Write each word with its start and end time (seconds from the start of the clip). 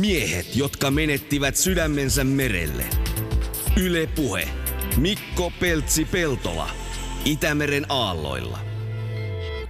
Miehet, 0.00 0.56
jotka 0.56 0.90
menettivät 0.90 1.56
sydämensä 1.56 2.24
merelle. 2.24 2.84
Yle 3.82 4.08
Puhe. 4.16 4.48
Mikko 5.00 5.52
Peltsi-Peltola. 5.60 6.70
Itämeren 7.24 7.86
aalloilla. 7.88 8.58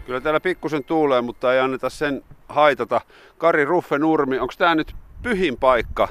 Kyllä 0.06 0.20
täällä 0.20 0.40
pikkusen 0.40 0.84
tuulee, 0.84 1.20
mutta 1.20 1.54
ei 1.54 1.60
anneta 1.60 1.90
sen 1.90 2.22
haitata. 2.48 3.00
Kari 3.38 3.64
Ruffe 3.64 3.98
Nurmi, 3.98 4.38
onko 4.38 4.54
tämä 4.58 4.74
nyt 4.74 4.94
pyhin 5.22 5.56
paikka, 5.56 6.08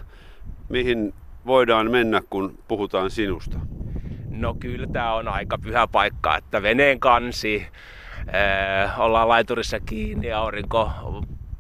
mihin 0.70 1.14
voidaan 1.46 1.92
mennä, 1.92 2.22
kun 2.30 2.58
puhutaan 2.68 3.12
sinusta? 3.12 3.60
No 4.30 4.54
kyllä 4.54 4.88
tämä 4.88 5.14
on 5.14 5.28
aika 5.28 5.58
pyhä 5.58 5.88
paikka, 5.88 6.38
että 6.38 6.62
veneen 6.62 7.00
kansi, 7.00 7.68
ollaan 8.98 9.30
laiturissa 9.30 9.80
kiinni, 9.80 10.32
aurinko 10.32 10.92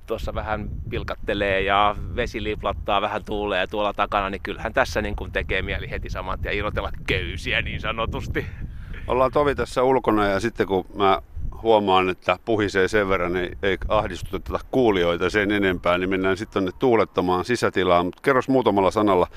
tuossa 0.05 0.35
vähän 0.35 0.69
pilkattelee 0.89 1.61
ja 1.61 1.95
vesi 2.15 2.43
liplattaa, 2.43 3.01
vähän 3.01 3.25
tuulee 3.25 3.67
tuolla 3.67 3.93
takana, 3.93 4.29
niin 4.29 4.41
kyllähän 4.43 4.73
tässä 4.73 5.01
niin 5.01 5.15
kuin 5.15 5.32
tekee 5.32 5.61
mieli 5.61 5.89
heti 5.89 6.09
saman 6.09 6.39
ja 6.43 6.51
irrotella 6.51 6.91
köysiä 7.07 7.61
niin 7.61 7.82
sanotusti. 7.82 8.46
Ollaan 9.07 9.32
tovi 9.32 9.55
tässä 9.55 9.83
ulkona 9.83 10.27
ja 10.27 10.39
sitten 10.39 10.68
kun 10.68 10.86
mä 10.96 11.21
huomaan, 11.61 12.10
että 12.10 12.39
puhisee 12.46 12.87
sen 12.87 13.10
verran, 13.10 13.33
niin 13.33 13.57
ei 13.63 13.77
ahdistuteta 13.87 14.60
kuulijoita 14.71 15.29
sen 15.29 15.51
enempää, 15.51 15.97
niin 15.97 16.10
mennään 16.10 16.37
sitten 16.37 16.54
tuonne 16.54 16.71
tuulettamaan 16.79 17.46
sisätilaan. 17.46 18.05
Mutta 18.05 18.21
kerros 18.21 18.49
muutamalla 18.49 18.91
sanalla, 18.91 19.27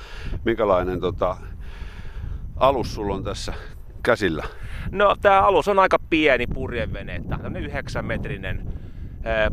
minkälainen 0.45 1.01
tota, 1.01 1.37
alus 2.57 2.95
sulla 2.95 3.15
on 3.15 3.25
tässä 3.25 3.55
käsillä? 4.03 4.45
No 4.93 5.17
tämä 5.21 5.43
alus 5.43 5.69
on 5.69 5.79
aika 5.79 5.99
pieni 6.11 6.47
purjevene, 6.47 7.23
tämä 7.29 7.47
on 7.47 7.57
9 7.57 8.05
metrinen 8.05 8.73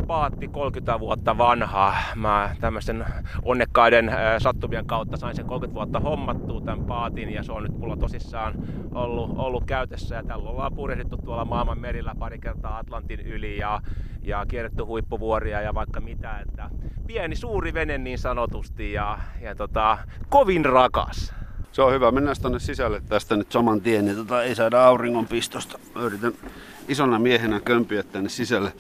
paatti 0.08 0.48
30 0.48 1.00
vuotta 1.00 1.38
vanha. 1.38 1.96
Mä 2.16 2.56
tämmöisen 2.62 3.06
onnekkaiden 3.44 4.12
sattumien 4.38 4.86
kautta 4.86 5.18
sain 5.18 5.36
sen 5.36 5.46
30 5.46 5.76
vuotta 5.76 6.00
hommattua 6.00 6.62
tämän 6.62 6.86
paatin 6.86 7.34
ja 7.34 7.44
se 7.44 7.52
on 7.52 7.64
nyt 7.64 7.78
mulla 7.78 7.98
tosissaan 7.98 8.54
ollut, 8.94 9.32
ollut 9.38 9.64
käytössä 9.66 10.16
ja 10.16 10.24
tällä 10.24 10.50
ollaan 10.50 10.76
purjehdittu 10.76 11.18
tuolla 11.18 11.46
maailman 11.46 11.80
merillä 11.80 12.16
pari 12.20 12.40
kertaa 12.40 12.78
Atlantin 12.78 13.20
yli 13.20 13.58
ja, 13.58 13.82
ja 14.24 14.46
kierretty 14.46 14.84
huippuvuoria 14.84 15.62
ja 15.62 15.74
vaikka 15.74 16.02
mitä. 16.02 16.40
Että 16.40 16.70
pieni 17.08 17.36
suuri 17.36 17.74
vene 17.74 17.98
niin 17.98 18.18
sanotusti 18.18 18.94
ja, 18.94 19.20
ja 19.42 19.56
tota, 19.56 19.98
kovin 20.30 20.66
rakas. 20.66 21.34
Se 21.72 21.82
on 21.82 21.94
hyvä. 21.94 22.12
Mennään 22.12 22.36
tuonne 22.42 22.60
sisälle 22.60 23.02
tästä 23.10 23.36
nyt 23.36 23.52
saman 23.52 23.82
tien, 23.82 24.06
niin 24.06 24.18
tota 24.18 24.44
ei 24.44 24.56
saada 24.56 24.86
auringon 24.86 25.28
pistosta. 25.28 25.80
Mä 25.96 26.02
yritän 26.02 26.34
isona 26.88 27.20
miehenä 27.20 27.60
kömpiä 27.60 28.04
tänne 28.04 28.30
sisälle. 28.30 28.74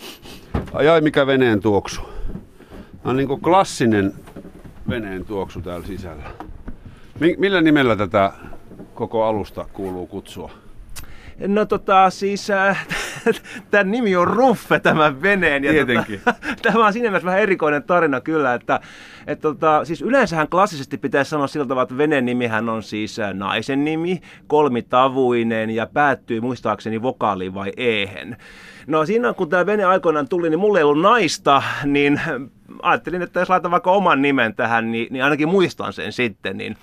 Ajai 0.73 1.01
mikä 1.01 1.27
veneen 1.27 1.59
tuoksu. 1.61 2.01
Tämä 2.01 3.11
on 3.11 3.17
niin 3.17 3.41
klassinen 3.41 4.13
veneen 4.89 5.25
tuoksu 5.25 5.61
täällä 5.61 5.87
sisällä. 5.87 6.23
Millä 7.37 7.61
nimellä 7.61 7.95
tätä 7.95 8.33
koko 8.93 9.23
alusta 9.23 9.65
kuuluu 9.73 10.07
kutsua? 10.07 10.64
No 11.47 11.65
tota 11.65 12.09
siis, 12.09 12.49
äh, 12.49 12.87
tämän 13.71 13.91
nimi 13.91 14.15
on 14.15 14.27
Ruffe 14.27 14.79
tämän 14.79 15.21
veneen. 15.21 15.63
Ja 15.63 15.71
Tietenkin. 15.71 16.21
Tota, 16.25 16.37
tämä 16.61 16.85
on 16.85 16.93
siinä 16.93 17.09
mielessä 17.09 17.25
vähän 17.25 17.41
erikoinen 17.41 17.83
tarina 17.83 18.21
kyllä, 18.21 18.53
että 18.53 18.79
et 19.27 19.41
tota, 19.41 19.85
siis 19.85 20.01
yleensähän 20.01 20.47
klassisesti 20.47 20.97
pitäisi 20.97 21.29
sanoa 21.29 21.47
sillä 21.47 21.65
tavalla, 21.65 21.83
että 21.83 21.97
veneen 21.97 22.25
nimihän 22.25 22.69
on 22.69 22.83
siis 22.83 23.19
äh, 23.19 23.33
naisen 23.33 23.85
nimi, 23.85 24.21
kolmitavuinen 24.47 25.69
ja 25.69 25.85
päättyy 25.85 26.41
muistaakseni 26.41 27.01
vokaaliin 27.01 27.53
vai 27.53 27.71
eehen. 27.77 28.37
No 28.87 29.05
siinä 29.05 29.33
kun 29.33 29.49
tämä 29.49 29.65
vene 29.65 29.83
aikoinaan 29.83 30.29
tuli, 30.29 30.49
niin 30.49 30.59
mulla 30.59 30.79
ei 30.79 30.83
ollut 30.83 31.03
naista, 31.03 31.63
niin 31.85 32.21
ajattelin, 32.81 33.21
että 33.21 33.39
jos 33.39 33.49
laitan 33.49 33.71
vaikka 33.71 33.91
oman 33.91 34.21
nimen 34.21 34.55
tähän, 34.55 34.91
niin, 34.91 35.07
niin 35.11 35.23
ainakin 35.23 35.49
muistan 35.49 35.93
sen 35.93 36.11
sitten. 36.11 36.57
Niin 36.57 36.77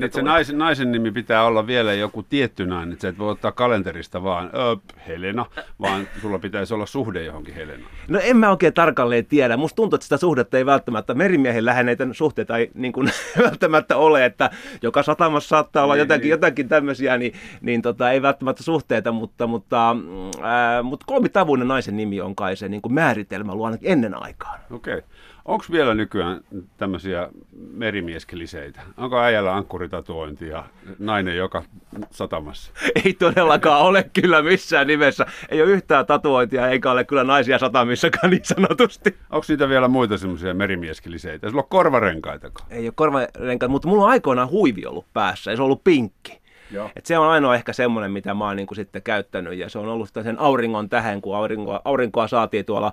sitten 0.00 0.12
se 0.12 0.22
naisen, 0.22 0.58
naisen 0.58 0.92
nimi 0.92 1.10
pitää 1.10 1.44
olla 1.44 1.66
vielä 1.66 1.92
joku 1.92 2.22
tietty 2.22 2.66
nainen, 2.66 2.92
että 2.92 3.02
sä 3.02 3.08
et 3.08 3.18
voi 3.18 3.30
ottaa 3.30 3.52
kalenterista 3.52 4.22
vaan 4.22 4.50
öp, 4.72 4.80
Helena, 5.08 5.46
vaan 5.80 6.08
sulla 6.22 6.38
pitäisi 6.38 6.74
olla 6.74 6.86
suhde 6.86 7.24
johonkin 7.24 7.54
Helena. 7.54 7.86
No 8.08 8.20
en 8.22 8.36
mä 8.36 8.50
oikein 8.50 8.74
tarkalleen 8.74 9.26
tiedä. 9.26 9.56
Musta 9.56 9.76
tuntuu, 9.76 9.94
että 9.94 10.04
sitä 10.04 10.16
suhdetta 10.16 10.58
ei 10.58 10.66
välttämättä, 10.66 11.14
merimiehen 11.14 11.64
läheneitä 11.64 12.06
suhteita 12.12 12.56
ei 12.56 12.70
niin 12.74 12.92
kuin, 12.92 13.10
välttämättä 13.44 13.96
ole, 13.96 14.24
että 14.24 14.50
joka 14.82 15.02
satamassa 15.02 15.48
saattaa 15.48 15.84
olla 15.84 15.94
niin, 15.94 15.98
jotakin, 16.00 16.22
niin. 16.22 16.30
jotakin 16.30 16.68
tämmöisiä, 16.68 17.18
niin, 17.18 17.32
niin 17.60 17.82
tota, 17.82 18.10
ei 18.10 18.22
välttämättä 18.22 18.62
suhteita, 18.62 19.12
mutta, 19.12 19.46
mutta, 19.46 19.96
ää, 20.42 20.82
mutta 20.82 21.06
kolmitavuinen 21.06 21.68
naisen 21.68 21.96
nimi 21.96 22.20
on 22.20 22.36
kai 22.36 22.56
se 22.56 22.68
niin 22.68 22.82
kuin 22.82 22.94
määritelmä 22.94 23.52
ollut 23.52 23.66
ainakin 23.66 23.92
ennen 23.92 24.22
aikaan. 24.22 24.60
Okei. 24.70 24.94
Okay. 24.94 25.08
Onko 25.44 25.64
vielä 25.70 25.94
nykyään 25.94 26.40
tämmöisiä 26.76 27.28
merimieskeliseitä? 27.72 28.80
Onko 28.96 29.18
äijällä 29.18 29.54
ankkuritatuointi 29.54 30.48
ja 30.48 30.64
nainen 30.98 31.36
joka 31.36 31.62
satamassa? 32.10 32.72
Ei 33.04 33.12
todellakaan 33.12 33.82
ole 33.82 34.10
kyllä 34.20 34.42
missään 34.42 34.86
nimessä. 34.86 35.26
Ei 35.48 35.62
ole 35.62 35.70
yhtään 35.70 36.06
tatuointia 36.06 36.68
eikä 36.68 36.90
ole 36.90 37.04
kyllä 37.04 37.24
naisia 37.24 37.58
satamissakaan 37.58 38.30
niin 38.30 38.44
sanotusti. 38.44 39.16
Onko 39.30 39.44
niitä 39.48 39.68
vielä 39.68 39.88
muita 39.88 40.18
semmoisia 40.18 40.54
merimieskeliseitä? 40.54 41.48
Sulla 41.48 41.62
on 41.62 41.68
korvarenkaitakaan? 41.68 42.72
Ei 42.72 42.86
ole 42.86 42.92
korvarenkaita, 42.96 43.68
mutta 43.68 43.88
mulla 43.88 44.04
on 44.04 44.10
aikoinaan 44.10 44.50
huivi 44.50 44.86
ollut 44.86 45.06
päässä 45.12 45.50
ja 45.50 45.56
se 45.56 45.62
on 45.62 45.66
ollut 45.66 45.84
pinkki. 45.84 46.42
Joo. 46.70 46.90
Et 46.96 47.06
se 47.06 47.18
on 47.18 47.28
ainoa 47.28 47.54
ehkä 47.54 47.72
semmoinen, 47.72 48.10
mitä 48.12 48.34
mä 48.34 48.44
oon 48.44 48.56
niin 48.56 48.66
sitten 48.72 49.02
käyttänyt 49.02 49.58
ja 49.58 49.68
se 49.68 49.78
on 49.78 49.88
ollut 49.88 50.10
sen 50.22 50.38
auringon 50.38 50.88
tähän, 50.88 51.20
kun 51.20 51.36
aurinkoa, 51.36 51.80
aurinkoa 51.84 52.28
saatiin 52.28 52.64
tuolla 52.64 52.92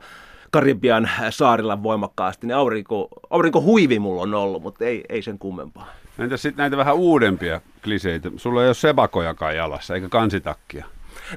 Karibian 0.52 1.10
saarilla 1.30 1.84
voimakkaasti, 1.84 2.48
niin 2.48 2.56
aurinko, 2.56 3.08
aurinko 3.30 3.62
huivi 3.62 4.00
mulla 4.00 4.22
on 4.22 4.34
ollut, 4.34 4.64
mutta 4.64 4.86
ei, 4.86 5.04
ei 5.10 5.22
sen 5.22 5.40
kummempaa. 5.40 5.88
Entä 6.20 6.38
sitten 6.38 6.64
näitä 6.64 6.78
vähän 6.78 6.96
uudempia 6.96 7.62
kliseitä? 7.84 8.30
Sulla 8.38 8.62
ei 8.62 8.68
ole 8.68 8.74
sebakojakaan 8.74 9.56
jalassa, 9.56 9.96
eikä 9.96 10.10
kansitakkia. 10.10 10.86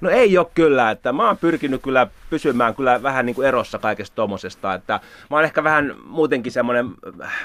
No 0.00 0.10
ei 0.10 0.38
ole 0.38 0.46
kyllä, 0.54 0.90
että 0.90 1.12
mä 1.12 1.26
oon 1.26 1.38
pyrkinyt 1.38 1.82
kyllä 1.82 2.06
pysymään 2.30 2.74
kyllä 2.74 3.02
vähän 3.02 3.26
niin 3.26 3.34
kuin 3.34 3.48
erossa 3.48 3.78
kaikesta 3.78 4.14
tuommoisesta, 4.14 4.74
että 4.74 5.00
mä 5.30 5.36
oon 5.36 5.44
ehkä 5.44 5.64
vähän 5.64 5.94
muutenkin 6.06 6.52
semmoinen, 6.52 6.90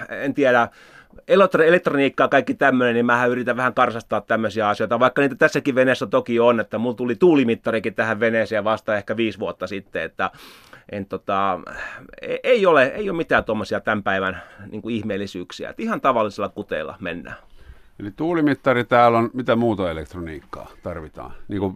en 0.09 0.33
tiedä, 0.33 0.67
elektroniikkaa 1.67 2.27
kaikki 2.27 2.53
tämmöinen, 2.53 2.93
niin 2.93 3.05
mä 3.05 3.25
yritän 3.25 3.57
vähän 3.57 3.73
karsastaa 3.73 4.21
tämmöisiä 4.21 4.69
asioita, 4.69 4.99
vaikka 4.99 5.21
niitä 5.21 5.35
tässäkin 5.35 5.75
veneessä 5.75 6.07
toki 6.07 6.39
on, 6.39 6.59
että 6.59 6.77
mulla 6.77 6.95
tuli 6.95 7.15
tuulimittarikin 7.15 7.93
tähän 7.93 8.19
veneeseen 8.19 8.63
vasta 8.63 8.97
ehkä 8.97 9.17
viisi 9.17 9.39
vuotta 9.39 9.67
sitten, 9.67 10.03
että 10.03 10.31
en 10.91 11.05
tota, 11.05 11.59
e, 12.21 12.35
ei, 12.43 12.65
ole, 12.65 12.85
ei 12.85 13.09
ole 13.09 13.17
mitään 13.17 13.43
tuommoisia 13.43 13.79
tämän 13.79 14.03
päivän 14.03 14.41
niin 14.71 14.81
kuin 14.81 14.95
ihmeellisyyksiä. 14.95 15.69
Että 15.69 15.81
ihan 15.81 16.01
tavallisella 16.01 16.49
kuteilla 16.49 16.97
mennään. 16.99 17.37
Eli 17.99 18.11
tuulimittari 18.11 18.83
täällä 18.83 19.17
on, 19.17 19.29
mitä 19.33 19.55
muuta 19.55 19.91
elektroniikkaa 19.91 20.71
tarvitaan? 20.83 21.31
Niin 21.47 21.59
kuin 21.59 21.75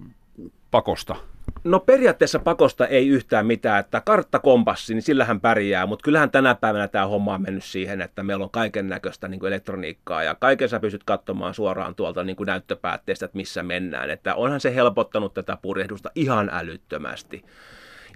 pakosta? 0.72 1.16
No 1.64 1.80
periaatteessa 1.80 2.40
pakosta 2.40 2.88
ei 2.88 3.08
yhtään 3.08 3.46
mitään, 3.46 3.80
että 3.80 4.02
karttakompassi, 4.02 4.94
niin 4.94 5.02
sillähän 5.02 5.42
pärjää, 5.42 5.86
mutta 5.86 6.04
kyllähän 6.04 6.32
tänä 6.32 6.56
päivänä 6.56 6.88
tämä 6.88 7.08
homma 7.08 7.34
on 7.34 7.42
mennyt 7.42 7.64
siihen, 7.64 8.02
että 8.02 8.24
meillä 8.24 8.44
on 8.44 8.50
kaiken 8.50 8.88
näköistä 8.88 9.28
niin 9.28 9.46
elektroniikkaa 9.46 10.24
ja 10.24 10.36
kaiken 10.36 10.70
sä 10.70 10.80
pystyt 10.80 11.04
katsomaan 11.04 11.54
suoraan 11.54 11.96
tuolta 11.96 12.24
niin 12.24 12.36
kuin 12.36 12.48
näyttöpäätteestä, 12.48 13.26
että 13.26 13.38
missä 13.38 13.64
mennään, 13.64 14.10
että 14.10 14.36
onhan 14.36 14.60
se 14.60 14.76
helpottanut 14.76 15.34
tätä 15.34 15.58
purjehdusta 15.62 16.12
ihan 16.16 16.50
älyttömästi. 16.54 17.46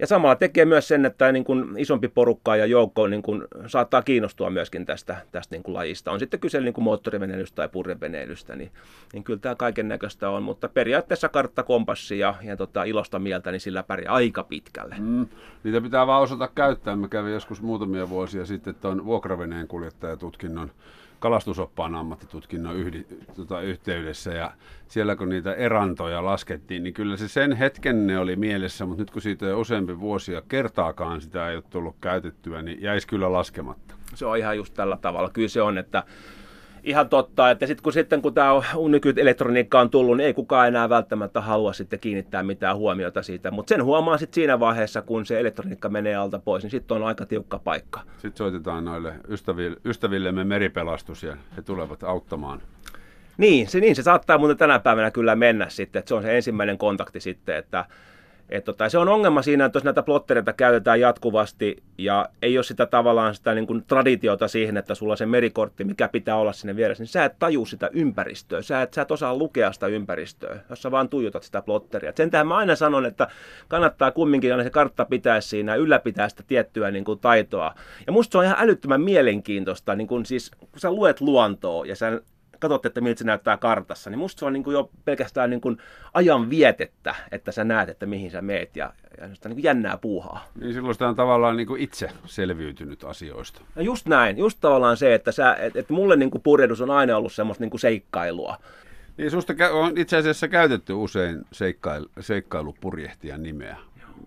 Ja 0.00 0.06
samalla 0.06 0.36
tekee 0.36 0.64
myös 0.64 0.88
sen, 0.88 1.06
että 1.06 1.32
niin 1.32 1.44
kuin 1.44 1.78
isompi 1.78 2.08
porukka 2.08 2.56
ja 2.56 2.66
joukko 2.66 3.06
niin 3.06 3.22
kuin 3.22 3.44
saattaa 3.66 4.02
kiinnostua 4.02 4.50
myöskin 4.50 4.86
tästä, 4.86 5.16
tästä 5.32 5.54
niin 5.54 5.62
kuin 5.62 5.74
lajista. 5.74 6.12
On 6.12 6.20
sitten 6.20 6.40
kyse 6.40 6.60
niin 6.60 6.74
kuin 6.74 6.84
moottoriveneilystä 6.84 7.56
tai 7.56 7.68
purjeveneilystä, 7.68 8.56
niin, 8.56 8.70
niin 9.12 9.24
kyllä 9.24 9.40
tämä 9.40 9.54
kaiken 9.54 9.88
näköistä 9.88 10.30
on. 10.30 10.42
Mutta 10.42 10.68
periaatteessa 10.68 11.28
kartta, 11.28 11.62
kompassi 11.62 12.18
ja, 12.18 12.34
ja 12.42 12.56
tota, 12.56 12.84
ilosta 12.84 13.18
mieltä, 13.18 13.50
niin 13.50 13.60
sillä 13.60 13.82
pärjää 13.82 14.12
aika 14.12 14.42
pitkälle. 14.42 14.96
Mm, 14.98 15.26
niitä 15.64 15.80
pitää 15.80 16.06
vaan 16.06 16.22
osata 16.22 16.48
käyttää. 16.54 16.96
Mä 16.96 17.08
kävin 17.08 17.32
joskus 17.32 17.62
muutamia 17.62 18.08
vuosia 18.08 18.46
sitten 18.46 18.74
tuon 18.74 19.04
vuokraveneen 19.04 19.68
kuljettajatutkinnon 19.68 20.70
kalastusoppaan 21.20 21.94
ammattitutkinnon 21.94 22.76
yhdi, 22.76 23.06
tota, 23.34 23.60
yhteydessä 23.60 24.30
ja 24.30 24.52
siellä 24.88 25.16
kun 25.16 25.28
niitä 25.28 25.54
erantoja 25.54 26.24
laskettiin, 26.24 26.82
niin 26.82 26.94
kyllä 26.94 27.16
se 27.16 27.28
sen 27.28 27.52
hetken 27.52 28.06
ne 28.06 28.18
oli 28.18 28.36
mielessä, 28.36 28.86
mutta 28.86 29.02
nyt 29.02 29.10
kun 29.10 29.22
siitä 29.22 29.46
on 29.46 29.60
useampi 29.60 30.00
vuosia 30.00 30.42
kertaakaan 30.42 31.20
sitä 31.20 31.50
ei 31.50 31.56
ole 31.56 31.64
tullut 31.70 31.96
käytettyä, 32.00 32.62
niin 32.62 32.82
jäisi 32.82 33.06
kyllä 33.06 33.32
laskematta. 33.32 33.94
Se 34.14 34.26
on 34.26 34.38
ihan 34.38 34.56
just 34.56 34.74
tällä 34.74 34.96
tavalla. 34.96 35.30
Kyllä 35.30 35.48
se 35.48 35.62
on, 35.62 35.78
että 35.78 36.04
ihan 36.86 37.08
totta, 37.08 37.50
että 37.50 37.66
sitten 37.66 37.82
kun, 37.82 37.92
sitten, 37.92 38.22
kun 38.22 38.34
tämä 38.34 38.50
nykyelektroniikka 38.88 39.80
on 39.80 39.90
tullut, 39.90 40.16
niin 40.16 40.26
ei 40.26 40.34
kukaan 40.34 40.68
enää 40.68 40.88
välttämättä 40.88 41.40
halua 41.40 41.72
sitten 41.72 42.00
kiinnittää 42.00 42.42
mitään 42.42 42.76
huomiota 42.76 43.22
siitä. 43.22 43.50
Mutta 43.50 43.68
sen 43.68 43.84
huomaa 43.84 44.18
sitten 44.18 44.34
siinä 44.34 44.60
vaiheessa, 44.60 45.02
kun 45.02 45.26
se 45.26 45.40
elektroniikka 45.40 45.88
menee 45.88 46.16
alta 46.16 46.38
pois, 46.38 46.62
niin 46.62 46.70
sitten 46.70 46.96
on 46.96 47.04
aika 47.04 47.26
tiukka 47.26 47.58
paikka. 47.58 48.00
Sitten 48.12 48.36
soitetaan 48.36 48.84
noille 48.84 49.14
ystäville, 49.28 49.76
ystävillemme 49.84 50.44
meripelastus 50.44 51.22
ja 51.22 51.36
he 51.56 51.62
tulevat 51.62 52.02
auttamaan. 52.02 52.62
Niin 53.38 53.68
se, 53.68 53.80
niin, 53.80 53.96
se 53.96 54.02
saattaa 54.02 54.38
muuten 54.38 54.56
tänä 54.56 54.78
päivänä 54.78 55.10
kyllä 55.10 55.36
mennä 55.36 55.68
sitten, 55.68 56.00
että 56.00 56.08
se 56.08 56.14
on 56.14 56.22
se 56.22 56.36
ensimmäinen 56.36 56.78
kontakti 56.78 57.20
sitten, 57.20 57.56
että 57.56 57.84
Et 58.48 58.64
tota, 58.64 58.88
se 58.88 58.98
on 58.98 59.08
ongelma 59.08 59.42
siinä, 59.42 59.64
että 59.64 59.76
jos 59.76 59.84
näitä 59.84 60.02
plottereita 60.02 60.52
käytetään 60.52 61.00
jatkuvasti 61.00 61.82
ja 61.98 62.28
ei 62.42 62.58
ole 62.58 62.64
sitä 62.64 62.86
tavallaan 62.86 63.34
sitä 63.34 63.54
niin 63.54 63.66
kuin 63.66 63.84
traditiota 63.86 64.48
siihen, 64.48 64.76
että 64.76 64.94
sulla 64.94 65.12
on 65.12 65.16
se 65.16 65.26
merikortti, 65.26 65.84
mikä 65.84 66.08
pitää 66.08 66.36
olla 66.36 66.52
sinne 66.52 66.76
vieressä, 66.76 67.02
niin 67.02 67.08
sä 67.08 67.24
et 67.24 67.38
taju 67.38 67.66
sitä 67.66 67.90
ympäristöä. 67.92 68.62
Sä 68.62 68.82
et, 68.82 68.94
sä 68.94 69.02
et 69.02 69.10
osaa 69.10 69.36
lukea 69.36 69.72
sitä 69.72 69.86
ympäristöä, 69.86 70.60
jos 70.70 70.82
sä 70.82 70.90
vaan 70.90 71.08
tuijotat 71.08 71.42
sitä 71.42 71.62
plotteria. 71.62 72.12
sen 72.16 72.30
tähän 72.30 72.46
mä 72.46 72.56
aina 72.56 72.76
sanon, 72.76 73.06
että 73.06 73.28
kannattaa 73.68 74.10
kumminkin 74.10 74.52
aina 74.52 74.64
se 74.64 74.70
kartta 74.70 75.04
pitää 75.04 75.40
siinä, 75.40 75.74
ylläpitää 75.74 76.28
sitä 76.28 76.42
tiettyä 76.46 76.90
niin 76.90 77.04
kuin 77.04 77.18
taitoa. 77.18 77.74
Ja 78.06 78.12
musta 78.12 78.32
se 78.32 78.38
on 78.38 78.44
ihan 78.44 78.56
älyttömän 78.60 79.00
mielenkiintoista, 79.00 79.94
niin 79.94 80.08
kuin 80.08 80.26
siis, 80.26 80.50
kun 80.50 80.80
sä 80.80 80.90
luet 80.90 81.20
luontoa 81.20 81.86
ja 81.86 81.96
sä 81.96 82.20
katsot, 82.68 82.86
että 82.86 83.00
miltä 83.00 83.18
se 83.18 83.24
näyttää 83.24 83.56
kartassa, 83.56 84.10
niin 84.10 84.18
musta 84.18 84.40
se 84.40 84.44
on 84.44 84.52
niin 84.52 84.64
kuin 84.64 84.74
jo 84.74 84.90
pelkästään 85.04 85.50
niin 85.50 85.60
kuin 85.60 85.78
ajan 86.14 86.50
vietettä, 86.50 87.14
että 87.32 87.52
sä 87.52 87.64
näet, 87.64 87.88
että 87.88 88.06
mihin 88.06 88.30
sä 88.30 88.42
meet 88.42 88.76
ja, 88.76 88.92
ja 89.20 89.34
sitä 89.34 89.48
niin 89.48 89.56
kuin 89.56 89.64
jännää 89.64 89.96
puuhaa. 89.96 90.44
Niin 90.60 90.74
silloin 90.74 90.94
sitä 90.94 91.08
on 91.08 91.16
tavallaan 91.16 91.56
niin 91.56 91.66
kuin 91.66 91.80
itse 91.80 92.10
selviytynyt 92.24 93.04
asioista. 93.04 93.60
No 93.74 93.82
just 93.82 94.06
näin, 94.06 94.38
just 94.38 94.58
tavallaan 94.60 94.96
se, 94.96 95.14
että, 95.14 95.32
sä, 95.32 95.54
et, 95.54 95.76
et 95.76 95.90
mulle 95.90 96.16
niin 96.16 96.30
kuin 96.30 96.42
purjehdus 96.42 96.80
on 96.80 96.90
aina 96.90 97.16
ollut 97.16 97.32
semmoista 97.32 97.64
niin 97.64 97.70
kuin 97.70 97.80
seikkailua. 97.80 98.56
Niin 99.16 99.30
susta 99.30 99.54
on 99.72 99.98
itse 99.98 100.16
asiassa 100.16 100.48
käytetty 100.48 100.92
usein 100.92 101.42
seikkail, 101.52 102.06
seikkailupurjehtijan 102.20 103.42
nimeä. 103.42 103.76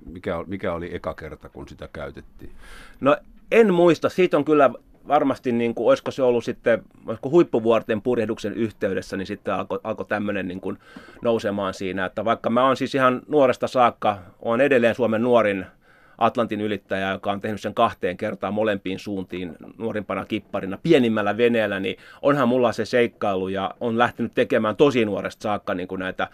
Mikä, 0.06 0.44
mikä 0.48 0.74
oli 0.74 0.96
eka 0.96 1.14
kerta, 1.14 1.50
kun 1.50 1.68
sitä 1.68 1.90
käytettiin? 1.94 2.52
No 3.00 3.18
en 3.52 3.74
muista, 3.74 4.10
siitä 4.10 4.38
on 4.38 4.46
kyllä 4.46 4.70
varmasti, 5.08 5.52
niin 5.52 5.76
kuin, 5.76 5.88
olisiko 5.88 6.12
se 6.12 6.24
ollut 6.24 6.44
sitten 6.44 6.84
olisiko 7.08 7.30
huippuvuorten 7.30 8.02
purjehduksen 8.02 8.54
yhteydessä, 8.54 9.18
niin 9.18 9.28
sitten 9.28 9.54
alkoi 9.54 9.80
alko 9.84 10.04
tämmöinen 10.04 10.48
niin 10.48 10.62
kuin 10.62 10.78
nousemaan 11.22 11.74
siinä, 11.74 12.06
että 12.06 12.26
vaikka 12.26 12.50
mä 12.50 12.66
oon 12.66 12.78
siis 12.78 12.96
ihan 12.96 13.22
nuoresta 13.28 13.68
saakka, 13.68 14.18
on 14.40 14.62
edelleen 14.62 14.96
Suomen 14.96 15.22
nuorin 15.22 15.66
Atlantin 16.18 16.62
ylittäjä, 16.62 17.12
joka 17.12 17.32
on 17.32 17.42
tehnyt 17.42 17.62
sen 17.62 17.74
kahteen 17.74 18.18
kertaan 18.18 18.54
molempiin 18.54 19.00
suuntiin 19.00 19.56
nuorimpana 19.78 20.26
kipparina 20.26 20.78
pienimmällä 20.84 21.38
veneellä, 21.38 21.80
niin 21.80 21.98
onhan 22.22 22.48
mulla 22.48 22.72
se 22.72 22.86
seikkailu 22.86 23.48
ja 23.48 23.76
on 23.80 23.98
lähtenyt 23.98 24.32
tekemään 24.36 24.76
tosi 24.76 25.06
nuoresta 25.06 25.44
saakka 25.44 25.74
niin 25.74 25.88
kuin 25.88 26.00
näitä 26.00 26.28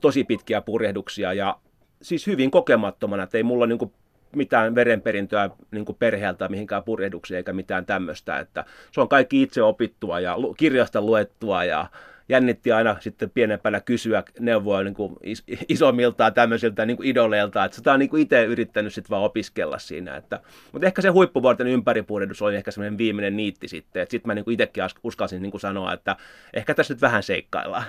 tosi 0.00 0.24
pitkiä 0.24 0.60
purjehduksia 0.60 1.32
ja 1.32 1.56
siis 2.02 2.26
hyvin 2.26 2.50
kokemattomana, 2.50 3.22
että 3.22 3.36
ei 3.36 3.42
mulla 3.42 3.66
niin 3.66 3.78
kuin 3.78 3.92
mitään 4.36 4.74
verenperintöä 4.74 5.50
niin 5.70 5.84
kuin 5.84 5.96
perheeltä 5.98 6.48
mihinkään 6.48 6.82
purjehdukseen 6.82 7.36
eikä 7.36 7.52
mitään 7.52 7.86
tämmöistä. 7.86 8.38
Että 8.38 8.64
se 8.92 9.00
on 9.00 9.08
kaikki 9.08 9.42
itse 9.42 9.62
opittua 9.62 10.20
ja 10.20 10.36
kirjasta 10.56 11.00
luettua 11.00 11.64
ja 11.64 11.86
jännitti 12.28 12.72
aina 12.72 12.96
sitten 13.00 13.30
pienempänä 13.30 13.80
kysyä 13.80 14.22
neuvoa 14.40 14.82
niin 14.82 14.94
kuin 14.94 15.16
is- 15.22 15.44
isommiltaan 15.68 16.34
tämmöisiltä 16.34 16.86
niin 16.86 16.96
kuin 16.96 17.08
idoleilta, 17.08 17.64
että 17.64 17.76
sitä 17.76 17.92
on 17.92 17.98
niin 17.98 18.10
kuin 18.10 18.22
itse 18.22 18.44
yrittänyt 18.44 18.94
sitten 18.94 19.10
vaan 19.10 19.22
opiskella 19.22 19.78
siinä. 19.78 20.16
Että, 20.16 20.40
mutta 20.72 20.86
ehkä 20.86 21.02
se 21.02 21.08
huippuvuorten 21.08 21.66
ympäripurjehdus 21.66 22.42
oli 22.42 22.56
ehkä 22.56 22.70
semmoinen 22.70 22.98
viimeinen 22.98 23.36
niitti 23.36 23.68
sitten, 23.68 24.02
että 24.02 24.10
sitten 24.10 24.28
mä 24.28 24.34
niin 24.34 24.44
kuin 24.44 24.52
itsekin 24.52 24.82
uskalsin 25.02 25.42
niin 25.42 25.50
kuin 25.50 25.60
sanoa, 25.60 25.92
että 25.92 26.16
ehkä 26.54 26.74
tässä 26.74 26.94
nyt 26.94 27.02
vähän 27.02 27.22
seikkaillaan. 27.22 27.84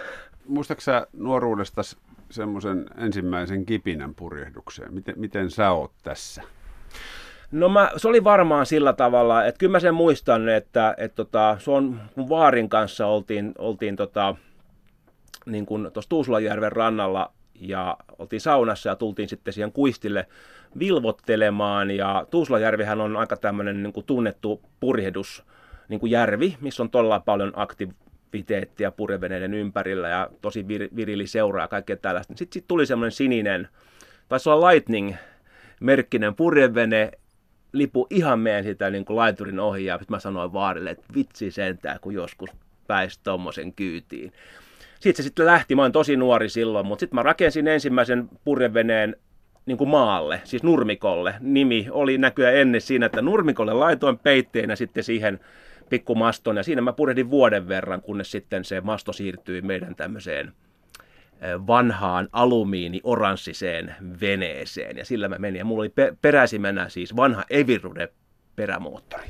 Muistaaksä 0.48 1.08
nuoruudesta 1.14 1.82
semmoisen 2.32 2.86
ensimmäisen 2.98 3.66
kipinän 3.66 4.16
purjehdukseen? 4.16 4.94
Miten, 4.94 5.20
miten 5.20 5.52
sä 5.52 5.72
oot 5.72 5.92
tässä? 6.04 6.44
No 7.52 7.70
mä, 7.70 7.92
se 7.98 8.08
oli 8.08 8.24
varmaan 8.24 8.66
sillä 8.66 8.94
tavalla, 8.94 9.46
että 9.46 9.60
kyllä 9.60 9.72
mä 9.72 9.80
sen 9.80 9.94
muistan, 9.94 10.50
että, 10.50 10.96
että 10.98 11.16
tota, 11.16 11.58
se 11.60 11.72
on, 11.72 12.02
mun 12.16 12.30
vaarin 12.30 12.70
kanssa 12.70 13.08
oltiin, 13.08 13.52
oltiin 13.58 13.96
tota, 13.96 14.36
niin 15.46 15.66
kuin 15.66 15.92
Tuusulajärven 16.10 16.72
rannalla 16.72 17.32
ja 17.60 17.98
oltiin 18.20 18.42
saunassa 18.42 18.90
ja 18.90 18.96
tultiin 18.96 19.30
sitten 19.30 19.54
siihen 19.54 19.72
kuistille 19.72 20.28
vilvottelemaan 20.80 21.92
ja 21.92 22.28
Tuusulajärvihän 22.32 23.02
on 23.02 23.18
aika 23.18 23.38
tämmöinen 23.38 23.84
niin 23.84 23.94
kuin 23.94 24.06
tunnettu 24.06 24.62
purjehdus 24.80 25.44
niin 25.90 26.00
kuin 26.00 26.12
järvi, 26.12 26.58
missä 26.62 26.84
on 26.84 26.90
todella 26.90 27.20
paljon 27.20 27.54
akti- 27.56 28.09
aktiviteettia 28.30 28.92
purjeveneiden 28.92 29.54
ympärillä 29.54 30.10
ja 30.10 30.30
tosi 30.42 30.68
vir, 30.68 30.90
virili 30.96 31.28
seuraa 31.28 31.64
ja 31.64 31.68
kaikkea 31.68 31.98
tällaista. 31.98 32.34
Sitten 32.38 32.54
sit 32.54 32.68
tuli 32.68 32.86
semmoinen 32.86 33.12
sininen, 33.12 33.68
taisi 34.28 34.50
olla 34.50 34.70
Lightning-merkkinen 34.70 36.36
purjevene, 36.36 37.12
lipu 37.74 38.08
ihan 38.10 38.40
meidän 38.40 38.64
sitä 38.64 38.90
niin 38.90 39.06
kuin 39.06 39.18
laiturin 39.18 39.60
ohi 39.60 39.86
ja 39.86 39.98
sitten 39.98 40.16
mä 40.16 40.20
sanoin 40.20 40.54
vaarille, 40.54 40.90
että 40.90 41.14
vitsi 41.16 41.52
sentään, 41.52 42.00
kun 42.02 42.14
joskus 42.14 42.50
pääsi 42.88 43.20
tuommoisen 43.24 43.74
kyytiin. 43.74 44.34
Sitten 45.00 45.24
se 45.24 45.28
sitten 45.28 45.46
lähti, 45.46 45.76
mä 45.76 45.82
olin 45.82 45.92
tosi 45.92 46.16
nuori 46.16 46.50
silloin, 46.50 46.86
mutta 46.86 47.00
sitten 47.00 47.16
mä 47.16 47.24
rakensin 47.24 47.68
ensimmäisen 47.68 48.30
purjeveneen 48.44 49.16
niin 49.66 49.78
kuin 49.78 49.90
maalle, 49.90 50.42
siis 50.44 50.64
nurmikolle. 50.64 51.34
Nimi 51.40 51.88
oli 51.92 52.18
näkyä 52.18 52.52
ennen 52.52 52.82
siinä, 52.82 53.06
että 53.06 53.22
nurmikolle 53.22 53.74
laitoin 53.74 54.20
peitteenä 54.20 54.76
sitten 54.76 55.04
siihen 55.04 55.40
pikkumaston 55.90 56.58
ja 56.58 56.64
siinä 56.64 56.82
mä 56.82 56.94
purjehdin 56.94 57.30
vuoden 57.30 57.68
verran, 57.68 58.02
kunnes 58.02 58.32
sitten 58.32 58.66
se 58.66 58.82
masto 58.82 59.14
siirtyi 59.14 59.62
meidän 59.62 59.96
tämmöiseen 59.96 60.54
vanhaan 61.68 62.30
alumiini-oranssiseen 62.32 63.96
veneeseen 64.22 64.98
ja 64.98 65.06
sillä 65.06 65.30
mä 65.30 65.36
menin 65.40 65.60
ja 65.60 65.66
mulla 65.66 65.82
oli 65.82 65.94
peräisimänä 66.22 66.90
siis 66.90 67.16
vanha 67.16 67.44
Evirude 67.50 68.10
perämoottori. 68.56 69.28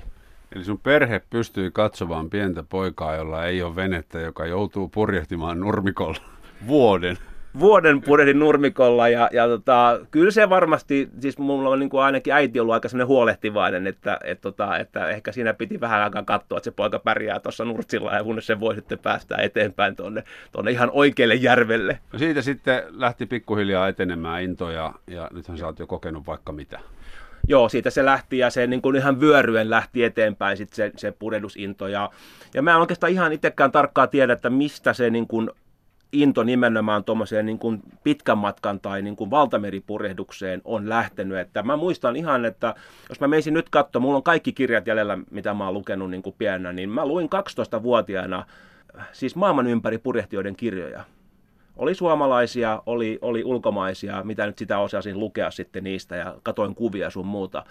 Eli 0.55 0.63
sun 0.63 0.79
perhe 0.79 1.21
pystyy 1.29 1.71
katsomaan 1.71 2.29
pientä 2.29 2.63
poikaa, 2.63 3.15
jolla 3.15 3.45
ei 3.45 3.61
ole 3.63 3.75
venettä, 3.75 4.19
joka 4.19 4.45
joutuu 4.45 4.87
purjehtimaan 4.87 5.59
nurmikolla 5.59 6.17
vuoden 6.67 7.17
vuoden 7.59 8.01
purehdin 8.01 8.39
nurmikolla 8.39 9.09
ja, 9.09 9.29
ja 9.33 9.47
tota, 9.47 9.99
kyllä 10.11 10.31
se 10.31 10.49
varmasti, 10.49 11.09
siis 11.19 11.37
mulla 11.37 11.69
on 11.69 11.79
niin 11.79 11.89
kuin 11.89 12.03
ainakin 12.03 12.33
äiti 12.33 12.59
ollut 12.59 12.73
aika 12.73 12.89
sellainen 12.89 13.07
huolehtivainen, 13.07 13.87
että, 13.87 14.19
et, 14.23 14.41
tota, 14.41 14.77
että 14.77 15.09
ehkä 15.09 15.31
siinä 15.31 15.53
piti 15.53 15.79
vähän 15.79 16.01
aikaa 16.01 16.23
katsoa, 16.23 16.57
että 16.57 16.65
se 16.65 16.71
poika 16.71 16.99
pärjää 16.99 17.39
tuossa 17.39 17.65
nurtsilla 17.65 18.15
ja 18.15 18.23
kunnes 18.23 18.47
se 18.47 18.59
voi 18.59 18.75
sitten 18.75 18.99
päästä 18.99 19.35
eteenpäin 19.37 19.95
tuonne, 19.95 20.23
tuonne 20.51 20.71
ihan 20.71 20.89
oikealle 20.93 21.35
järvelle. 21.35 21.99
No 22.13 22.19
siitä 22.19 22.41
sitten 22.41 22.83
lähti 22.89 23.25
pikkuhiljaa 23.25 23.87
etenemään 23.87 24.43
into 24.43 24.71
ja, 24.71 24.93
ja 25.07 25.29
nythän 25.33 25.57
sä 25.57 25.65
oot 25.65 25.79
jo 25.79 25.87
kokenut 25.87 26.27
vaikka 26.27 26.51
mitä. 26.51 26.79
Joo, 27.47 27.69
siitä 27.69 27.89
se 27.89 28.05
lähti 28.05 28.37
ja 28.37 28.49
se 28.49 28.67
niin 28.67 28.81
kuin 28.81 28.95
ihan 28.95 29.19
vyöryen 29.19 29.69
lähti 29.69 30.03
eteenpäin 30.03 30.57
sit 30.57 30.73
se, 30.73 30.91
se 30.97 31.11
purehdusinto. 31.11 31.87
Ja, 31.87 32.09
ja 32.53 32.61
mä 32.61 32.71
en 32.71 32.77
oikeastaan 32.77 33.13
ihan 33.13 33.33
itsekään 33.33 33.71
tarkkaan 33.71 34.09
tiedä, 34.09 34.33
että 34.33 34.49
mistä 34.49 34.93
se 34.93 35.09
niin 35.09 35.27
kuin 35.27 35.49
into 36.11 36.43
nimenomaan 36.43 37.03
tuommoiseen 37.03 37.45
niin 37.45 37.59
kuin 37.59 37.81
pitkän 38.03 38.37
matkan 38.37 38.79
tai 38.79 39.01
niin 39.01 39.15
kuin 39.15 39.31
valtameripurehdukseen 39.31 40.61
on 40.65 40.89
lähtenyt. 40.89 41.37
Että 41.37 41.63
mä 41.63 41.77
muistan 41.77 42.15
ihan, 42.15 42.45
että 42.45 42.75
jos 43.09 43.19
mä 43.19 43.27
menisin 43.27 43.53
nyt 43.53 43.69
katsomaan, 43.69 44.07
mulla 44.07 44.17
on 44.17 44.23
kaikki 44.23 44.53
kirjat 44.53 44.87
jäljellä, 44.87 45.17
mitä 45.31 45.53
mä 45.53 45.65
oon 45.65 45.73
lukenut 45.73 46.09
niin 46.11 46.23
kuin 46.23 46.35
pienenä, 46.37 46.73
niin 46.73 46.89
mä 46.89 47.05
luin 47.05 47.29
12-vuotiaana 47.79 48.45
siis 49.11 49.35
maailman 49.35 49.67
ympäri 49.67 49.97
purjehtijoiden 49.97 50.55
kirjoja. 50.55 51.03
Oli 51.77 51.95
suomalaisia, 51.95 52.83
oli, 52.85 53.19
oli 53.21 53.43
ulkomaisia, 53.43 54.23
mitä 54.23 54.45
nyt 54.45 54.57
sitä 54.57 54.79
osasin 54.79 55.19
lukea 55.19 55.51
sitten 55.51 55.83
niistä 55.83 56.15
ja 56.15 56.35
katoin 56.43 56.75
kuvia 56.75 57.09
sun 57.09 57.27
muuta. 57.27 57.63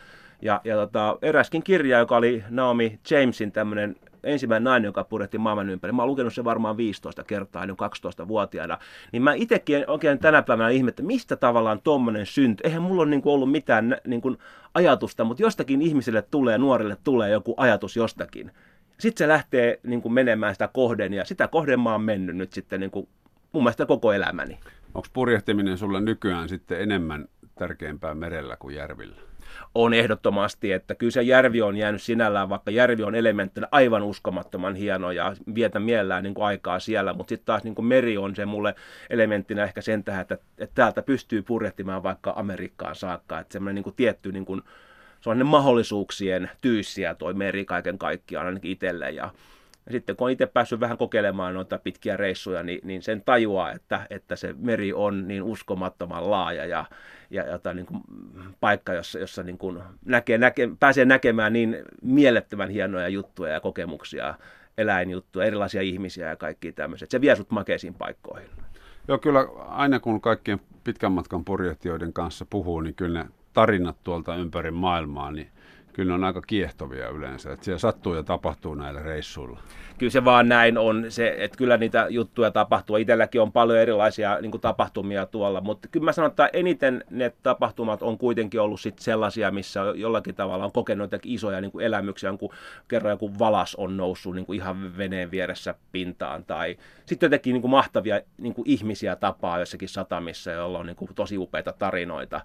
Ja, 0.42 0.60
ja 0.64 0.76
tota, 0.76 1.18
eräskin 1.22 1.62
kirja, 1.62 1.98
joka 1.98 2.16
oli 2.16 2.44
Naomi 2.50 3.00
Jamesin 3.10 3.52
tämmöinen 3.52 3.96
ensimmäinen 4.22 4.64
nainen, 4.64 4.88
joka 4.88 5.04
purjehti 5.04 5.38
maailman 5.38 5.70
ympäri. 5.70 5.92
Mä 5.92 6.02
oon 6.02 6.10
lukenut 6.10 6.34
sen 6.34 6.44
varmaan 6.44 6.76
15 6.76 7.24
kertaa, 7.24 7.66
niin 7.66 7.76
12-vuotiaana. 7.76 8.78
Niin 9.12 9.22
mä 9.22 9.34
itsekin 9.34 9.84
oikein 9.86 10.18
tänä 10.18 10.42
päivänä 10.42 10.68
ihme, 10.68 10.88
että 10.88 11.02
mistä 11.02 11.36
tavallaan 11.36 11.80
tuommoinen 11.84 12.26
synty. 12.26 12.64
Eihän 12.64 12.82
mulla 12.82 13.02
ole 13.02 13.10
niin 13.10 13.22
kuin 13.22 13.32
ollut 13.32 13.50
mitään 13.50 13.96
niin 14.06 14.20
kuin 14.20 14.38
ajatusta, 14.74 15.24
mutta 15.24 15.42
jostakin 15.42 15.82
ihmiselle 15.82 16.22
tulee, 16.22 16.58
nuorille 16.58 16.96
tulee 17.04 17.30
joku 17.30 17.54
ajatus 17.56 17.96
jostakin. 17.96 18.50
Sitten 18.98 19.24
se 19.24 19.28
lähtee 19.28 19.80
niin 19.82 20.02
kuin 20.02 20.12
menemään 20.12 20.54
sitä 20.54 20.68
kohden 20.68 21.14
ja 21.14 21.24
sitä 21.24 21.48
kohden 21.48 21.80
mä 21.80 21.92
oon 21.92 22.02
mennyt 22.02 22.36
nyt 22.36 22.52
sitten 22.52 22.80
niin 22.80 22.90
kuin, 22.90 23.08
mun 23.52 23.62
mielestä 23.62 23.86
koko 23.86 24.12
elämäni. 24.12 24.58
Onko 24.94 25.08
purjehtiminen 25.12 25.78
sulle 25.78 26.00
nykyään 26.00 26.48
sitten 26.48 26.80
enemmän 26.80 27.28
tärkeämpää 27.54 28.14
merellä 28.14 28.56
kuin 28.56 28.74
järvillä? 28.74 29.27
On 29.74 29.94
ehdottomasti, 29.94 30.72
että 30.72 30.94
kyllä 30.94 31.10
se 31.10 31.22
järvi 31.22 31.62
on 31.62 31.76
jäänyt 31.76 32.02
sinällään, 32.02 32.48
vaikka 32.48 32.70
järvi 32.70 33.02
on 33.02 33.14
elementtinä 33.14 33.68
aivan 33.70 34.02
uskomattoman 34.02 34.74
hieno 34.74 35.10
ja 35.10 35.34
vietä 35.54 35.80
mielellään 35.80 36.22
niin 36.22 36.34
kuin 36.34 36.46
aikaa 36.46 36.78
siellä, 36.78 37.12
mutta 37.12 37.28
sitten 37.28 37.46
taas 37.46 37.64
niin 37.64 37.74
kuin 37.74 37.86
meri 37.86 38.18
on 38.18 38.36
se 38.36 38.46
mulle 38.46 38.74
elementtinä 39.10 39.64
ehkä 39.64 39.80
sen 39.80 40.04
tähän, 40.04 40.22
että, 40.22 40.38
että 40.58 40.74
täältä 40.74 41.02
pystyy 41.02 41.42
purjehtimaan 41.42 42.02
vaikka 42.02 42.32
Amerikkaan 42.36 42.94
saakka, 42.94 43.38
että 43.38 43.52
semmoinen 43.52 43.74
niin 43.74 43.84
kuin 43.84 43.96
tietty 43.96 44.32
niin 44.32 44.44
kuin, 44.44 44.62
sellainen 45.20 45.46
mahdollisuuksien 45.46 46.50
tyyssiä 46.60 47.14
toi 47.14 47.34
meri 47.34 47.64
kaiken 47.64 47.98
kaikkiaan 47.98 48.46
ainakin 48.46 48.70
itselle 48.70 49.10
ja 49.10 49.30
sitten 49.90 50.16
kun 50.16 50.24
on 50.24 50.30
itse 50.30 50.46
päässyt 50.46 50.80
vähän 50.80 50.98
kokeilemaan 50.98 51.54
noita 51.54 51.78
pitkiä 51.78 52.16
reissuja, 52.16 52.62
niin, 52.62 52.80
niin 52.84 53.02
sen 53.02 53.22
tajuaa, 53.22 53.72
että, 53.72 54.06
että 54.10 54.36
se 54.36 54.54
meri 54.58 54.92
on 54.92 55.28
niin 55.28 55.42
uskomattoman 55.42 56.30
laaja 56.30 56.66
ja, 56.66 56.84
ja 57.30 57.46
jota, 57.46 57.74
niin 57.74 57.86
kuin, 57.86 58.00
paikka, 58.60 58.92
jossa, 58.92 59.18
jossa 59.18 59.42
niin 59.42 59.58
kuin 59.58 59.78
näkee, 60.04 60.38
näke, 60.38 60.68
pääsee 60.80 61.04
näkemään 61.04 61.52
niin 61.52 61.76
mielettömän 62.02 62.68
hienoja 62.70 63.08
juttuja 63.08 63.52
ja 63.52 63.60
kokemuksia, 63.60 64.34
eläinjuttuja, 64.78 65.46
erilaisia 65.46 65.82
ihmisiä 65.82 66.28
ja 66.28 66.36
kaikki 66.36 66.72
tämmöiset. 66.72 67.10
Se 67.10 67.20
vie 67.20 67.36
sut 67.36 67.50
makeisiin 67.50 67.94
paikkoihin. 67.94 68.50
Joo, 69.08 69.18
kyllä 69.18 69.40
aina 69.68 70.00
kun 70.00 70.20
kaikkien 70.20 70.60
pitkän 70.84 71.12
matkan 71.12 71.44
purjehtijoiden 71.44 72.12
kanssa 72.12 72.46
puhuu, 72.50 72.80
niin 72.80 72.94
kyllä 72.94 73.22
ne 73.22 73.28
tarinat 73.52 73.96
tuolta 74.04 74.36
ympäri 74.36 74.70
maailmaa, 74.70 75.30
niin 75.30 75.48
kyllä 75.98 76.10
ne 76.10 76.14
on 76.14 76.24
aika 76.24 76.42
kiehtovia 76.42 77.08
yleensä. 77.08 77.52
Että 77.52 77.64
siellä 77.64 77.78
sattuu 77.78 78.14
ja 78.14 78.22
tapahtuu 78.22 78.74
näillä 78.74 79.02
reissuilla. 79.02 79.60
Kyllä 79.98 80.10
se 80.10 80.24
vaan 80.24 80.48
näin 80.48 80.78
on, 80.78 81.06
se, 81.08 81.34
että 81.38 81.56
kyllä 81.58 81.76
niitä 81.76 82.06
juttuja 82.10 82.50
tapahtuu. 82.50 82.96
Itselläkin 82.96 83.40
on 83.40 83.52
paljon 83.52 83.78
erilaisia 83.78 84.40
niin 84.40 84.50
kuin 84.50 84.60
tapahtumia 84.60 85.26
tuolla, 85.26 85.60
mutta 85.60 85.88
kyllä 85.88 86.04
mä 86.04 86.12
sanon, 86.12 86.30
että 86.30 86.50
eniten 86.52 87.04
ne 87.10 87.32
tapahtumat 87.42 88.02
on 88.02 88.18
kuitenkin 88.18 88.60
ollut 88.60 88.80
sit 88.80 88.98
sellaisia, 88.98 89.50
missä 89.50 89.80
jollakin 89.94 90.34
tavalla 90.34 90.64
on 90.64 90.72
kokenut 90.72 91.10
isoja 91.24 91.60
niin 91.60 91.72
kuin 91.72 91.84
elämyksiä, 91.84 92.34
kun 92.38 92.54
kerran 92.88 93.10
joku 93.10 93.38
valas 93.38 93.74
on 93.74 93.96
noussut 93.96 94.34
niin 94.34 94.46
kuin 94.46 94.56
ihan 94.56 94.98
veneen 94.98 95.30
vieressä 95.30 95.74
pintaan, 95.92 96.44
tai 96.44 96.76
sitten 97.06 97.26
jotenkin 97.26 97.52
niin 97.52 97.62
kuin 97.62 97.70
mahtavia 97.70 98.20
niin 98.36 98.54
kuin 98.54 98.70
ihmisiä 98.70 99.16
tapaa 99.16 99.58
jossakin 99.58 99.88
satamissa, 99.88 100.50
joilla 100.50 100.78
on 100.78 100.86
niin 100.86 100.96
kuin 100.96 101.10
tosi 101.14 101.38
upeita 101.38 101.72
tarinoita 101.72 102.40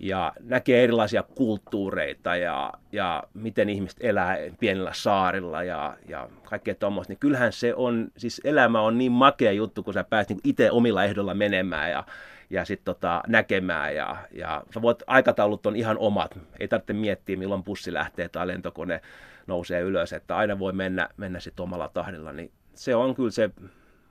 ja 0.00 0.32
näkee 0.40 0.84
erilaisia 0.84 1.22
kulttuureita 1.22 2.36
ja, 2.36 2.72
ja 2.92 3.22
miten 3.34 3.68
ihmiset 3.68 3.98
elää 4.00 4.36
pienillä 4.60 4.90
saarilla 4.94 5.62
ja, 5.62 5.96
ja 6.08 6.28
kaikkea 6.44 6.74
tuommoista, 6.74 7.10
niin 7.10 7.18
kyllähän 7.18 7.52
se 7.52 7.74
on, 7.74 8.08
siis 8.16 8.40
elämä 8.44 8.80
on 8.80 8.98
niin 8.98 9.12
makea 9.12 9.52
juttu, 9.52 9.82
kun 9.82 9.94
sä 9.94 10.04
pääset 10.04 10.28
niin 10.28 10.40
itse 10.44 10.70
omilla 10.70 11.04
ehdolla 11.04 11.34
menemään 11.34 11.90
ja, 11.90 12.04
ja 12.50 12.64
sitten 12.64 12.84
tota, 12.84 13.22
näkemään 13.26 13.94
ja, 13.94 14.16
ja 14.32 14.64
sä 14.74 14.82
voit, 14.82 15.02
aikataulut 15.06 15.66
on 15.66 15.76
ihan 15.76 15.98
omat, 15.98 16.38
ei 16.60 16.68
tarvitse 16.68 16.92
miettiä 16.92 17.36
milloin 17.36 17.64
bussi 17.64 17.92
lähtee 17.92 18.28
tai 18.28 18.46
lentokone 18.46 19.00
nousee 19.46 19.80
ylös, 19.80 20.12
että 20.12 20.36
aina 20.36 20.58
voi 20.58 20.72
mennä, 20.72 21.08
mennä 21.16 21.40
sitten 21.40 21.62
omalla 21.62 21.88
tahdilla, 21.88 22.32
niin 22.32 22.50
se 22.74 22.94
on 22.94 23.14
kyllä 23.14 23.30
se 23.30 23.50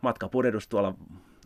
matkapurjehdus 0.02 0.68
tuolla 0.68 0.94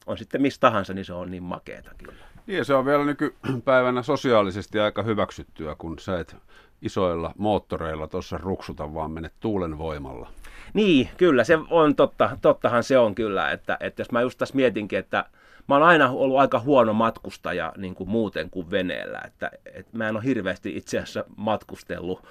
on 0.06 0.18
sitten 0.18 0.42
mistä 0.42 0.62
tahansa, 0.62 0.94
niin 0.94 1.06
se 1.06 1.14
on 1.14 1.32
niin 1.32 1.44
makeeta 1.44 1.92
kyllä. 1.98 2.24
Niin, 2.48 2.66
se 2.66 2.74
on 2.74 2.86
vielä 2.86 3.06
nykypäivänä 3.06 4.04
sosiaalisesti 4.04 4.80
aika 4.80 5.04
hyväksyttyä, 5.04 5.76
kun 5.78 6.00
sä 6.00 6.20
et 6.20 6.36
isoilla 6.82 7.32
moottoreilla 7.38 8.08
tuossa 8.08 8.38
ruksuta, 8.38 8.94
vaan 8.94 9.12
menet 9.12 9.34
tuulen 9.40 9.78
voimalla. 9.78 10.30
Niin, 10.74 11.10
kyllä, 11.18 11.44
se 11.44 11.60
on 11.70 11.96
totta. 11.96 12.38
Tottahan 12.42 12.84
se 12.84 12.98
on 12.98 13.16
kyllä, 13.16 13.52
että, 13.52 13.78
että 13.80 14.02
jos 14.02 14.12
mä 14.12 14.22
just 14.22 14.38
tässä 14.38 14.56
mietinkin, 14.56 15.00
että 15.00 15.26
mä 15.70 15.76
oon 15.76 15.84
aina 15.84 16.10
ollut 16.10 16.40
aika 16.40 16.60
huono 16.60 16.94
matkustaja 16.94 17.74
niin 17.78 17.96
kuin 17.96 18.10
muuten 18.10 18.50
kuin 18.50 18.72
veneellä, 18.72 19.22
että, 19.26 19.52
että 19.66 19.98
mä 19.98 20.10
en 20.10 20.16
ole 20.16 20.24
hirveästi 20.24 20.78
itse 20.78 20.98
asiassa 20.98 21.26
matkustellut 21.38 22.24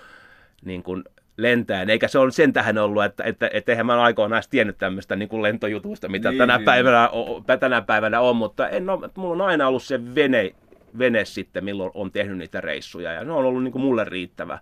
niin 0.65 0.83
kuin 0.83 1.05
lentäen, 1.37 1.91
eikä 1.91 2.09
se 2.09 2.19
ole 2.19 2.31
sen 2.31 2.53
tähän 2.53 2.79
ollut, 2.79 3.05
että, 3.05 3.25
että, 3.25 3.51
että 3.53 3.73
eihän 3.73 3.87
mä 3.87 4.03
aikoinaan 4.03 4.37
edes 4.37 4.49
tiennyt 4.49 4.79
tämmöistä 4.79 5.17
niin 5.17 5.29
kuin 5.29 5.43
lentojutusta, 5.43 6.09
mitä 6.09 6.31
niin, 6.31 6.39
tänä, 6.39 6.57
niin. 6.57 6.65
Päivänä, 6.65 7.09
on, 7.09 7.45
tänä 7.61 7.83
päivänä 7.83 8.21
on, 8.21 8.37
mutta 8.37 8.69
en 8.69 8.91
ole, 8.91 9.11
mulla 9.17 9.45
on 9.45 9.51
aina 9.51 9.69
ollut 9.69 9.83
se 9.83 10.15
vene, 10.15 10.55
vene 10.99 11.25
sitten, 11.25 11.65
milloin 11.65 11.91
on 11.95 12.13
tehnyt 12.13 12.39
niitä 12.39 12.61
reissuja, 12.61 13.13
ja 13.13 13.25
ne 13.25 13.33
on 13.33 13.45
ollut 13.45 13.63
niin 13.63 13.73
kuin 13.73 13.83
mulle 13.83 14.05
riittävä. 14.05 14.59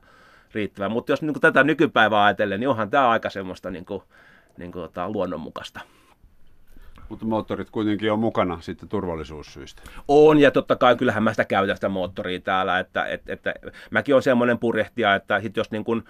riittävä. 0.55 0.89
Mutta 0.89 1.13
jos 1.13 1.23
niin 1.23 1.35
kuin 1.35 1.41
tätä 1.41 1.65
nykypäivää 1.65 2.25
ajatellen, 2.25 2.61
niin 2.61 2.69
onhan 2.69 2.91
tämä 2.91 3.09
aika 3.09 3.31
semmoista 3.31 3.71
niin 3.71 3.85
kuin, 3.85 4.03
niin 4.59 4.73
kuin, 4.73 4.83
tota, 4.83 5.11
luonnonmukaista. 5.11 5.81
Mutta 7.09 7.27
moottorit 7.27 7.71
kuitenkin 7.71 8.13
on 8.13 8.19
mukana 8.19 8.61
sitten 8.61 8.89
turvallisuussyistä. 8.89 9.83
On, 10.09 10.39
ja 10.39 10.51
totta 10.51 10.77
kai 10.77 10.97
kyllähän 10.97 11.23
mä 11.23 11.33
sitä 11.33 11.45
käytän 11.45 11.77
sitä 11.77 11.89
moottoria 11.89 12.41
täällä, 12.41 12.79
että, 12.79 13.05
että, 13.05 13.33
että 13.33 13.55
mäkin 13.91 14.15
on 14.15 14.23
semmoinen 14.23 14.59
purjehtija, 14.59 15.15
että 15.15 15.41
sit 15.41 15.57
jos 15.57 15.71
niin 15.71 15.85
kuin, 15.85 16.05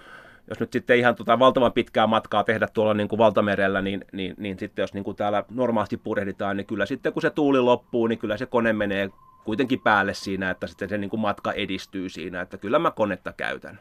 jos 0.51 0.59
nyt 0.59 0.71
sitten 0.71 0.97
ihan 0.97 1.15
tota 1.15 1.39
valtavan 1.39 1.73
pitkää 1.73 2.07
matkaa 2.07 2.43
tehdä 2.43 2.67
tuolla 2.73 2.93
niin 2.93 3.07
kuin 3.07 3.17
valtamerellä, 3.17 3.81
niin, 3.81 4.05
niin, 4.11 4.35
niin 4.37 4.59
sitten 4.59 4.83
jos 4.83 4.93
niin 4.93 5.03
kuin 5.03 5.17
täällä 5.17 5.43
normaalisti 5.49 5.97
purehditaan, 5.97 6.57
niin 6.57 6.67
kyllä 6.67 6.85
sitten 6.85 7.13
kun 7.13 7.21
se 7.21 7.29
tuuli 7.29 7.59
loppuu, 7.59 8.07
niin 8.07 8.19
kyllä 8.19 8.37
se 8.37 8.45
kone 8.45 8.73
menee 8.73 9.09
kuitenkin 9.43 9.79
päälle 9.79 10.13
siinä, 10.13 10.49
että 10.49 10.67
sitten 10.67 10.89
se 10.89 10.97
niin 10.97 11.09
kuin 11.09 11.19
matka 11.19 11.51
edistyy 11.51 12.09
siinä, 12.09 12.41
että 12.41 12.57
kyllä 12.57 12.79
mä 12.79 12.91
konetta 12.91 13.33
käytän. 13.33 13.79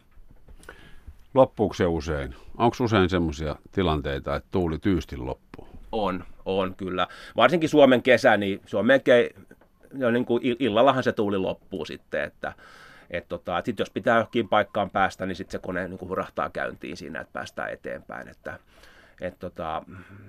Loppuuko 1.34 1.74
se 1.74 1.86
usein? 1.86 2.34
Onko 2.58 2.76
usein 2.80 3.10
semmoisia 3.10 3.56
tilanteita, 3.72 4.36
että 4.36 4.48
tuuli 4.50 4.78
tyysti 4.78 5.16
loppuu? 5.16 5.68
On, 5.92 6.24
on 6.44 6.74
kyllä. 6.74 7.06
Varsinkin 7.36 7.68
Suomen 7.68 8.02
kesä, 8.02 8.36
niin 8.36 8.60
se 8.66 8.76
on 8.76 8.86
melkein, 8.86 9.30
jo 9.98 10.10
niin 10.10 10.24
kuin 10.24 10.42
illallahan 10.58 11.02
se 11.02 11.12
tuuli 11.12 11.38
loppuu 11.38 11.84
sitten, 11.84 12.24
että, 12.24 12.52
et 13.10 13.28
tota, 13.28 13.58
et 13.58 13.64
sit 13.64 13.78
jos 13.78 13.90
pitää 13.90 14.16
johonkin 14.16 14.48
paikkaan 14.48 14.90
päästä, 14.90 15.26
niin 15.26 15.36
sitten 15.36 15.52
se 15.52 15.58
kone 15.58 15.88
niin 15.88 16.00
hurahtaa 16.00 16.50
käyntiin 16.50 16.96
siinä, 16.96 17.20
että 17.20 17.32
päästään 17.32 17.72
eteenpäin. 17.72 18.28
Että, 18.28 18.58
et 19.20 19.38
tota, 19.38 19.82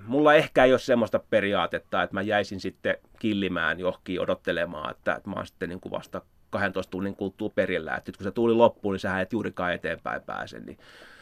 mulla 0.06 0.34
ehkä 0.34 0.64
ei 0.64 0.72
ole 0.72 0.78
semmoista 0.78 1.20
periaatetta, 1.30 2.02
että 2.02 2.14
mä 2.14 2.22
jäisin 2.22 2.60
sitten 2.60 2.96
killimään 3.18 3.80
johonkin 3.80 4.20
odottelemaan, 4.20 4.90
että, 4.90 5.14
että 5.14 5.30
mä 5.30 5.36
oon 5.36 5.46
sitten 5.46 5.68
niin 5.68 5.80
kuin 5.80 5.92
vasta 5.92 6.22
12 6.50 6.90
tunnin 6.90 7.16
kuluttua 7.16 7.50
perillä. 7.54 7.94
Että 7.96 8.12
kun 8.18 8.24
se 8.24 8.30
tuuli 8.30 8.54
loppuu, 8.54 8.92
niin 8.92 9.00
sä 9.00 9.20
et 9.20 9.32
juurikaan 9.32 9.72
eteenpäin 9.72 10.22
pääse. 10.22 10.60
Niin. 10.60 10.78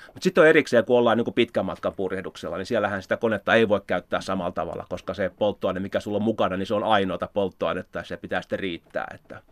Mutta 0.07 0.25
sitten 0.25 0.43
on 0.43 0.49
erikseen, 0.49 0.85
kun 0.85 0.99
ollaan 0.99 1.17
niin 1.17 1.25
kuin 1.25 1.35
pitkän 1.35 1.65
matkan 1.65 1.93
purjehduksella, 1.97 2.57
niin 2.57 2.67
siellähän 2.67 3.03
sitä 3.03 3.17
konetta 3.17 3.55
ei 3.55 3.69
voi 3.69 3.81
käyttää 3.87 4.21
samalla 4.21 4.53
tavalla, 4.53 4.87
koska 4.89 5.15
se 5.15 5.31
polttoaine, 5.39 5.81
mikä 5.81 6.01
sulla 6.01 6.17
on 6.17 6.23
mukana, 6.23 6.57
niin 6.57 6.67
se 6.67 6.75
on 6.75 6.85
ainoata 6.85 7.29
polttoainetta 7.35 7.99
ja 7.99 8.05
se 8.05 8.17
pitää 8.17 8.43
sitten 8.43 8.59
riittää. 8.59 9.07
Että, 9.15 9.43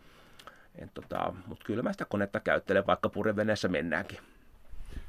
tota, 0.93 1.33
Mutta 1.47 1.65
kyllä 1.65 1.83
mä 1.83 1.91
sitä 1.91 2.05
konetta 2.05 2.39
käyttelen, 2.39 2.87
vaikka 2.87 3.09
purjeveneessä 3.09 3.67
mennäänkin. 3.67 4.19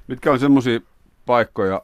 Mitkä 0.09 0.33
on 0.33 0.39
semmoisia 0.39 0.81
paikkoja, 1.27 1.83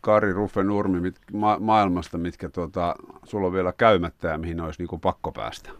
Kari 0.00 0.32
Ruffe 0.32 0.62
Nurmi, 0.62 1.00
mit, 1.00 1.16
ma- 1.32 1.58
maailmasta, 1.60 2.18
mitkä 2.18 2.48
tuota, 2.48 2.94
sulla 3.24 3.46
on 3.46 3.52
vielä 3.52 3.72
käymättä 3.72 4.28
ja 4.28 4.38
mihin 4.38 4.60
olisi 4.60 4.80
niinku 4.82 4.98
pakko 4.98 5.32
päästä? 5.32 5.70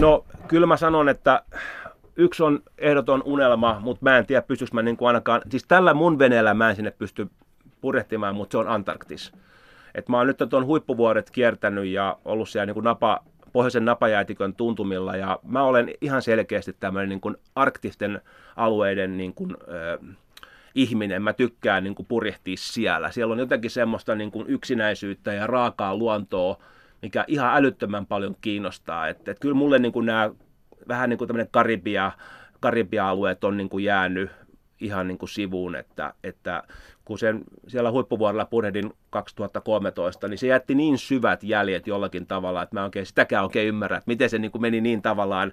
No 0.00 0.24
kyllä 0.48 0.66
mä 0.66 0.76
sanon, 0.76 1.08
että 1.08 1.42
yksi 2.16 2.42
on 2.42 2.62
ehdoton 2.78 3.22
unelma, 3.24 3.80
mutta 3.80 4.04
mä 4.04 4.18
en 4.18 4.26
tiedä 4.26 4.42
pystyykö 4.42 4.74
mä 4.74 4.82
niinku 4.82 5.06
ainakaan, 5.06 5.42
siis 5.48 5.64
tällä 5.68 5.94
mun 5.94 6.18
veneellä 6.18 6.54
mä 6.54 6.70
en 6.70 6.76
sinne 6.76 6.90
pysty 6.90 7.30
purjehtimaan, 7.80 8.34
mutta 8.34 8.52
se 8.52 8.58
on 8.58 8.68
Antarktis. 8.68 9.32
Et 9.94 10.08
mä 10.08 10.16
oon 10.16 10.26
nyt 10.26 10.42
tuon 10.50 10.66
huippuvuoret 10.66 11.30
kiertänyt 11.30 11.84
ja 11.84 12.18
ollut 12.24 12.48
siellä 12.48 12.66
niin 12.66 12.74
kuin 12.74 12.84
napa, 12.84 13.20
pohjoisen 13.52 13.84
napajäätikön 13.84 14.54
tuntumilla 14.54 15.16
ja 15.16 15.38
mä 15.42 15.62
olen 15.62 15.94
ihan 16.00 16.22
selkeästi 16.22 16.76
tämmöinen 16.80 17.08
niin 17.08 17.20
kuin 17.20 17.36
arktisten 17.54 18.20
alueiden 18.56 19.16
niin 19.16 19.34
kuin, 19.34 19.56
äh, 19.60 20.16
ihminen. 20.74 21.22
Mä 21.22 21.32
tykkään 21.32 21.84
niin 21.84 21.94
kuin 21.94 22.06
purjehtia 22.06 22.56
siellä. 22.58 23.10
Siellä 23.10 23.32
on 23.32 23.38
jotenkin 23.38 23.70
semmoista 23.70 24.14
niin 24.14 24.30
kuin 24.30 24.46
yksinäisyyttä 24.48 25.32
ja 25.32 25.46
raakaa 25.46 25.96
luontoa, 25.96 26.62
mikä 27.02 27.24
ihan 27.26 27.56
älyttömän 27.56 28.06
paljon 28.06 28.36
kiinnostaa. 28.40 29.08
Että 29.08 29.30
et 29.30 29.38
kyllä 29.38 29.54
mulle 29.54 29.78
niin 29.78 29.92
kuin 29.92 30.06
nämä 30.06 30.30
vähän 30.88 31.10
niin 31.10 31.18
kuin 31.18 31.28
tämmöinen 31.28 31.50
Karibia, 31.50 32.12
Karibia-alueet 32.60 33.44
on 33.44 33.56
niin 33.56 33.68
kuin 33.68 33.84
jäänyt 33.84 34.30
ihan 34.80 35.08
niin 35.08 35.18
kuin 35.18 35.28
sivuun, 35.28 35.76
että, 35.76 36.14
että 36.24 36.62
kun 37.10 37.18
sen 37.18 37.44
siellä 37.68 37.90
huippuvuorolla 37.90 38.44
purjehdin 38.44 38.92
2013, 39.10 40.28
niin 40.28 40.38
se 40.38 40.46
jätti 40.46 40.74
niin 40.74 40.98
syvät 40.98 41.42
jäljet 41.42 41.86
jollakin 41.86 42.26
tavalla, 42.26 42.62
että 42.62 42.76
mä 42.76 42.84
oikein 42.84 43.06
sitäkään 43.06 43.44
oikein 43.44 43.68
ymmärrä, 43.68 43.96
että 43.96 44.10
miten 44.10 44.30
se 44.30 44.38
niin 44.38 44.50
kuin 44.50 44.62
meni 44.62 44.80
niin 44.80 45.02
tavallaan 45.02 45.52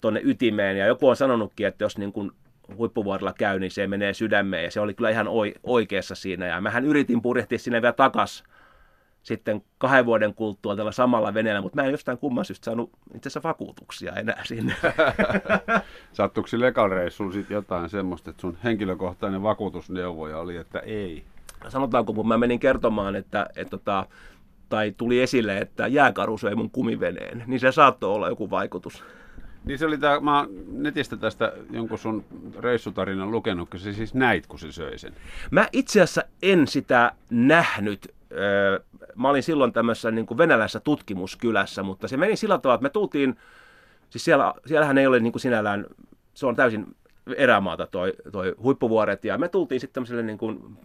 tuonne 0.00 0.20
ytimeen. 0.24 0.76
Ja 0.76 0.86
joku 0.86 1.08
on 1.08 1.16
sanonutkin, 1.16 1.66
että 1.66 1.84
jos 1.84 1.98
niin 1.98 2.12
kuin 2.12 2.30
huippuvuorolla 2.76 3.32
käy, 3.32 3.58
niin 3.58 3.70
se 3.70 3.86
menee 3.86 4.14
sydämeen. 4.14 4.64
Ja 4.64 4.70
se 4.70 4.80
oli 4.80 4.94
kyllä 4.94 5.10
ihan 5.10 5.26
oikeassa 5.62 6.14
siinä. 6.14 6.46
Ja 6.46 6.60
mähän 6.60 6.84
yritin 6.84 7.22
purjehtia 7.22 7.58
sinne 7.58 7.82
vielä 7.82 7.92
takas 7.92 8.44
sitten 9.22 9.62
kahden 9.78 10.06
vuoden 10.06 10.34
kuluttua 10.34 10.76
tällä 10.76 10.92
samalla 10.92 11.34
veneellä, 11.34 11.60
mutta 11.60 11.76
mä 11.76 11.86
en 11.86 11.90
jostain 11.90 12.18
kumman 12.18 12.44
syystä 12.44 12.64
saanut 12.64 12.90
itse 13.14 13.28
asiassa 13.28 13.48
vakuutuksia 13.48 14.12
enää 14.12 14.42
sinne. 14.44 14.74
Sattuiko 16.12 16.46
sillä 16.46 16.72
reissulla 16.88 17.32
sitten 17.32 17.54
jotain 17.54 17.88
semmoista, 17.88 18.30
että 18.30 18.40
sun 18.40 18.58
henkilökohtainen 18.64 19.42
vakuutusneuvoja 19.42 20.38
oli, 20.38 20.56
että 20.56 20.78
ei? 20.78 21.24
Sanotaanko, 21.68 22.12
kun 22.12 22.28
mä 22.28 22.38
menin 22.38 22.60
kertomaan, 22.60 23.16
että, 23.16 23.46
että 23.56 23.70
tota, 23.70 24.06
tai 24.68 24.94
tuli 24.96 25.20
esille, 25.20 25.58
että 25.58 25.86
jääkaru 25.86 26.38
söi 26.38 26.54
mun 26.54 26.70
kumiveneen, 26.70 27.44
niin 27.46 27.60
se 27.60 27.72
saattoi 27.72 28.14
olla 28.14 28.28
joku 28.28 28.50
vaikutus. 28.50 29.04
Niin 29.64 29.78
se 29.78 29.86
oli 29.86 29.98
tämä, 29.98 30.20
mä 30.20 30.38
oon 30.38 30.48
netistä 30.72 31.16
tästä 31.16 31.52
jonkun 31.70 31.98
sun 31.98 32.24
reissutarinan 32.58 33.30
lukenut, 33.30 33.70
kun 33.70 33.80
se 33.80 33.92
siis 33.92 34.14
näit, 34.14 34.46
kun 34.46 34.58
se 34.58 34.72
söi 34.72 34.98
sen. 34.98 35.12
Mä 35.50 35.68
itse 35.72 36.00
asiassa 36.00 36.22
en 36.42 36.68
sitä 36.68 37.12
nähnyt. 37.30 38.14
Mä 39.16 39.28
olin 39.28 39.42
silloin 39.42 39.72
tämmöisessä 39.72 40.10
niin 40.10 40.26
kuin 40.26 40.38
venäläisessä 40.38 40.80
tutkimuskylässä, 40.80 41.82
mutta 41.82 42.08
se 42.08 42.16
meni 42.16 42.36
sillä 42.36 42.58
tavalla, 42.58 42.74
että 42.74 42.82
me 42.82 42.90
tultiin, 42.90 43.36
siis 44.10 44.24
siellä, 44.24 44.54
siellähän 44.66 44.98
ei 44.98 45.06
ole 45.06 45.20
niin 45.20 45.32
kuin 45.32 45.40
sinällään, 45.40 45.86
se 46.34 46.46
on 46.46 46.56
täysin 46.56 46.96
erämaata 47.36 47.86
toi, 47.86 48.12
toi 48.32 48.54
huippuvuoret 48.62 49.24
ja 49.24 49.38
me 49.38 49.48
tultiin 49.48 49.80
sitten 49.80 49.94
tämmöiselle 49.94 50.22
niin 50.22 50.38
kuin 50.38 50.76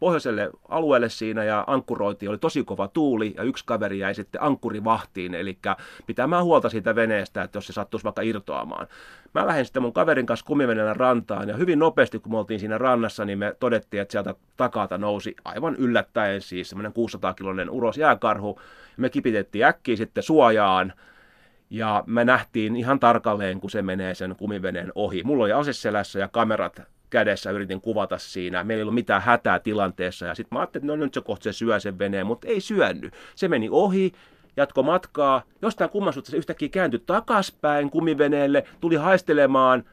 pohjoiselle 0.00 0.50
alueelle 0.68 1.08
siinä 1.08 1.44
ja 1.44 1.64
ankkuroitiin, 1.66 2.30
oli 2.30 2.38
tosi 2.38 2.64
kova 2.64 2.88
tuuli 2.88 3.34
ja 3.36 3.42
yksi 3.42 3.64
kaveri 3.66 3.98
jäi 3.98 4.14
sitten 4.14 4.42
ankkurivahtiin, 4.42 5.34
eli 5.34 5.58
pitämään 6.06 6.44
huolta 6.44 6.68
siitä 6.68 6.94
veneestä, 6.94 7.42
että 7.42 7.56
jos 7.56 7.66
se 7.66 7.72
sattuisi 7.72 8.04
vaikka 8.04 8.22
irtoamaan. 8.22 8.86
Mä 9.34 9.46
lähdin 9.46 9.64
sitten 9.64 9.82
mun 9.82 9.92
kaverin 9.92 10.26
kanssa 10.26 10.46
kumiveneellä 10.46 10.94
rantaan 10.94 11.48
ja 11.48 11.56
hyvin 11.56 11.78
nopeasti 11.78 12.18
kun 12.18 12.32
me 12.32 12.38
oltiin 12.38 12.60
siinä 12.60 12.78
rannassa, 12.78 13.24
niin 13.24 13.38
me 13.38 13.56
todettiin, 13.60 14.00
että 14.00 14.12
sieltä 14.12 14.34
takata 14.56 14.98
nousi 14.98 15.36
aivan 15.44 15.76
yllättäen 15.76 16.40
siis 16.40 16.68
semmoinen 16.68 16.92
600-kiloinen 16.92 17.70
uros 17.70 17.98
jääkarhu. 17.98 18.60
Me 18.96 19.10
kipitettiin 19.10 19.64
äkkiä 19.64 19.96
sitten 19.96 20.22
suojaan 20.22 20.92
ja 21.70 22.04
me 22.06 22.24
nähtiin 22.24 22.76
ihan 22.76 23.00
tarkalleen, 23.00 23.60
kun 23.60 23.70
se 23.70 23.82
menee 23.82 24.14
sen 24.14 24.36
kumiveneen 24.36 24.92
ohi. 24.94 25.22
Mulla 25.22 25.44
oli 25.44 25.52
aseselässä 25.52 26.18
ja 26.18 26.28
kamerat 26.28 26.82
kädessä, 27.10 27.50
yritin 27.50 27.80
kuvata 27.80 28.18
siinä. 28.18 28.64
Meillä 28.64 28.80
ei 28.80 28.82
ollut 28.82 28.94
mitään 28.94 29.22
hätää 29.22 29.58
tilanteessa. 29.58 30.26
Ja 30.26 30.34
sitten 30.34 30.56
mä 30.56 30.60
ajattelin, 30.60 30.84
että 30.84 30.96
no 30.96 31.04
nyt 31.04 31.14
se 31.14 31.20
kohta 31.20 31.42
se 31.42 31.52
syö 31.52 31.80
sen 31.80 31.98
veneen, 31.98 32.26
mutta 32.26 32.48
ei 32.48 32.60
syönnyt. 32.60 33.14
Se 33.34 33.48
meni 33.48 33.68
ohi, 33.70 34.12
jatko 34.56 34.82
matkaa. 34.82 35.42
Jostain 35.62 35.90
kummasutta 35.90 36.30
se 36.30 36.36
yhtäkkiä 36.36 36.68
kääntyi 36.68 37.02
takaspäin 37.06 37.90
kumiveneelle, 37.90 38.64
tuli 38.80 38.96
haistelemaan, 38.96 39.84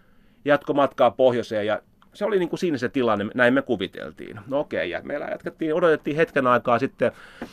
jatko 0.45 0.73
matkaa 0.73 1.11
pohjoiseen 1.11 1.65
ja 1.67 1.81
se 2.17 2.25
oli 2.25 2.39
niin 2.39 2.49
kuin 2.49 2.59
siinä 2.59 2.77
se 2.77 2.89
tilanne, 2.89 3.25
näin 3.35 3.53
me 3.53 3.61
kuviteltiin. 3.61 4.39
No 4.47 4.59
okei, 4.59 4.89
ja 4.89 5.01
meillä 5.03 5.25
jatkettiin, 5.25 5.73
odotettiin 5.73 6.15
hetken 6.15 6.47
aikaa 6.47 6.79
sitten, 6.79 7.11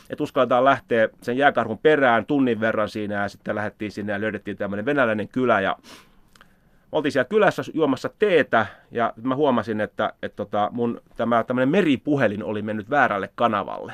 että 0.09 0.23
uskalletaan 0.23 0.65
lähteä 0.65 1.09
sen 1.21 1.37
jääkarhun 1.37 1.77
perään 1.77 2.25
tunnin 2.25 2.59
verran 2.59 2.89
siinä, 2.89 3.15
ja 3.15 3.29
sitten 3.29 3.55
lähdettiin 3.55 3.91
sinne 3.91 4.13
ja 4.13 4.21
löydettiin 4.21 4.57
tämmöinen 4.57 4.85
venäläinen 4.85 5.27
kylä, 5.27 5.61
ja 5.61 5.77
oltiin 6.91 7.11
siellä 7.11 7.29
kylässä 7.29 7.63
juomassa 7.73 8.09
teetä, 8.19 8.65
ja 8.91 9.13
mä 9.23 9.35
huomasin, 9.35 9.81
että, 9.81 10.13
että 10.23 10.35
tota 10.35 10.69
mun 10.71 11.01
tämä 11.17 11.43
tämmöinen 11.43 11.69
meripuhelin 11.69 12.43
oli 12.43 12.61
mennyt 12.61 12.89
väärälle 12.89 13.29
kanavalle. 13.35 13.93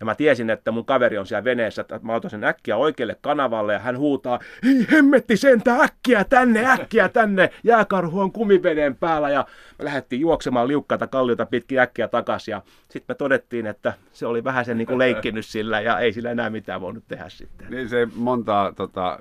Ja 0.00 0.06
mä 0.06 0.14
tiesin, 0.14 0.50
että 0.50 0.70
mun 0.70 0.84
kaveri 0.84 1.18
on 1.18 1.26
siellä 1.26 1.44
veneessä, 1.44 1.82
että 1.82 2.00
mä 2.02 2.14
otan 2.14 2.30
sen 2.30 2.44
äkkiä 2.44 2.76
oikealle 2.76 3.16
kanavalle 3.20 3.72
ja 3.72 3.78
hän 3.78 3.98
huutaa, 3.98 4.40
hei 4.64 4.86
hemmetti 4.92 5.36
sentä 5.36 5.74
äkkiä 5.74 6.24
tänne, 6.24 6.66
äkkiä 6.66 7.08
tänne, 7.08 7.50
jääkarhu 7.64 8.20
on 8.20 8.32
kumiveneen 8.32 8.96
päällä 8.96 9.30
ja 9.30 9.46
me 9.78 9.84
lähdettiin 9.84 10.20
juoksemaan 10.20 10.68
liukkaita 10.68 11.06
kalliota 11.06 11.46
pitkin 11.46 11.78
äkkiä 11.78 12.08
takaisin 12.08 12.52
ja 12.52 12.62
sitten 12.88 13.14
me 13.14 13.14
todettiin, 13.14 13.66
että 13.66 13.94
se 14.12 14.26
oli 14.26 14.44
vähän 14.44 14.64
sen 14.64 14.78
niin 14.78 14.98
leikkinyt 14.98 15.46
sillä 15.46 15.80
ja 15.80 15.98
ei 15.98 16.12
sillä 16.12 16.30
enää 16.30 16.50
mitään 16.50 16.80
voinut 16.80 17.04
tehdä 17.08 17.28
sitten. 17.28 17.66
Niin 17.70 17.88
se 17.88 18.08
montaa 18.14 18.72
tota, 18.72 19.18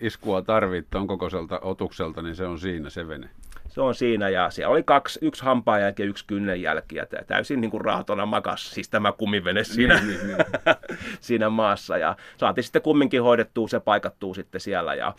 iskua 0.00 0.42
tarvitse 0.42 0.90
ton 0.90 1.06
kokoiselta 1.06 1.60
otukselta, 1.60 2.22
niin 2.22 2.36
se 2.36 2.46
on 2.46 2.58
siinä 2.58 2.90
se 2.90 3.08
vene 3.08 3.30
se 3.78 3.82
on 3.82 3.94
siinä 3.94 4.28
ja 4.28 4.50
siellä 4.50 4.72
oli 4.72 4.82
kaksi, 4.82 5.18
yksi 5.22 5.44
hampaa 5.44 5.78
jälki 5.78 6.02
ja 6.02 6.08
yksi 6.08 6.26
kynnen 6.26 6.62
jälki 6.62 6.96
ja 6.96 7.06
täysin 7.26 7.60
niin 7.60 7.70
kuin 7.70 7.80
raatona 7.80 8.26
makas 8.26 8.70
siis 8.70 8.88
tämä 8.88 9.12
kumivene 9.12 9.64
siinä, 9.64 9.94
niin, 9.94 10.06
niin, 10.06 10.26
niin. 10.26 10.38
siinä 11.20 11.50
maassa 11.50 11.98
ja 11.98 12.16
saatiin 12.36 12.64
sitten 12.64 12.82
kumminkin 12.82 13.22
hoidettua, 13.22 13.68
se 13.68 13.80
paikattuu 13.80 14.34
sitten 14.34 14.60
siellä 14.60 14.94
ja, 14.94 15.14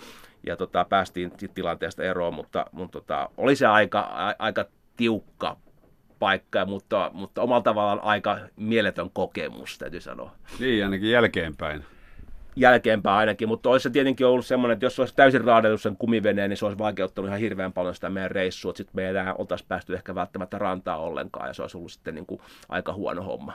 ja 0.46 0.58
tota, 0.58 0.86
päästiin 0.90 1.32
tilanteesta 1.54 2.04
eroon, 2.04 2.34
mutta, 2.34 2.66
mutta 2.72 3.00
tota, 3.02 3.30
oli 3.38 3.56
se 3.56 3.68
aika, 3.68 4.00
a, 4.00 4.36
aika 4.40 4.66
tiukka 4.98 5.58
paikka, 6.20 6.66
mutta, 6.66 7.12
mutta 7.14 7.42
omalla 7.42 7.62
tavallaan 7.62 8.04
aika 8.04 8.40
mieletön 8.56 9.10
kokemus, 9.10 9.78
täytyy 9.78 10.02
sanoa. 10.02 10.32
Niin, 10.60 10.84
ainakin 10.84 11.12
jälkeenpäin 11.12 11.84
jälkeenpäin 12.56 13.18
ainakin, 13.18 13.48
mutta 13.48 13.70
olisi 13.70 13.84
se 13.84 13.90
tietenkin 13.90 14.28
ollut 14.28 14.46
semmoinen, 14.46 14.74
että 14.74 14.86
jos 14.86 15.00
olisi 15.00 15.16
täysin 15.16 15.44
raadellut 15.44 15.82
sen 15.82 15.98
kumiveneen, 15.98 16.50
niin 16.50 16.58
se 16.58 16.66
olisi 16.66 16.78
vaikeuttanut 16.78 17.28
ihan 17.28 17.40
hirveän 17.40 17.74
paljon 17.74 17.96
sitä 17.96 18.10
meidän 18.10 18.32
reissua, 18.32 18.70
että 18.70 18.78
sitten 18.78 18.96
me 18.96 19.04
ei 19.04 19.10
enää 19.10 19.34
oltaisi 19.34 19.66
päästy 19.68 19.94
ehkä 19.94 20.16
välttämättä 20.16 20.58
rantaa 20.58 20.98
ollenkaan, 20.98 21.48
ja 21.48 21.54
se 21.54 21.62
olisi 21.62 21.78
ollut 21.78 21.92
sitten 21.92 22.16
niin 22.16 22.26
kuin 22.26 22.42
aika 22.70 22.94
huono 22.94 23.24
homma. 23.24 23.54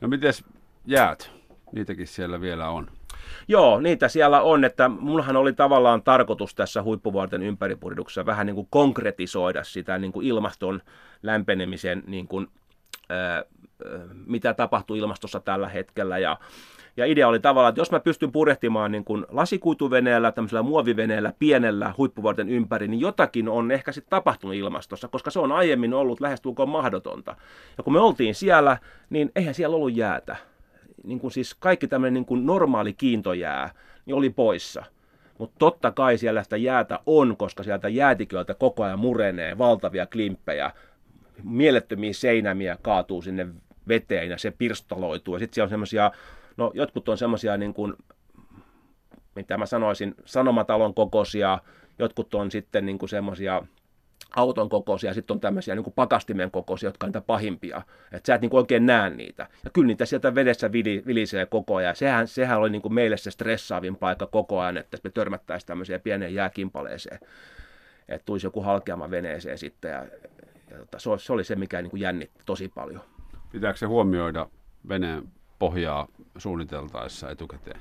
No 0.00 0.08
mites 0.08 0.44
jäät? 0.86 1.30
Niitäkin 1.72 2.06
siellä 2.06 2.40
vielä 2.40 2.68
on. 2.68 2.90
Joo, 3.48 3.80
niitä 3.80 4.08
siellä 4.08 4.40
on, 4.40 4.64
että 4.64 4.88
munhan 4.88 5.36
oli 5.36 5.52
tavallaan 5.52 6.02
tarkoitus 6.02 6.54
tässä 6.54 6.82
huippuvuorten 6.82 7.42
ympäripuriduksessa 7.42 8.26
vähän 8.26 8.46
niin 8.46 8.54
kuin 8.54 8.68
konkretisoida 8.70 9.64
sitä 9.64 9.98
niin 9.98 10.12
kuin 10.12 10.26
ilmaston 10.26 10.82
lämpenemisen, 11.22 12.02
niin 12.06 12.28
kuin, 12.28 12.46
ää, 13.08 13.44
mitä 14.26 14.54
tapahtuu 14.54 14.96
ilmastossa 14.96 15.40
tällä 15.40 15.68
hetkellä, 15.68 16.18
ja 16.18 16.36
ja 16.96 17.06
idea 17.06 17.28
oli 17.28 17.40
tavallaan, 17.40 17.68
että 17.68 17.80
jos 17.80 17.90
mä 17.90 18.00
pystyn 18.00 18.32
purehtimaan 18.32 18.92
niin 18.92 19.04
kuin 19.04 19.26
lasikuituveneellä, 19.28 20.32
tämmöisellä 20.32 20.62
muoviveneellä, 20.62 21.32
pienellä 21.38 21.94
huippuvuorten 21.98 22.48
ympäri, 22.48 22.88
niin 22.88 23.00
jotakin 23.00 23.48
on 23.48 23.70
ehkä 23.70 23.92
sitten 23.92 24.10
tapahtunut 24.10 24.56
ilmastossa, 24.56 25.08
koska 25.08 25.30
se 25.30 25.38
on 25.38 25.52
aiemmin 25.52 25.94
ollut 25.94 26.20
lähestulkoon 26.20 26.68
mahdotonta. 26.68 27.36
Ja 27.78 27.84
kun 27.84 27.92
me 27.92 28.00
oltiin 28.00 28.34
siellä, 28.34 28.78
niin 29.10 29.32
eihän 29.36 29.54
siellä 29.54 29.76
ollut 29.76 29.96
jäätä. 29.96 30.36
Niin 31.04 31.20
kuin 31.20 31.30
siis 31.30 31.54
kaikki 31.54 31.88
tämmöinen 31.88 32.14
niin 32.14 32.24
kuin 32.24 32.46
normaali 32.46 32.92
kiintojää 32.92 33.70
niin 34.06 34.14
oli 34.14 34.30
poissa. 34.30 34.84
Mutta 35.38 35.56
totta 35.58 35.90
kai 35.90 36.18
siellä 36.18 36.42
sitä 36.42 36.56
jäätä 36.56 36.98
on, 37.06 37.36
koska 37.36 37.62
sieltä 37.62 37.88
jäätiköltä 37.88 38.54
koko 38.54 38.84
ajan 38.84 38.98
murenee 38.98 39.58
valtavia 39.58 40.06
klimppejä, 40.06 40.70
mielettömiä 41.42 42.12
seinämiä 42.12 42.78
kaatuu 42.82 43.22
sinne 43.22 43.46
veteen 43.88 44.30
ja 44.30 44.38
se 44.38 44.50
pirstaloituu. 44.50 45.34
Ja 45.34 45.38
sitten 45.38 45.54
siellä 45.54 45.66
on 45.66 45.70
semmoisia 45.70 46.10
No 46.56 46.70
jotkut 46.74 47.08
on 47.08 47.18
semmoisia 47.18 47.56
niin 47.56 47.74
kuin, 47.74 47.94
mitä 49.34 49.58
mä 49.58 49.66
sanoisin, 49.66 50.14
sanomatalon 50.24 50.94
kokoisia, 50.94 51.58
jotkut 51.98 52.34
on 52.34 52.50
sitten 52.50 52.86
niin 52.86 52.98
kuin 52.98 53.08
semmoisia 53.08 53.62
auton 54.36 54.68
kokoisia, 54.68 55.14
sitten 55.14 55.34
on 55.34 55.40
tämmöisiä 55.40 55.74
niin 55.74 55.84
kuin 55.84 55.94
pakastimen 55.94 56.50
kokoisia, 56.50 56.88
jotka 56.88 57.06
on 57.06 57.08
niitä 57.08 57.20
pahimpia. 57.20 57.82
Että 58.12 58.26
sä 58.26 58.34
et 58.34 58.40
niin 58.40 58.50
kuin 58.50 58.58
oikein 58.58 58.86
näe 58.86 59.10
niitä. 59.10 59.46
Ja 59.64 59.70
kyllä 59.70 59.86
niitä 59.86 60.06
sieltä 60.06 60.34
vedessä 60.34 60.72
vilisee 61.06 61.46
koko 61.46 61.76
ajan. 61.76 61.96
Sehän, 61.96 62.28
sehän 62.28 62.58
oli 62.58 62.70
niin 62.70 62.82
kuin 62.82 62.94
meille 62.94 63.16
se 63.16 63.30
stressaavin 63.30 63.96
paikka 63.96 64.26
koko 64.26 64.60
ajan, 64.60 64.76
että 64.76 64.98
me 65.04 65.10
törmättäisiin 65.10 65.66
tämmöiseen 65.66 66.00
pieneen 66.00 66.34
jääkimpaleeseen. 66.34 67.20
Että 68.08 68.24
tulisi 68.24 68.46
joku 68.46 68.62
halkeama 68.62 69.10
veneeseen 69.10 69.58
sitten. 69.58 69.90
Ja, 69.90 70.06
ja 70.74 70.80
tota, 70.80 70.98
se, 70.98 71.10
se 71.18 71.32
oli 71.32 71.44
se, 71.44 71.56
mikä 71.56 71.82
niin 71.82 71.90
kuin 71.90 72.00
jännitti 72.00 72.42
tosi 72.46 72.68
paljon. 72.68 73.00
Pitääkö 73.52 73.78
se 73.78 73.86
huomioida 73.86 74.48
veneen 74.88 75.28
pohjaa 75.58 76.08
suunniteltaessa 76.38 77.30
etukäteen? 77.30 77.80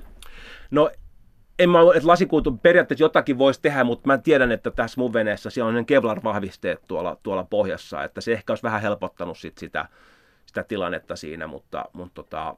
No 0.71 0.91
en 1.59 1.69
mä, 1.69 1.79
että 1.95 2.07
lasikuitu 2.07 2.51
periaatteessa 2.51 3.03
jotakin 3.03 3.37
voisi 3.37 3.61
tehdä, 3.61 3.83
mutta 3.83 4.07
mä 4.07 4.17
tiedän, 4.17 4.51
että 4.51 4.71
tässä 4.71 5.01
mun 5.01 5.13
veneessä 5.13 5.49
siellä 5.49 5.77
on 5.77 5.85
Kevlar-vahvisteet 5.85 6.81
tuolla, 6.87 7.17
tuolla 7.23 7.43
pohjassa, 7.43 8.03
että 8.03 8.21
se 8.21 8.33
ehkä 8.33 8.51
olisi 8.51 8.63
vähän 8.63 8.81
helpottanut 8.81 9.37
sit 9.37 9.57
sitä, 9.57 9.85
sitä 10.45 10.63
tilannetta 10.63 11.15
siinä, 11.15 11.47
mutta, 11.47 11.85
mutta 11.93 12.23
tota, 12.23 12.55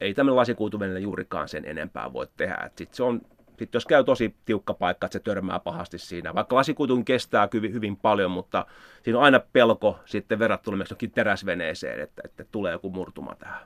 ei 0.00 0.14
tämmöinen 0.14 0.36
lasikuituveneellä 0.36 1.00
juurikaan 1.00 1.48
sen 1.48 1.64
enempää 1.64 2.12
voi 2.12 2.26
tehdä. 2.36 2.62
Et 2.66 2.78
sit 2.78 2.94
se 2.94 3.02
on, 3.02 3.20
sit 3.58 3.74
jos 3.74 3.86
käy 3.86 4.04
tosi 4.04 4.34
tiukka 4.44 4.74
paikka, 4.74 5.06
että 5.06 5.12
se 5.12 5.20
törmää 5.20 5.60
pahasti 5.60 5.98
siinä, 5.98 6.34
vaikka 6.34 6.56
lasikuitun 6.56 7.04
kestää 7.04 7.48
hyvin, 7.54 7.72
hyvin 7.72 7.96
paljon, 7.96 8.30
mutta 8.30 8.66
siinä 9.02 9.18
on 9.18 9.24
aina 9.24 9.40
pelko 9.52 9.98
sitten 10.04 10.38
verrattuna 10.38 10.76
myös 10.76 10.94
teräsveneeseen, 11.14 12.00
että, 12.00 12.22
että 12.24 12.44
tulee 12.44 12.72
joku 12.72 12.90
murtuma 12.90 13.34
tähän. 13.34 13.60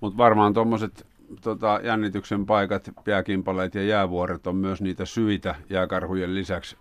Mutta 0.00 0.16
varmaan 0.16 0.54
tuommoiset 0.54 1.06
tota, 1.40 1.80
jännityksen 1.82 2.46
paikat, 2.46 2.90
jääkimpaleet 3.06 3.74
ja 3.74 3.82
jäävuoret 3.82 4.46
on 4.46 4.56
myös 4.56 4.82
niitä 4.82 5.04
syitä 5.04 5.54
jääkarhujen 5.70 6.34
lisäksi, 6.34 6.76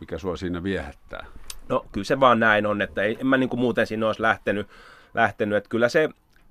mikä 0.00 0.18
sua 0.18 0.36
siinä 0.36 0.62
viehättää. 0.62 1.26
No 1.68 1.86
kyllä 1.92 2.04
se 2.04 2.20
vaan 2.20 2.40
näin 2.40 2.66
on, 2.66 2.82
että 2.82 3.02
ei, 3.02 3.16
en 3.20 3.26
mä 3.26 3.36
niin 3.36 3.48
kuin 3.48 3.60
muuten 3.60 3.86
siinä 3.86 4.06
olisi 4.06 4.22
lähtenyt, 4.22 4.66
lähtenyt. 5.14 5.56
Että 5.56 5.68
kyllä 5.68 5.88
se 5.88 6.08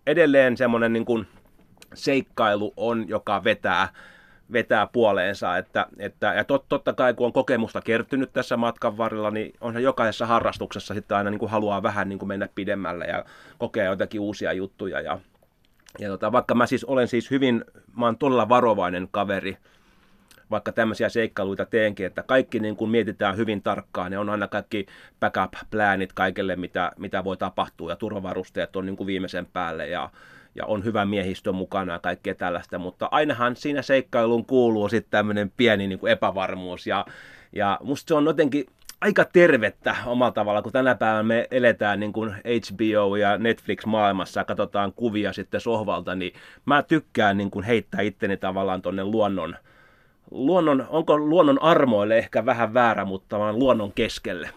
edelleen 0.08 0.58
semmoinen 0.58 0.94
niin 0.94 1.06
kuin 1.06 1.28
seikkailu 1.94 2.74
on, 2.78 3.10
joka 3.10 3.44
vetää, 3.44 3.88
vetää 4.54 4.88
puoleensa. 4.88 5.58
Että, 5.58 5.88
että, 6.00 6.34
ja 6.34 6.44
tot, 6.44 6.66
totta 6.70 6.94
kai 6.94 7.14
kun 7.14 7.26
on 7.26 7.34
kokemusta 7.34 7.82
kertynyt 7.82 8.34
tässä 8.34 8.58
matkan 8.58 8.98
varrella, 8.98 9.32
niin 9.32 9.54
on 9.62 9.74
se 9.74 9.82
jokaisessa 9.82 10.26
harrastuksessa 10.26 10.94
sitten 10.94 11.18
aina 11.18 11.30
niin 11.30 11.40
kuin 11.40 11.52
haluaa 11.52 11.84
vähän 11.84 12.10
niin 12.10 12.20
kuin 12.20 12.28
mennä 12.28 12.50
pidemmälle 12.56 13.06
ja 13.06 13.26
kokea 13.58 13.86
jotakin 13.86 14.22
uusia 14.22 14.54
juttuja. 14.54 15.02
Ja, 15.02 15.20
ja 16.00 16.10
tota, 16.10 16.32
vaikka 16.32 16.56
mä 16.56 16.66
siis 16.66 16.84
olen 16.86 17.08
siis 17.08 17.32
hyvin, 17.32 17.66
mä 17.98 18.06
oon 18.06 18.18
todella 18.18 18.50
varovainen 18.50 19.08
kaveri, 19.12 19.58
vaikka 20.52 20.72
tämmöisiä 20.72 21.10
seikkailuita 21.10 21.66
teenkin, 21.66 22.06
että 22.06 22.24
kaikki 22.24 22.60
niin 22.60 22.76
kuin 22.76 22.92
mietitään 22.92 23.38
hyvin 23.38 23.62
tarkkaan, 23.62 24.12
ne 24.12 24.18
on 24.18 24.30
aina 24.30 24.48
kaikki 24.48 24.86
backup-pläänit 25.20 26.14
kaikelle, 26.14 26.56
mitä, 26.56 26.92
mitä 26.98 27.24
voi 27.24 27.38
tapahtua, 27.38 27.90
ja 27.90 27.96
turvavarusteet 27.96 28.76
on 28.76 28.86
niin 28.86 28.98
kuin 28.98 29.08
viimeisen 29.08 29.46
päälle, 29.46 29.88
ja, 29.88 30.10
ja 30.56 30.66
on 30.66 30.84
hyvä 30.84 31.06
miehistö 31.06 31.52
mukana 31.52 31.94
ja 31.94 32.00
kaikkea 32.00 32.36
tällaista, 32.36 32.80
mutta 32.80 33.08
ainahan 33.12 33.56
siinä 33.56 33.82
seikkailuun 33.82 34.46
kuuluu 34.46 34.90
sitten 34.90 35.12
tämmöinen 35.12 35.52
pieni 35.58 35.88
niin 35.88 36.00
kuin 36.00 36.12
epävarmuus, 36.12 36.88
ja, 36.88 37.06
ja 37.54 37.80
musta 37.84 38.08
se 38.08 38.16
on 38.16 38.26
jotenkin 38.26 38.66
aika 39.02 39.26
tervettä 39.26 39.96
omalla 40.06 40.32
tavalla, 40.32 40.62
kun 40.62 40.72
tänä 40.72 40.96
päivänä 40.96 41.24
me 41.24 41.48
eletään 41.52 42.00
niin 42.00 42.14
kuin 42.14 42.32
HBO 42.32 43.16
ja 43.16 43.38
Netflix-maailmassa 43.38 44.40
ja 44.40 44.44
katsotaan 44.46 44.94
kuvia 44.94 45.34
sitten 45.34 45.62
sohvalta, 45.62 46.16
niin 46.16 46.34
mä 46.66 46.84
tykkään 46.84 47.38
niin 47.38 47.52
kuin 47.52 47.66
heittää 47.66 48.02
itteni 48.02 48.38
tavallaan 48.38 48.82
tuonne 48.82 49.04
luonnon, 49.04 49.56
luonnon, 50.32 50.86
onko 50.90 51.18
luonnon 51.18 51.62
armoille 51.62 52.18
ehkä 52.18 52.46
vähän 52.46 52.74
väärä, 52.74 53.06
mutta 53.06 53.40
vaan 53.40 53.60
luonnon 53.60 53.94
keskelle. 53.94 54.50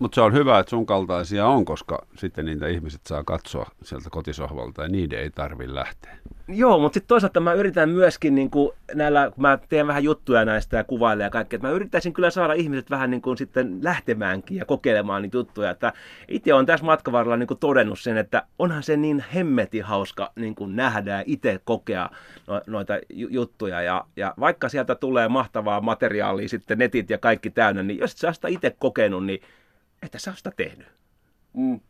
Mutta 0.00 0.14
se 0.14 0.20
on 0.20 0.32
hyvä, 0.32 0.58
että 0.58 0.70
sun 0.70 0.86
kaltaisia 0.86 1.46
on, 1.46 1.64
koska 1.64 2.06
sitten 2.16 2.44
niitä 2.44 2.68
ihmiset 2.68 3.00
saa 3.06 3.24
katsoa 3.24 3.70
sieltä 3.82 4.10
kotisohvalta 4.10 4.82
ja 4.82 4.88
niiden 4.88 5.18
ei 5.18 5.30
tarvi 5.30 5.74
lähteä. 5.74 6.16
Joo, 6.48 6.78
mutta 6.78 6.94
sitten 6.94 7.08
toisaalta 7.08 7.40
mä 7.40 7.52
yritän 7.52 7.88
myöskin 7.88 8.34
niin 8.34 8.50
kuin 8.50 8.70
näillä, 8.94 9.30
kun 9.34 9.42
mä 9.42 9.58
teen 9.68 9.86
vähän 9.86 10.04
juttuja 10.04 10.44
näistä 10.44 10.76
ja 10.76 10.84
kuvailen 10.84 11.24
ja 11.24 11.30
kaikkea, 11.30 11.56
että 11.56 11.68
mä 11.68 11.74
yrittäisin 11.74 12.12
kyllä 12.12 12.30
saada 12.30 12.52
ihmiset 12.52 12.90
vähän 12.90 13.10
niin 13.10 13.22
kuin 13.22 13.36
sitten 13.36 13.78
lähtemäänkin 13.82 14.56
ja 14.56 14.64
kokeilemaan 14.64 15.22
niitä 15.22 15.36
juttuja. 15.36 15.70
Että 15.70 15.92
itse 16.28 16.54
on 16.54 16.66
tässä 16.66 16.86
matkavarrella 16.86 17.36
niin 17.36 17.46
kuin 17.46 17.58
todennut 17.58 17.98
sen, 17.98 18.16
että 18.16 18.42
onhan 18.58 18.82
se 18.82 18.96
niin 18.96 19.24
hemmeti 19.34 19.80
hauska 19.80 20.32
niin 20.36 20.54
kuin 20.54 20.76
nähdä 20.76 21.10
ja 21.10 21.22
itse 21.26 21.60
kokea 21.64 22.10
no, 22.46 22.60
noita 22.66 22.94
juttuja. 23.08 23.82
Ja, 23.82 24.04
ja 24.16 24.34
vaikka 24.40 24.68
sieltä 24.68 24.94
tulee 24.94 25.28
mahtavaa 25.28 25.80
materiaalia 25.80 26.48
sitten 26.48 26.78
netit 26.78 27.10
ja 27.10 27.18
kaikki 27.18 27.50
täynnä, 27.50 27.82
niin 27.82 27.98
jos 27.98 28.12
sä 28.12 28.32
sitä 28.32 28.48
itse 28.48 28.76
kokenut, 28.78 29.26
niin 29.26 29.40
että 30.02 30.18
sä 30.18 30.32
sitä 30.36 30.50
tehnyt. 30.56 30.88
Mm. 31.52 31.80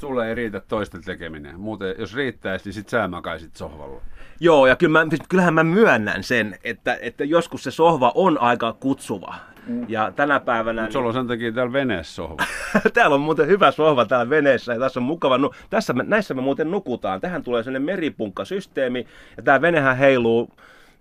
Sulle 0.00 0.28
ei 0.28 0.34
riitä 0.34 0.60
toisten 0.60 1.04
tekeminen. 1.04 1.60
Muuten, 1.60 1.94
jos 1.98 2.14
riittäisi, 2.14 2.64
niin 2.64 2.72
sit 2.72 2.88
sä 2.88 3.08
makaisit 3.08 3.56
sohvalla. 3.56 4.00
Joo, 4.40 4.66
ja 4.66 4.76
kyllä 4.76 5.04
mä, 5.04 5.16
kyllähän 5.28 5.54
mä 5.54 5.64
myönnän 5.64 6.22
sen, 6.22 6.58
että, 6.64 6.98
että 7.00 7.24
joskus 7.24 7.62
se 7.62 7.70
sohva 7.70 8.12
on 8.14 8.40
aika 8.40 8.72
kutsuva. 8.72 9.34
Mm. 9.66 9.86
Ja 9.88 10.12
tänä 10.16 10.40
päivänä... 10.40 10.82
Mutta 10.82 10.92
sulla 10.92 11.08
on 11.08 11.14
sen 11.14 11.26
takia 11.26 11.52
täällä 11.52 11.72
veneessä 11.72 12.14
sohva. 12.14 12.44
täällä 12.94 13.14
on 13.14 13.20
muuten 13.20 13.46
hyvä 13.46 13.70
sohva 13.70 14.04
täällä 14.04 14.30
veneessä 14.30 14.72
ja 14.72 14.80
tässä 14.80 15.00
on 15.00 15.04
mukava. 15.04 15.38
Nu- 15.38 15.50
tässä 15.70 15.92
me, 15.92 16.04
näissä 16.06 16.34
me 16.34 16.42
muuten 16.42 16.70
nukutaan. 16.70 17.20
Tähän 17.20 17.42
tulee 17.42 17.62
sellainen 17.62 17.86
meripunkkasysteemi 17.86 19.06
ja 19.36 19.42
tämä 19.42 19.60
venehän 19.60 19.96
heiluu 19.96 20.50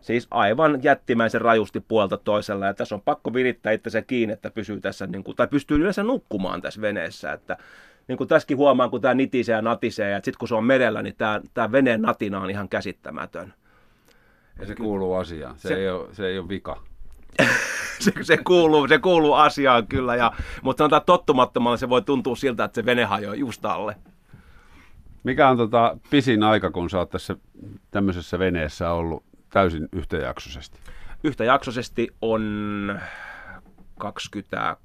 Siis 0.03 0.27
aivan 0.31 0.83
jättimäisen 0.83 1.41
rajusti 1.41 1.79
puolta 1.79 2.17
toisella. 2.17 2.65
Ja 2.65 2.73
tässä 2.73 2.95
on 2.95 3.01
pakko 3.01 3.33
virittää 3.33 3.73
se 3.87 4.01
kiinni, 4.01 4.33
että 4.33 4.49
pysyy 4.49 4.81
tässä, 4.81 5.07
niin 5.07 5.23
kuin, 5.23 5.35
tai 5.35 5.47
pystyy 5.47 5.77
yleensä 5.77 6.03
nukkumaan 6.03 6.61
tässä 6.61 6.81
veneessä. 6.81 7.33
Että, 7.33 7.57
niin 8.07 8.17
kuin 8.17 8.27
tässäkin 8.27 8.57
huomaan, 8.57 8.89
kun 8.89 9.01
tämä 9.01 9.13
nitisee 9.13 9.55
ja 9.55 9.61
natisee, 9.61 10.11
ja 10.11 10.17
sitten 10.17 10.39
kun 10.39 10.47
se 10.47 10.55
on 10.55 10.65
merellä, 10.65 11.01
niin 11.01 11.15
tämä, 11.15 11.41
tämä 11.53 11.71
veneen 11.71 12.01
natina 12.01 12.41
on 12.41 12.49
ihan 12.49 12.69
käsittämätön. 12.69 13.53
Ja 14.59 14.65
se 14.65 14.75
kuuluu 14.75 15.13
asiaan. 15.13 15.57
Se, 15.57 15.67
se, 15.67 15.75
ei, 15.75 15.89
ole, 15.89 16.07
se 16.13 16.27
ei 16.27 16.39
ole 16.39 16.49
vika. 16.49 16.81
se, 17.99 18.11
se, 18.21 18.37
kuuluu, 18.37 18.87
se 18.87 18.99
kuuluu 18.99 19.33
asiaan 19.33 19.87
kyllä, 19.87 20.15
ja, 20.15 20.31
mutta 20.61 20.81
sanotaan 20.81 21.01
tottumattomalla 21.05 21.77
se 21.77 21.89
voi 21.89 22.01
tuntua 22.01 22.35
siltä, 22.35 22.63
että 22.63 22.75
se 22.81 22.85
vene 22.85 23.03
hajoaa 23.05 23.35
just 23.35 23.65
alle. 23.65 23.95
Mikä 25.23 25.49
on 25.49 25.57
tota 25.57 25.97
pisin 26.09 26.43
aika, 26.43 26.71
kun 26.71 26.89
sä 26.89 26.97
oot 26.97 27.09
tässä 27.09 27.35
tämmöisessä 27.91 28.39
veneessä 28.39 28.91
ollut 28.91 29.23
täysin 29.53 29.89
yhtäjaksoisesti? 29.91 30.79
Yhtäjaksoisesti 31.23 32.07
on 32.21 32.99
20, 33.99 34.77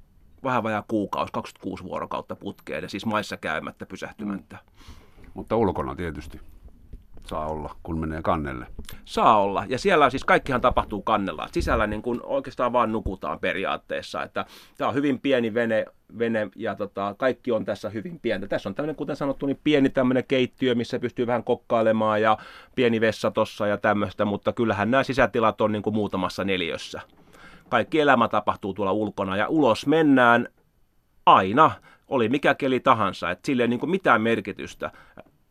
vähän 0.43 0.63
vajaa 0.63 0.83
kuukausi, 0.87 1.33
26 1.33 1.83
vuorokautta 1.83 2.35
putkeen, 2.35 2.83
ja 2.83 2.89
siis 2.89 3.05
maissa 3.05 3.37
käymättä, 3.37 3.85
pysähtymättä. 3.85 4.55
Mm. 4.55 5.31
Mutta 5.33 5.55
ulkona 5.55 5.95
tietysti 5.95 6.41
saa 7.29 7.47
olla, 7.47 7.75
kun 7.83 7.99
menee 7.99 8.21
kannelle. 8.21 8.67
Saa 9.05 9.41
olla. 9.41 9.65
Ja 9.69 9.79
siellä 9.79 10.09
siis 10.09 10.25
kaikkihan 10.25 10.61
tapahtuu 10.61 11.01
kannella. 11.01 11.47
Sisällä 11.51 11.87
niin 11.87 12.01
kuin 12.01 12.19
oikeastaan 12.23 12.73
vaan 12.73 12.91
nukutaan 12.91 13.39
periaatteessa. 13.39 14.23
Että 14.23 14.45
tämä 14.77 14.87
on 14.87 14.93
hyvin 14.93 15.19
pieni 15.19 15.53
vene, 15.53 15.85
vene 16.19 16.49
ja 16.55 16.75
tota, 16.75 17.15
kaikki 17.17 17.51
on 17.51 17.65
tässä 17.65 17.89
hyvin 17.89 18.19
pientä. 18.19 18.47
Tässä 18.47 18.69
on 18.69 18.75
tämmöinen, 18.75 18.95
kuten 18.95 19.15
sanottu, 19.15 19.45
niin 19.45 19.59
pieni 19.63 19.89
tämmöinen 19.89 20.23
keittiö, 20.27 20.75
missä 20.75 20.99
pystyy 20.99 21.27
vähän 21.27 21.43
kokkailemaan 21.43 22.21
ja 22.21 22.37
pieni 22.75 23.01
vessa 23.01 23.31
tossa 23.31 23.67
ja 23.67 23.77
tämmöistä, 23.77 24.25
mutta 24.25 24.53
kyllähän 24.53 24.91
nämä 24.91 25.03
sisätilat 25.03 25.61
on 25.61 25.71
niin 25.71 25.83
kuin 25.83 25.93
muutamassa 25.93 26.43
neliössä. 26.43 27.01
Kaikki 27.69 27.99
elämä 27.99 28.27
tapahtuu 28.27 28.73
tuolla 28.73 28.91
ulkona 28.91 29.37
ja 29.37 29.47
ulos 29.47 29.87
mennään 29.87 30.47
aina, 31.25 31.71
oli 32.07 32.29
mikä 32.29 32.55
keli 32.55 32.79
tahansa, 32.79 33.31
että 33.31 33.45
sille 33.45 33.63
ei 33.63 33.67
niin 33.67 33.79
kuin 33.79 33.89
mitään 33.89 34.21
merkitystä 34.21 34.91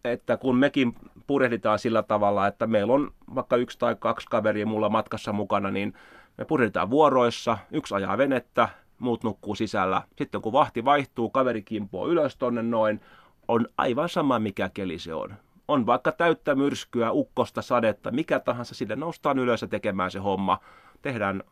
että 0.04 0.36
kun 0.36 0.56
mekin 0.56 0.94
purehditaan 1.28 1.78
sillä 1.78 2.02
tavalla, 2.02 2.46
että 2.46 2.66
meillä 2.66 2.92
on 2.92 3.10
vaikka 3.34 3.56
yksi 3.56 3.78
tai 3.78 3.96
kaksi 3.98 4.26
kaveria 4.30 4.66
mulla 4.66 4.88
matkassa 4.88 5.32
mukana, 5.32 5.70
niin 5.70 5.94
me 6.38 6.44
purehditaan 6.44 6.90
vuoroissa, 6.90 7.58
yksi 7.70 7.94
ajaa 7.94 8.18
venettä, 8.18 8.68
muut 8.98 9.24
nukkuu 9.24 9.54
sisällä. 9.54 10.02
Sitten 10.16 10.40
kun 10.40 10.52
vahti 10.52 10.84
vaihtuu, 10.84 11.30
kaveri 11.30 11.62
kimpoo 11.62 12.08
ylös 12.08 12.36
tonne 12.36 12.62
noin, 12.62 13.00
on 13.48 13.66
aivan 13.78 14.08
sama 14.08 14.38
mikä 14.38 14.68
keli 14.74 14.98
se 14.98 15.14
on. 15.14 15.34
On 15.68 15.86
vaikka 15.86 16.12
täyttä 16.12 16.54
myrskyä, 16.54 17.12
ukkosta, 17.12 17.62
sadetta, 17.62 18.10
mikä 18.10 18.40
tahansa, 18.40 18.74
sille 18.74 18.96
noustaan 18.96 19.38
ylös 19.38 19.62
ja 19.62 19.68
tekemään 19.68 20.10
se 20.10 20.18
homma. 20.18 20.58
Tehdään 21.02 21.42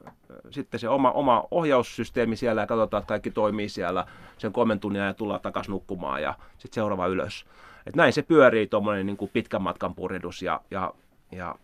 sitten 0.51 0.81
se 0.81 0.89
oma, 0.89 1.11
oma 1.11 1.45
ohjaussysteemi 1.51 2.37
siellä 2.37 2.61
ja 2.61 2.67
katsotaan, 2.67 3.01
että 3.01 3.09
kaikki 3.09 3.31
toimii 3.31 3.69
siellä 3.69 4.07
sen 4.39 4.53
kolmen 4.53 4.81
tunnin 4.81 5.03
ja 5.03 5.15
tullaan 5.15 5.41
takaisin 5.41 5.73
nukkumaan 5.73 6.23
ja 6.23 6.35
sitten 6.59 6.75
seuraava 6.75 7.07
ylös. 7.07 7.47
Et 7.87 7.97
näin 7.97 8.13
se 8.13 8.23
pyörii 8.23 8.67
tuommoinen 8.67 9.07
niin 9.07 9.31
pitkän 9.33 9.63
matkan 9.63 9.95
purjehdus 9.95 10.43
ja, 10.43 10.61
ja, 10.71 10.95
ja 11.33 11.55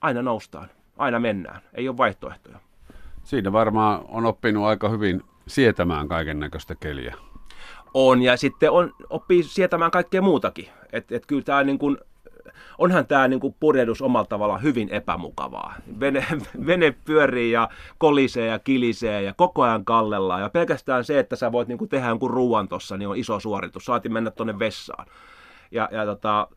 aina 0.00 0.22
noustaan, 0.22 0.70
aina 0.96 1.18
mennään, 1.18 1.60
ei 1.74 1.88
ole 1.88 1.96
vaihtoehtoja. 1.96 2.58
Siinä 3.22 3.52
varmaan 3.52 4.04
on 4.08 4.26
oppinut 4.26 4.64
aika 4.64 4.88
hyvin 4.88 5.22
sietämään 5.46 6.08
kaiken 6.08 6.40
näköistä 6.40 6.74
keliä. 6.74 7.14
On, 7.94 8.22
ja 8.22 8.36
sitten 8.36 8.70
on, 8.70 8.92
oppii 9.10 9.42
sietämään 9.42 9.90
kaikkea 9.90 10.22
muutakin. 10.22 10.68
Et, 10.92 11.12
et 11.12 11.26
kyllä 11.26 11.42
tämä 11.42 11.64
niin 11.64 11.78
kuin, 11.78 11.98
onhan 12.78 13.06
tämä 13.06 13.28
niin 13.28 13.40
kuin 13.40 13.54
purjehdus 13.60 14.02
omalla 14.02 14.26
tavallaan 14.26 14.62
hyvin 14.62 14.88
epämukavaa. 14.88 15.74
Vene, 16.00 16.26
vene 16.66 16.94
pyörii 17.04 17.52
ja 17.52 17.68
kolisee 17.98 18.46
ja 18.46 18.58
kilisee 18.58 19.22
ja 19.22 19.34
koko 19.36 19.62
ajan 19.62 19.84
kallellaan. 19.84 20.40
Ja 20.40 20.50
pelkästään 20.50 21.04
se, 21.04 21.18
että 21.18 21.36
sä 21.36 21.52
voit 21.52 21.68
niin 21.68 21.78
kuin 21.78 21.88
tehdä 21.88 22.08
jonkun 22.08 22.30
ruuan 22.30 22.68
tuossa, 22.68 22.96
niin 22.96 23.08
on 23.08 23.16
iso 23.16 23.40
suoritus. 23.40 23.84
Saati 23.84 24.08
mennä 24.08 24.30
tuonne 24.30 24.58
vessaan. 24.58 25.06
Ja, 25.70 25.88
ja 25.92 26.06
tota, 26.06 26.48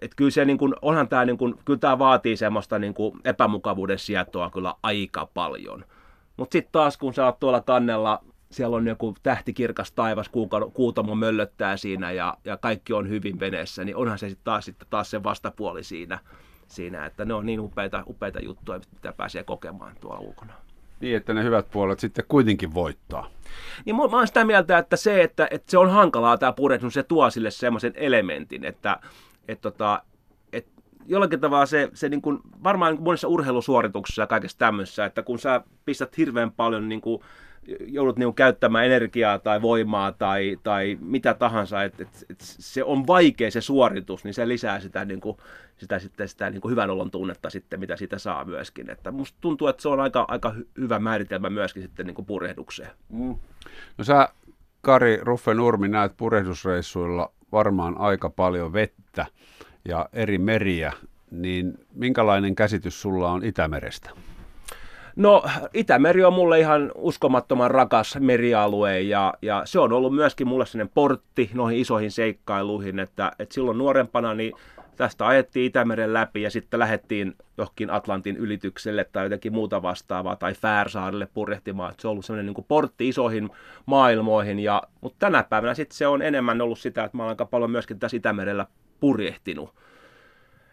et 0.00 0.14
kyllä 0.16 0.30
se 0.30 0.44
niin 0.44 0.58
kuin, 0.58 0.74
onhan 0.82 1.08
tämä, 1.08 1.24
niin 1.24 1.38
kuin, 1.38 1.54
kyllä 1.64 1.78
tämä 1.78 1.98
vaatii 1.98 2.36
semmoista 2.36 2.78
niin 2.78 2.94
kuin 2.94 3.18
epämukavuuden 3.24 3.98
sietoa 3.98 4.50
kyllä 4.50 4.74
aika 4.82 5.28
paljon. 5.34 5.84
Mutta 6.36 6.52
sitten 6.52 6.72
taas 6.72 6.96
kun 6.96 7.14
sä 7.14 7.26
oot 7.26 7.40
tuolla 7.40 7.60
kannella, 7.60 8.22
siellä 8.52 8.76
on 8.76 8.86
joku 8.86 9.14
tähtikirkas 9.22 9.92
taivas, 9.92 10.30
kuutamo 10.74 11.14
möllöttää 11.14 11.76
siinä 11.76 12.12
ja, 12.12 12.36
ja 12.44 12.56
kaikki 12.56 12.92
on 12.92 13.08
hyvin 13.08 13.40
veneessä, 13.40 13.84
niin 13.84 13.96
onhan 13.96 14.18
se 14.18 14.28
sitten 14.28 14.44
taas, 14.44 14.64
sitten 14.64 14.88
taas 14.90 15.10
se 15.10 15.22
vastapuoli 15.22 15.84
siinä, 15.84 16.18
siinä, 16.66 17.06
että 17.06 17.24
ne 17.24 17.34
on 17.34 17.46
niin 17.46 17.60
upeita, 17.60 18.02
upeita 18.06 18.40
juttuja, 18.40 18.80
mitä 18.92 19.12
pääsee 19.12 19.44
kokemaan 19.44 19.96
tuolla 20.00 20.20
ulkona. 20.20 20.52
Niin, 21.00 21.16
että 21.16 21.34
ne 21.34 21.44
hyvät 21.44 21.70
puolet 21.70 22.00
sitten 22.00 22.24
kuitenkin 22.28 22.74
voittaa. 22.74 23.30
Niin 23.84 23.96
mä 23.96 24.02
oon 24.02 24.26
sitä 24.26 24.44
mieltä, 24.44 24.78
että 24.78 24.96
se, 24.96 25.22
että, 25.22 25.48
että 25.50 25.70
se 25.70 25.78
on 25.78 25.90
hankalaa 25.90 26.38
tämä 26.38 26.52
purjehdus, 26.52 26.94
se 26.94 27.02
tuo 27.02 27.30
sille 27.30 27.50
semmoisen 27.50 27.92
elementin, 27.94 28.64
että, 28.64 29.00
että, 29.48 29.62
tota, 29.62 30.02
että 30.52 30.70
jollakin 31.06 31.40
tavalla 31.40 31.66
se, 31.66 31.90
se 31.94 32.08
niin 32.08 32.22
kuin, 32.22 32.38
varmaan 32.64 32.94
niin 32.94 33.02
monissa 33.02 33.28
urheilusuorituksissa 33.28 34.22
ja 34.22 34.26
kaikessa 34.26 34.58
tämmöisessä, 34.58 35.04
että 35.04 35.22
kun 35.22 35.38
sä 35.38 35.62
pistät 35.84 36.16
hirveän 36.16 36.52
paljon 36.52 36.88
niin 36.88 37.00
kuin, 37.00 37.22
joudut 37.86 38.18
niin 38.18 38.34
käyttämään 38.34 38.86
energiaa 38.86 39.38
tai 39.38 39.62
voimaa 39.62 40.12
tai, 40.12 40.58
tai 40.62 40.98
mitä 41.00 41.34
tahansa, 41.34 41.82
että 41.82 42.02
et, 42.02 42.24
et 42.30 42.40
se 42.40 42.84
on 42.84 43.06
vaikea 43.06 43.50
se 43.50 43.60
suoritus, 43.60 44.24
niin 44.24 44.34
se 44.34 44.48
lisää 44.48 44.80
sitä, 44.80 45.04
niin 45.04 45.20
kuin, 45.20 45.36
sitä, 45.76 45.98
sitten, 45.98 46.28
sitä 46.28 46.50
niin 46.50 46.60
kuin 46.60 46.70
hyvän 46.70 46.90
olon 46.90 47.10
tunnetta 47.10 47.50
sitten, 47.50 47.80
mitä 47.80 47.96
siitä 47.96 48.18
saa 48.18 48.44
myöskin. 48.44 48.90
Että 48.90 49.10
musta 49.10 49.38
tuntuu, 49.40 49.68
että 49.68 49.82
se 49.82 49.88
on 49.88 50.00
aika, 50.00 50.24
aika 50.28 50.54
hyvä 50.78 50.98
määritelmä 50.98 51.50
myöskin 51.50 51.82
sitten 51.82 52.06
niin 52.06 52.14
kuin 52.14 52.26
purjehdukseen. 52.26 52.90
Mm. 53.08 53.36
No 53.98 54.04
sä, 54.04 54.28
Kari 54.80 55.18
Ruffe 55.22 55.54
Nurmi, 55.54 55.88
näet 55.88 56.16
purjehdusreissuilla 56.16 57.32
varmaan 57.52 57.98
aika 57.98 58.30
paljon 58.30 58.72
vettä 58.72 59.26
ja 59.88 60.08
eri 60.12 60.38
meriä, 60.38 60.92
niin 61.30 61.74
minkälainen 61.94 62.54
käsitys 62.54 63.02
sulla 63.02 63.30
on 63.30 63.44
Itämerestä? 63.44 64.10
No 65.16 65.44
Itämeri 65.74 66.24
on 66.24 66.32
mulle 66.32 66.60
ihan 66.60 66.92
uskomattoman 66.94 67.70
rakas 67.70 68.16
merialue 68.20 69.00
ja, 69.00 69.34
ja 69.42 69.62
se 69.64 69.78
on 69.78 69.92
ollut 69.92 70.14
myöskin 70.14 70.48
mulle 70.48 70.66
sellainen 70.66 70.92
portti 70.94 71.50
noihin 71.54 71.78
isoihin 71.78 72.10
seikkailuihin, 72.10 72.98
että, 72.98 73.32
että 73.38 73.54
silloin 73.54 73.78
nuorempana 73.78 74.34
niin 74.34 74.52
tästä 74.96 75.26
ajettiin 75.26 75.66
Itämeren 75.66 76.12
läpi 76.12 76.42
ja 76.42 76.50
sitten 76.50 76.80
lähdettiin 76.80 77.34
johonkin 77.58 77.90
Atlantin 77.90 78.36
ylitykselle 78.36 79.06
tai 79.12 79.24
jotenkin 79.24 79.52
muuta 79.52 79.82
vastaavaa 79.82 80.36
tai 80.36 80.54
Färsaarille 80.54 81.28
purjehtimaan. 81.34 81.94
Se 81.98 82.08
on 82.08 82.12
ollut 82.12 82.24
sellainen 82.24 82.54
niin 82.54 82.64
portti 82.68 83.08
isoihin 83.08 83.50
maailmoihin, 83.86 84.58
ja, 84.58 84.82
mutta 85.00 85.16
tänä 85.18 85.42
päivänä 85.42 85.74
sitten 85.74 85.96
se 85.96 86.06
on 86.06 86.22
enemmän 86.22 86.60
ollut 86.60 86.78
sitä, 86.78 87.04
että 87.04 87.16
mä 87.16 87.22
olen 87.22 87.30
aika 87.30 87.46
paljon 87.46 87.70
myöskin 87.70 87.98
tässä 87.98 88.16
Itämerellä 88.16 88.66
purjehtinut. 89.00 89.74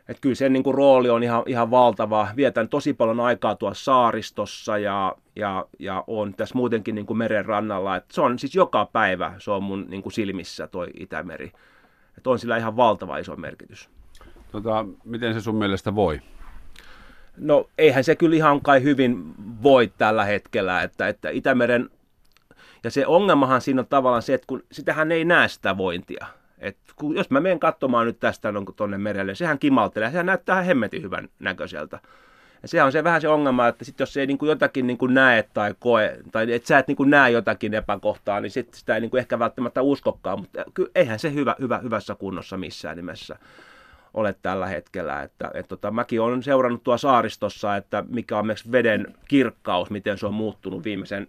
Että 0.10 0.22
kyllä 0.22 0.36
sen 0.36 0.54
niin 0.54 0.64
kuin, 0.64 0.76
rooli 0.76 1.10
on 1.10 1.24
ihan, 1.24 1.44
ihan 1.46 1.72
valtava. 1.72 2.28
Vietän 2.36 2.70
tosi 2.70 2.94
paljon 2.94 3.20
aikaa 3.20 3.56
tuossa 3.56 3.84
saaristossa 3.84 4.78
ja, 4.78 5.16
ja, 5.36 5.66
ja 5.80 6.04
on 6.08 6.34
tässä 6.34 6.56
muutenkin 6.56 6.96
niin 6.96 7.06
kuin 7.06 7.18
meren 7.18 7.46
rannalla. 7.46 7.96
Et 7.96 8.06
se 8.12 8.22
on 8.22 8.40
siis 8.40 8.56
joka 8.56 8.86
päivä, 8.86 9.34
se 9.38 9.52
on 9.52 9.64
mun 9.64 9.86
niin 9.90 10.02
kuin 10.02 10.14
silmissä 10.14 10.68
toi 10.68 10.88
Itämeri. 11.00 11.52
Et 12.18 12.28
on 12.28 12.40
sillä 12.40 12.58
ihan 12.58 12.78
valtava 12.78 13.18
iso 13.18 13.36
merkitys. 13.36 13.90
Tota, 14.52 14.86
miten 15.06 15.34
se 15.34 15.42
sun 15.42 15.56
mielestä 15.56 15.96
voi? 15.96 16.22
No 17.38 17.70
eihän 17.78 18.04
se 18.04 18.16
kyllä 18.16 18.36
ihan 18.36 18.62
kai 18.62 18.84
hyvin 18.84 19.34
voi 19.64 19.92
tällä 19.98 20.26
hetkellä, 20.26 20.84
että, 20.84 21.08
että 21.08 21.30
Itämeren, 21.30 21.90
ja 22.84 22.92
se 22.92 23.08
ongelmahan 23.08 23.62
siinä 23.62 23.82
on 23.82 23.88
tavallaan 23.88 24.22
se, 24.22 24.34
että 24.34 24.48
kun 24.48 24.64
sitähän 24.72 25.12
ei 25.12 25.26
näe 25.26 25.48
sitä 25.48 25.78
vointia. 25.78 26.28
Et 26.60 26.78
kun, 26.96 27.16
jos 27.16 27.30
mä 27.30 27.40
menen 27.40 27.60
katsomaan 27.60 28.08
nyt 28.08 28.20
tästä 28.20 28.54
tuonne 28.76 28.98
merelle, 28.98 29.36
sehän 29.36 29.60
kimaltelee, 29.60 30.12
sehän 30.12 30.26
näyttää 30.26 30.62
hemmetin 30.62 31.02
hyvän 31.02 31.30
näköiseltä. 31.40 32.00
Ja 32.62 32.68
se 32.68 32.84
on 32.84 32.92
se 32.92 33.04
vähän 33.04 33.22
se 33.22 33.28
ongelma, 33.28 33.68
että 33.68 33.86
sit 33.86 34.00
jos 34.00 34.18
ei 34.18 34.28
niin 34.28 34.38
kuin 34.38 34.50
jotakin 34.50 34.88
niin 34.88 34.98
kuin 34.98 35.14
näe 35.14 35.44
tai 35.54 35.76
koe, 35.80 36.18
tai 36.32 36.54
että 36.54 36.68
sä 36.68 36.80
et 36.80 36.88
niin 36.88 36.96
kuin 36.96 37.10
näe 37.10 37.32
jotakin 37.32 37.74
epäkohtaa, 37.74 38.40
niin 38.40 38.52
sit 38.52 38.74
sitä 38.74 38.96
ei 38.96 39.02
niin 39.02 39.12
kuin 39.12 39.20
ehkä 39.20 39.40
välttämättä 39.40 39.82
uskokkaan, 39.82 40.40
mutta 40.40 40.64
kyllä, 40.74 40.90
eihän 40.96 41.20
se 41.20 41.34
hyvä, 41.34 41.56
hyvä, 41.60 41.78
hyvässä 41.78 42.16
kunnossa 42.16 42.58
missään 42.58 42.98
nimessä 42.98 43.40
ole 44.14 44.36
tällä 44.42 44.68
hetkellä. 44.68 45.22
Että, 45.22 45.52
et 45.54 45.68
tota, 45.68 45.92
mäkin 45.92 46.22
olen 46.22 46.44
seurannut 46.44 46.84
tuo 46.84 46.98
saaristossa, 46.98 47.76
että 47.76 48.04
mikä 48.08 48.38
on 48.38 48.46
myös 48.46 48.72
veden 48.72 49.16
kirkkaus, 49.28 49.90
miten 49.90 50.18
se 50.18 50.26
on 50.26 50.34
muuttunut 50.34 50.84
viimeisen 50.84 51.28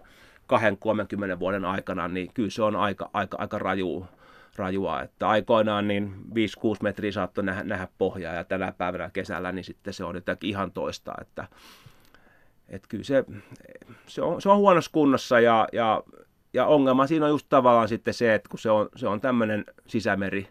20-30 1.37 1.38
vuoden 1.38 1.64
aikana, 1.64 2.09
niin 2.09 2.31
kyllä 2.35 2.51
se 2.51 2.62
on 2.62 2.77
aika, 2.77 3.11
aika, 3.12 3.37
aika 3.40 3.59
raju, 3.59 4.07
rajua. 4.57 5.03
Että 5.03 5.29
aikoinaan 5.29 5.89
niin 5.89 6.15
5-6 6.29 6.33
metriä 6.83 7.13
saattoi 7.13 7.45
nähdä, 7.45 7.65
nähdä 7.65 7.89
pohjaa 7.99 8.35
ja 8.35 8.45
tänä 8.45 8.73
päivänä 8.73 9.11
kesällä 9.13 9.53
niin 9.53 9.65
sitten 9.65 9.93
se 9.93 10.05
on 10.05 10.15
jotakin 10.15 10.51
ihan 10.51 10.73
toista. 10.73 11.15
Että, 11.21 11.49
että 12.69 12.89
kyllä 12.89 13.05
se, 13.05 13.25
se, 14.07 14.23
on, 14.23 14.43
se 14.43 14.49
on 14.49 14.59
huonossa 14.59 14.91
kunnossa 14.93 15.41
ja, 15.41 15.69
ja, 15.73 16.03
ja 16.53 16.67
ongelma 16.67 17.07
siinä 17.07 17.25
on 17.25 17.31
just 17.31 17.47
tavallaan 17.49 17.89
sitten 17.89 18.15
se, 18.15 18.35
että 18.35 18.49
kun 18.49 18.59
se 18.59 18.71
on, 18.71 18.89
se 18.97 19.09
on 19.09 19.21
tämmöinen 19.21 19.65
sisämeri, 19.87 20.49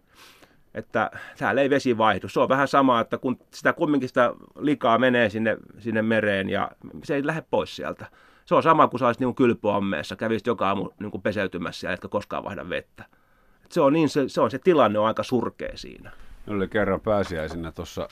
että 0.74 1.12
täällä 1.38 1.62
ei 1.62 1.70
vesi 1.70 1.98
vaihdu. 1.98 2.28
Se 2.28 2.40
on 2.40 2.50
vähän 2.50 2.68
sama, 2.68 3.00
että 3.00 3.18
kun 3.18 3.40
sitä 3.54 3.74
kumminkin 3.74 4.10
sitä 4.10 4.34
likaa 4.60 4.98
menee 4.98 5.30
sinne, 5.30 5.58
sinne 5.78 6.02
mereen 6.02 6.50
ja 6.50 6.72
se 7.04 7.16
ei 7.16 7.26
lähde 7.26 7.44
pois 7.52 7.76
sieltä. 7.76 8.06
Se 8.46 8.56
on 8.56 8.64
sama 8.64 8.88
kuin 8.88 9.00
sä 9.00 9.06
olisit 9.06 9.20
niin 9.20 9.36
kylpyammeessa, 9.36 10.16
kävisit 10.16 10.48
joka 10.48 10.68
aamu 10.68 10.90
niin 11.00 11.22
peseytymässä 11.22 11.88
ja 11.88 11.94
etkä 11.94 12.08
koskaan 12.08 12.44
vaihda 12.44 12.70
vettä 12.70 13.06
se 13.72 13.82
on, 13.82 13.94
niin, 13.94 14.10
se, 14.10 14.30
se 14.30 14.42
on 14.42 14.52
se 14.52 14.60
tilanne 14.60 15.00
on 15.00 15.08
aika 15.08 15.24
surkea 15.24 15.78
siinä. 15.78 16.12
Oli 16.48 16.68
kerran 16.68 17.02
pääsiäisenä 17.02 17.72
tuossa 17.72 18.08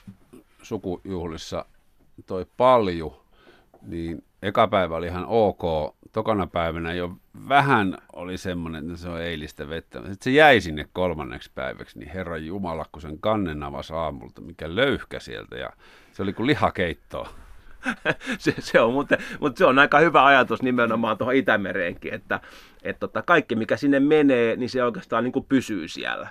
sukujuhlissa 0.61 1.65
toi 2.25 2.45
palju, 2.57 3.23
niin 3.81 4.23
eka 4.41 4.67
päivä 4.67 4.95
oli 4.95 5.07
ihan 5.07 5.25
ok. 5.27 5.61
Tokana 6.11 6.47
päivänä 6.47 6.93
jo 6.93 7.11
vähän 7.49 7.97
oli 8.13 8.37
semmoinen, 8.37 8.85
että 8.85 8.97
se 8.97 9.09
on 9.09 9.21
eilistä 9.21 9.69
vettä. 9.69 9.99
Sitten 9.99 10.17
se 10.19 10.31
jäi 10.31 10.61
sinne 10.61 10.89
kolmanneksi 10.93 11.51
päiväksi, 11.55 11.99
niin 11.99 12.11
Herran 12.11 12.45
Jumala, 12.45 12.85
kun 12.91 13.01
sen 13.01 13.19
kannen 13.19 13.63
avasi 13.63 13.93
aamulta, 13.93 14.41
mikä 14.41 14.75
löyhkä 14.75 15.19
sieltä 15.19 15.57
ja 15.57 15.69
se 16.11 16.23
oli 16.23 16.33
kuin 16.33 16.47
lihakeittoa. 16.47 17.29
se, 18.39 18.53
se 18.59 18.79
on, 18.79 18.93
mutta, 18.93 19.17
mutta 19.39 19.57
se 19.57 19.65
on 19.65 19.79
aika 19.79 19.99
hyvä 19.99 20.25
ajatus 20.25 20.61
nimenomaan 20.61 21.17
tuohon 21.17 21.35
Itämereenkin, 21.35 22.13
että, 22.13 22.39
että 22.83 22.99
tota, 22.99 23.21
kaikki 23.21 23.55
mikä 23.55 23.77
sinne 23.77 23.99
menee, 23.99 24.55
niin 24.55 24.69
se 24.69 24.83
oikeastaan 24.83 25.23
niin 25.23 25.31
kuin 25.31 25.45
pysyy 25.49 25.87
siellä. 25.87 26.29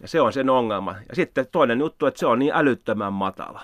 Ja 0.00 0.08
se 0.08 0.20
on 0.20 0.32
sen 0.32 0.50
ongelma. 0.50 0.94
Ja 1.08 1.16
sitten 1.16 1.46
toinen 1.52 1.80
juttu, 1.80 2.06
että 2.06 2.20
se 2.20 2.26
on 2.26 2.38
niin 2.38 2.52
älyttömän 2.54 3.12
matala. 3.12 3.62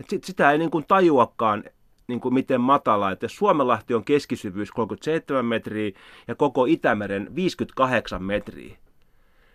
Et 0.00 0.10
sit, 0.10 0.24
sitä 0.24 0.50
ei 0.50 0.58
niin 0.58 0.70
kuin 0.70 0.84
tajuakaan, 0.88 1.64
niin 2.06 2.20
kuin 2.20 2.34
miten 2.34 2.60
matala. 2.60 3.10
Että 3.10 3.24
jos 3.24 3.36
Suomenlahti 3.36 3.94
on 3.94 4.04
keskisyvyys 4.04 4.70
37 4.70 5.46
metriä 5.46 5.90
ja 6.28 6.34
koko 6.34 6.64
Itämeren 6.64 7.36
58 7.36 8.22
metriä, 8.22 8.76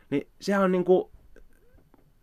niin 0.09 0.27
sehän 0.41 0.63
on 0.63 0.71
niin 0.71 0.85
kuin, 0.85 1.09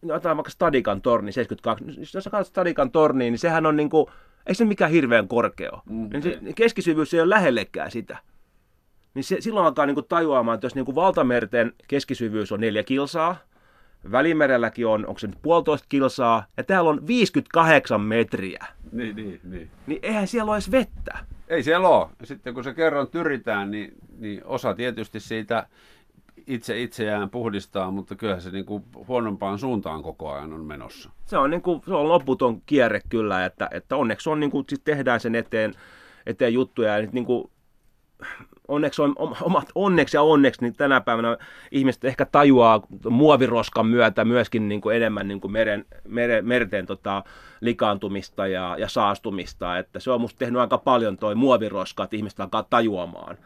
no 0.03 0.15
otetaan 0.15 0.37
vaikka 0.37 0.51
Stadikan 0.51 1.03
torni 1.03 1.33
72, 1.33 1.85
jos 2.01 2.25
sä 2.25 2.31
katsot 2.31 2.47
Stadikan 2.47 2.91
torniin, 2.91 3.33
niin 3.33 3.39
sehän 3.39 3.67
on 3.67 3.77
niin 3.77 3.91
kuin 3.91 4.07
ei 4.47 4.55
se 4.55 4.65
mikään 4.65 4.91
hirveän 4.91 5.29
korkea 5.29 5.83
Mm, 5.91 6.09
niin 6.13 6.23
se 6.23 6.39
keskisyvyys 6.55 7.15
ei 7.15 7.21
ole 7.21 7.31
lähellekään 7.31 7.91
sitä. 7.91 8.19
Niin 9.15 9.25
se, 9.25 9.37
silloin 9.41 9.67
alkaa 9.67 9.87
niin 9.87 9.95
kuin 9.95 10.07
tajuamaan, 10.09 10.55
että 10.55 10.65
jos 10.65 10.75
niin 10.75 10.85
kuin 10.85 10.95
valtamerten 10.95 11.73
keskisyvyys 11.89 12.53
on 12.53 12.61
neljä 12.61 12.83
kilsaa, 12.83 13.37
Välimerelläkin 14.13 14.87
on, 14.87 15.07
onko 15.07 15.19
se 15.19 15.27
nyt 15.27 15.43
puolitoista 15.43 15.87
kilsaa, 15.89 16.47
ja 16.57 16.65
täällä 16.65 16.91
on 16.91 17.07
58 17.07 18.01
metriä. 18.01 18.67
Niin, 18.93 19.17
niin, 19.17 19.41
niin. 19.45 19.71
Niin 19.87 19.99
eihän 20.03 20.27
siellä 20.27 20.51
ole 20.51 20.57
edes 20.57 20.71
vettä. 20.71 21.19
Ei 21.49 21.63
siellä 21.63 21.89
ole. 21.89 22.09
Sitten 22.25 22.55
kun 22.55 22.65
se 22.65 22.75
kerran 22.75 23.09
tyritään, 23.09 23.71
niin, 23.71 23.95
niin 24.19 24.45
osa 24.45 24.75
tietysti 24.75 25.21
siitä 25.21 25.67
itse 26.47 26.83
itseään 26.83 27.31
puhdistaa, 27.31 27.91
mutta 27.91 28.17
kyllähän 28.17 28.43
se 28.43 28.51
niin 28.51 28.65
kuin 28.65 28.85
huonompaan 29.09 29.59
suuntaan 29.59 30.03
koko 30.03 30.33
ajan 30.33 30.53
on 30.53 30.65
menossa. 30.65 31.11
Se 31.25 31.39
on, 31.39 31.51
niin 31.51 31.63
kuin, 31.63 31.83
se 31.87 31.95
on 31.95 32.09
loputon 32.09 32.63
kierre 32.67 33.01
kyllä, 33.09 33.45
että, 33.45 33.69
että 33.71 33.97
onneksi 33.97 34.31
on, 34.31 34.41
niin 34.41 34.51
kuin, 34.51 34.65
sit 34.69 34.85
tehdään 34.85 35.21
sen 35.21 35.35
eteen, 35.35 35.75
eteen 36.27 36.55
juttuja. 36.55 36.99
Ja 36.99 37.09
niin 37.13 37.25
kuin, 37.25 37.51
onneksi, 38.69 39.03
on, 39.03 39.15
omat, 39.43 39.69
onneksi 39.75 40.17
ja 40.17 40.23
onneksi 40.23 40.61
niin 40.61 40.77
tänä 40.77 41.01
päivänä 41.01 41.37
ihmiset 41.71 42.05
ehkä 42.05 42.25
tajuaa 42.25 42.83
muoviroskan 43.11 43.87
myötä 43.87 44.25
myöskin 44.25 44.69
niin 44.69 44.81
kuin 44.81 44.97
enemmän 44.97 45.29
niin 45.29 45.41
kuin 45.41 45.53
meren, 45.53 45.85
meren, 46.09 46.47
merten 46.47 46.87
tota, 46.87 47.25
likaantumista 47.61 48.47
ja, 48.47 48.77
ja 48.79 48.89
saastumista. 48.89 49.79
Että 49.79 50.01
se 50.01 50.11
on 50.11 50.21
musta 50.21 50.39
tehnyt 50.39 50.61
aika 50.61 50.79
paljon 50.79 51.17
toi 51.17 51.35
muoviroska, 51.35 52.05
että 52.05 52.17
ihmiset 52.17 52.41
alkaa 52.41 52.63
tajuamaan 52.63 53.39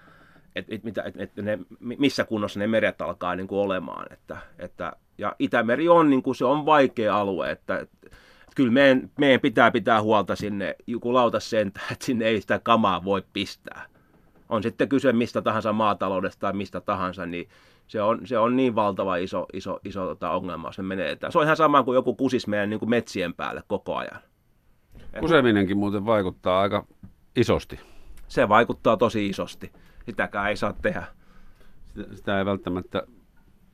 että 0.58 0.74
et, 0.74 0.86
et, 0.86 0.98
et, 1.16 1.20
et 1.20 1.44
ne, 1.44 1.58
missä 1.80 2.24
kunnossa 2.24 2.60
ne 2.60 2.66
meret 2.66 3.02
alkaa 3.02 3.36
niin 3.36 3.48
kuin 3.48 3.58
olemaan. 3.58 4.12
Että, 4.12 4.36
että, 4.58 4.92
ja 5.18 5.36
Itämeri 5.38 5.88
on, 5.88 6.10
niin 6.10 6.22
kuin, 6.22 6.34
se 6.34 6.44
on 6.44 6.66
vaikea 6.66 7.18
alue, 7.18 7.50
että, 7.50 7.78
että 7.78 8.08
kyllä 8.54 8.72
meidän, 8.72 9.10
meidän 9.18 9.40
pitää 9.40 9.70
pitää 9.70 10.02
huolta 10.02 10.36
sinne 10.36 10.76
lauta 11.04 11.40
sen, 11.40 11.68
että 11.68 12.04
sinne 12.04 12.24
ei 12.24 12.40
sitä 12.40 12.58
kamaa 12.58 13.04
voi 13.04 13.22
pistää. 13.32 13.86
On 14.48 14.62
sitten 14.62 14.88
kyse 14.88 15.12
mistä 15.12 15.42
tahansa 15.42 15.72
maataloudesta 15.72 16.40
tai 16.40 16.52
mistä 16.52 16.80
tahansa, 16.80 17.26
niin 17.26 17.48
se 17.86 18.02
on, 18.02 18.20
se 18.24 18.38
on 18.38 18.56
niin 18.56 18.74
valtava 18.74 19.16
iso, 19.16 19.46
iso, 19.52 19.80
iso 19.84 20.06
tota 20.06 20.30
ongelma, 20.30 20.68
jos 20.68 20.76
se 20.76 20.82
menee. 20.82 21.16
Se 21.30 21.38
on 21.38 21.44
ihan 21.44 21.56
sama 21.56 21.82
kuin 21.82 21.94
joku 21.94 22.14
kusis 22.14 22.46
meidän 22.46 22.70
niin 22.70 22.80
kuin 22.80 22.90
metsien 22.90 23.34
päälle 23.34 23.62
koko 23.68 23.96
ajan. 23.96 24.20
Kuseminenkin 25.20 25.76
muuten 25.76 26.06
vaikuttaa 26.06 26.60
aika 26.60 26.86
isosti. 27.36 27.80
Se 28.28 28.48
vaikuttaa 28.48 28.96
tosi 28.96 29.26
isosti 29.26 29.72
sitäkään 30.08 30.48
ei 30.48 30.56
saa 30.56 30.72
tehdä. 30.82 31.04
Sitä, 31.84 32.16
sitä 32.16 32.38
ei 32.38 32.44
välttämättä 32.44 33.02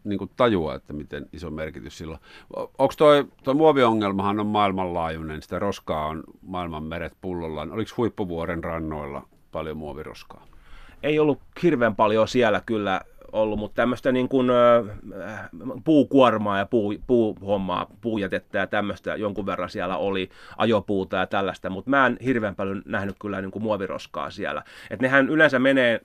niin 0.05 0.19
kuin 0.19 0.31
tajua, 0.37 0.75
että 0.75 0.93
miten 0.93 1.27
iso 1.33 1.51
merkitys 1.51 1.99
sillä 1.99 2.19
on. 2.57 2.69
Onko 2.79 2.95
toi, 2.99 3.25
toi 3.45 3.55
muoviongelmahan 3.55 4.41
on 4.41 4.47
maailmanlaajuinen, 4.47 5.43
sitä 5.43 5.59
roskaa 5.59 6.07
on 6.07 6.23
maailman 6.43 6.83
meret 6.83 7.17
pullollaan. 7.21 7.73
Oliko 7.73 7.91
huippuvuoren 7.97 8.65
rannoilla 8.65 9.29
paljon 9.53 9.77
muoviroskaa? 9.77 10.47
Ei 11.03 11.19
ollut 11.19 11.41
hirveän 11.63 11.97
paljon 11.97 12.29
siellä 12.29 12.63
kyllä 12.67 13.01
ollut, 13.33 13.59
mutta 13.59 13.75
tämmöistä 13.75 14.13
niin 14.13 14.29
kuin, 14.29 14.51
äh, 14.51 15.49
puukuormaa 15.85 16.59
ja 16.59 16.67
puu, 16.67 16.95
puuhommaa, 17.07 17.87
puujätettä 18.01 18.59
ja 18.59 18.67
tämmöistä 18.67 19.17
jonkun 19.17 19.47
verran 19.47 19.71
siellä 19.71 19.97
oli, 19.97 20.29
ajopuuta 20.57 21.17
ja 21.17 21.27
tällaista, 21.27 21.71
mutta 21.71 21.91
mä 21.91 22.07
en 22.07 22.17
hirveän 22.25 22.55
paljon 22.55 22.83
nähnyt 22.85 23.17
kyllä 23.21 23.41
niin 23.41 23.51
kuin 23.51 23.63
muoviroskaa 23.63 24.31
siellä. 24.31 24.63
Et 24.91 25.01
nehän 25.01 25.29
yleensä 25.29 25.59
menee 25.59 26.01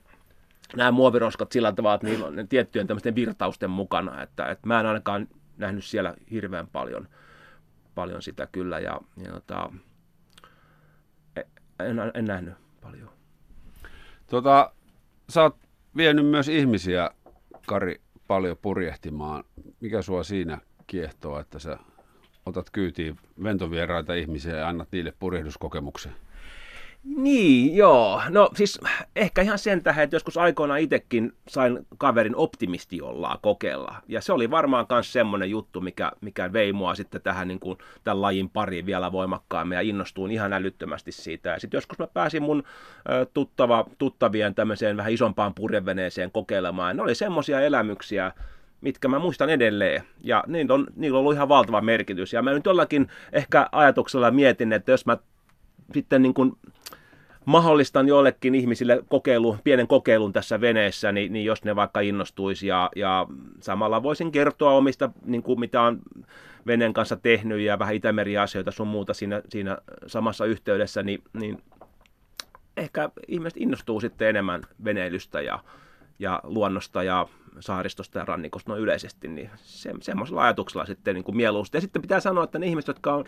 nämä 0.76 0.90
muoviroskat 0.90 1.52
sillä 1.52 1.72
tavalla, 1.72 1.94
että 1.94 2.06
niillä 2.06 2.26
on 2.26 2.48
tiettyjen 2.48 2.86
tämmöisten 2.86 3.14
virtausten 3.14 3.70
mukana, 3.70 4.22
että, 4.22 4.46
että 4.46 4.66
mä 4.66 4.80
en 4.80 4.86
ainakaan 4.86 5.28
nähnyt 5.56 5.84
siellä 5.84 6.14
hirveän 6.30 6.66
paljon, 6.66 7.08
paljon 7.94 8.22
sitä 8.22 8.48
kyllä 8.52 8.78
ja, 8.78 9.00
ja 9.16 9.32
tota, 9.32 9.72
en, 11.80 11.96
en 12.14 12.24
nähnyt 12.24 12.54
paljon. 12.80 13.10
Tota, 14.26 14.72
sä 15.28 15.42
oot 15.42 15.56
vienyt 15.96 16.26
myös 16.26 16.48
ihmisiä, 16.48 17.10
Kari, 17.66 18.00
paljon 18.26 18.56
purjehtimaan. 18.62 19.44
Mikä 19.80 20.02
sua 20.02 20.22
siinä 20.22 20.58
kiehtoo, 20.86 21.38
että 21.38 21.58
sä 21.58 21.78
otat 22.46 22.70
kyytiin 22.70 23.16
ventovieraita 23.42 24.14
ihmisiä 24.14 24.56
ja 24.56 24.68
annat 24.68 24.88
niille 24.92 25.12
purjehduskokemuksen? 25.18 26.12
Niin, 27.04 27.76
joo. 27.76 28.22
No 28.28 28.50
siis 28.54 28.80
ehkä 29.16 29.42
ihan 29.42 29.58
sen 29.58 29.82
tähän, 29.82 30.04
että 30.04 30.16
joskus 30.16 30.36
aikoinaan 30.36 30.80
itsekin 30.80 31.32
sain 31.48 31.86
kaverin 31.98 32.36
optimistiollaan 32.36 33.38
kokeilla. 33.42 33.94
Ja 34.08 34.20
se 34.20 34.32
oli 34.32 34.50
varmaan 34.50 34.86
myös 34.90 35.12
semmoinen 35.12 35.50
juttu, 35.50 35.80
mikä, 35.80 36.12
mikä 36.20 36.52
vei 36.52 36.72
mua 36.72 36.94
sitten 36.94 37.22
tähän 37.22 37.48
niin 37.48 37.60
kuin, 37.60 37.78
tämän 38.04 38.22
lajin 38.22 38.50
pariin 38.50 38.86
vielä 38.86 39.12
voimakkaammin 39.12 39.76
ja 39.76 39.82
innostuin 39.82 40.30
ihan 40.30 40.52
älyttömästi 40.52 41.12
siitä. 41.12 41.50
Ja 41.50 41.60
sitten 41.60 41.78
joskus 41.78 41.98
mä 41.98 42.06
pääsin 42.06 42.42
mun 42.42 42.62
ö, 43.10 43.26
tuttava, 43.34 43.86
tuttavien 43.98 44.54
tämmöiseen 44.54 44.96
vähän 44.96 45.12
isompaan 45.12 45.54
purjeveneeseen 45.54 46.30
kokeilemaan. 46.30 46.96
Ne 46.96 47.02
oli 47.02 47.14
semmoisia 47.14 47.60
elämyksiä, 47.60 48.32
mitkä 48.80 49.08
mä 49.08 49.18
muistan 49.18 49.50
edelleen. 49.50 50.02
Ja 50.20 50.44
niillä 50.46 50.74
on, 50.74 50.86
niillä 50.96 51.16
on 51.16 51.20
ollut 51.20 51.34
ihan 51.34 51.48
valtava 51.48 51.80
merkitys. 51.80 52.32
Ja 52.32 52.42
mä 52.42 52.52
nyt 52.52 52.66
jollakin 52.66 53.08
ehkä 53.32 53.68
ajatuksella 53.72 54.30
mietin, 54.30 54.72
että 54.72 54.92
jos 54.92 55.06
mä 55.06 55.16
sitten 55.94 56.22
niin 56.22 56.34
kuin 56.34 56.52
mahdollistan 57.44 58.08
joillekin 58.08 58.54
ihmisille 58.54 59.02
kokeilu, 59.08 59.56
pienen 59.64 59.86
kokeilun 59.86 60.32
tässä 60.32 60.60
veneessä, 60.60 61.12
niin, 61.12 61.32
niin 61.32 61.44
jos 61.44 61.64
ne 61.64 61.76
vaikka 61.76 62.00
innostuisi 62.00 62.66
ja, 62.66 62.90
ja 62.96 63.26
samalla 63.60 64.02
voisin 64.02 64.32
kertoa 64.32 64.72
omista, 64.72 65.10
niin 65.24 65.42
kuin 65.42 65.60
mitä 65.60 65.82
on 65.82 65.98
veneen 66.66 66.92
kanssa 66.92 67.16
tehnyt 67.16 67.60
ja 67.60 67.78
vähän 67.78 67.94
Itämeri-asioita 67.94 68.70
sun 68.70 68.88
muuta 68.88 69.14
siinä, 69.14 69.42
siinä 69.48 69.78
samassa 70.06 70.44
yhteydessä, 70.44 71.02
niin, 71.02 71.22
niin 71.32 71.62
ehkä 72.76 73.10
ihmiset 73.28 73.56
innostuu 73.56 74.00
sitten 74.00 74.28
enemmän 74.28 74.62
veneilystä 74.84 75.40
ja, 75.40 75.58
ja 76.18 76.40
luonnosta 76.44 77.02
ja 77.02 77.26
saaristosta 77.60 78.18
ja 78.18 78.24
rannikosta 78.24 78.70
noin 78.72 78.82
yleisesti, 78.82 79.28
niin 79.28 79.50
se, 79.56 79.94
semmoisella 80.00 80.42
ajatuksella 80.42 80.86
sitten 80.86 81.14
niin 81.14 81.24
kuin 81.24 81.36
mieluusti. 81.36 81.76
Ja 81.76 81.80
sitten 81.80 82.02
pitää 82.02 82.20
sanoa, 82.20 82.44
että 82.44 82.58
ne 82.58 82.66
ihmiset, 82.66 82.88
jotka 82.88 83.14
on, 83.14 83.24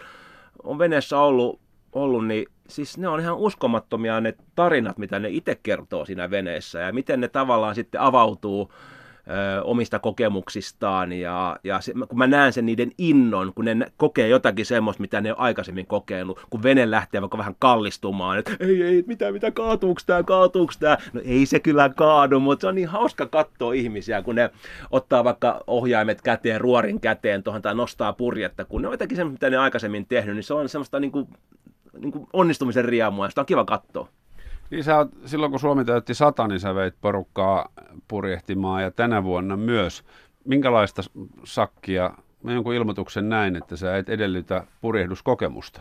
on 0.62 0.78
veneessä 0.78 1.18
ollut, 1.18 1.60
ollut, 1.92 2.26
niin 2.26 2.46
siis 2.68 2.98
ne 2.98 3.08
on 3.08 3.20
ihan 3.20 3.36
uskomattomia 3.36 4.20
ne 4.20 4.34
tarinat, 4.54 4.98
mitä 4.98 5.18
ne 5.18 5.28
itse 5.28 5.58
kertoo 5.62 6.04
siinä 6.04 6.30
veneessä 6.30 6.80
ja 6.80 6.92
miten 6.92 7.20
ne 7.20 7.28
tavallaan 7.28 7.74
sitten 7.74 8.00
avautuu 8.00 8.72
ö, 9.28 9.62
omista 9.62 9.98
kokemuksistaan 9.98 11.12
ja, 11.12 11.56
ja 11.64 11.80
se, 11.80 11.92
kun 12.08 12.18
mä 12.18 12.26
näen 12.26 12.52
sen 12.52 12.66
niiden 12.66 12.90
innon, 12.98 13.52
kun 13.54 13.64
ne 13.64 13.92
kokee 13.96 14.28
jotakin 14.28 14.66
semmoista, 14.66 15.00
mitä 15.00 15.20
ne 15.20 15.32
on 15.32 15.38
aikaisemmin 15.38 15.86
kokenut, 15.86 16.40
kun 16.50 16.62
vene 16.62 16.90
lähtee 16.90 17.20
vaikka 17.20 17.38
vähän 17.38 17.56
kallistumaan, 17.58 18.38
että 18.38 18.56
ei, 18.60 18.82
ei, 18.82 19.04
mitä, 19.06 19.32
mitä, 19.32 19.50
kaatuuks 19.50 20.04
tää, 20.04 20.22
kaatuuks 20.22 20.78
tää? 20.78 20.98
No 21.12 21.20
ei 21.24 21.46
se 21.46 21.60
kyllä 21.60 21.88
kaadu, 21.88 22.40
mutta 22.40 22.60
se 22.60 22.66
on 22.66 22.74
niin 22.74 22.88
hauska 22.88 23.26
katsoa 23.26 23.72
ihmisiä, 23.72 24.22
kun 24.22 24.34
ne 24.34 24.50
ottaa 24.90 25.24
vaikka 25.24 25.64
ohjaimet 25.66 26.22
käteen, 26.22 26.60
ruorin 26.60 27.00
käteen 27.00 27.42
tuohon 27.42 27.62
tai 27.62 27.74
nostaa 27.74 28.12
purjetta, 28.12 28.64
kun 28.64 28.82
ne 28.82 28.88
on 28.88 28.94
jotakin 28.94 29.16
semmoista, 29.16 29.34
mitä 29.34 29.50
ne 29.50 29.58
on 29.58 29.64
aikaisemmin 29.64 30.06
tehnyt, 30.06 30.34
niin 30.34 30.44
se 30.44 30.54
on 30.54 30.68
semmoista 30.68 31.00
niin 31.00 31.12
kuin, 31.12 31.28
niin 31.98 32.12
kuin 32.12 32.26
onnistumisen 32.32 32.84
riemua, 32.84 33.26
ja 33.26 33.30
sitä 33.30 33.40
on 33.40 33.46
kiva 33.46 33.64
katsoa. 33.64 34.08
Niin 34.70 34.84
sä 34.84 35.06
silloin 35.24 35.52
kun 35.52 35.60
Suomi 35.60 35.84
täytti 35.84 36.14
sata, 36.14 36.48
niin 36.48 36.60
sä 36.60 36.74
veit 36.74 36.94
porukkaa 37.00 37.68
purjehtimaan 38.08 38.82
ja 38.82 38.90
tänä 38.90 39.24
vuonna 39.24 39.56
myös. 39.56 40.04
Minkälaista 40.44 41.02
sakkia, 41.44 42.10
mä 42.42 42.52
jonkun 42.52 42.74
ilmoituksen 42.74 43.28
näin, 43.28 43.56
että 43.56 43.76
sä 43.76 43.96
et 43.96 44.08
edellytä 44.08 44.66
purjehduskokemusta? 44.80 45.80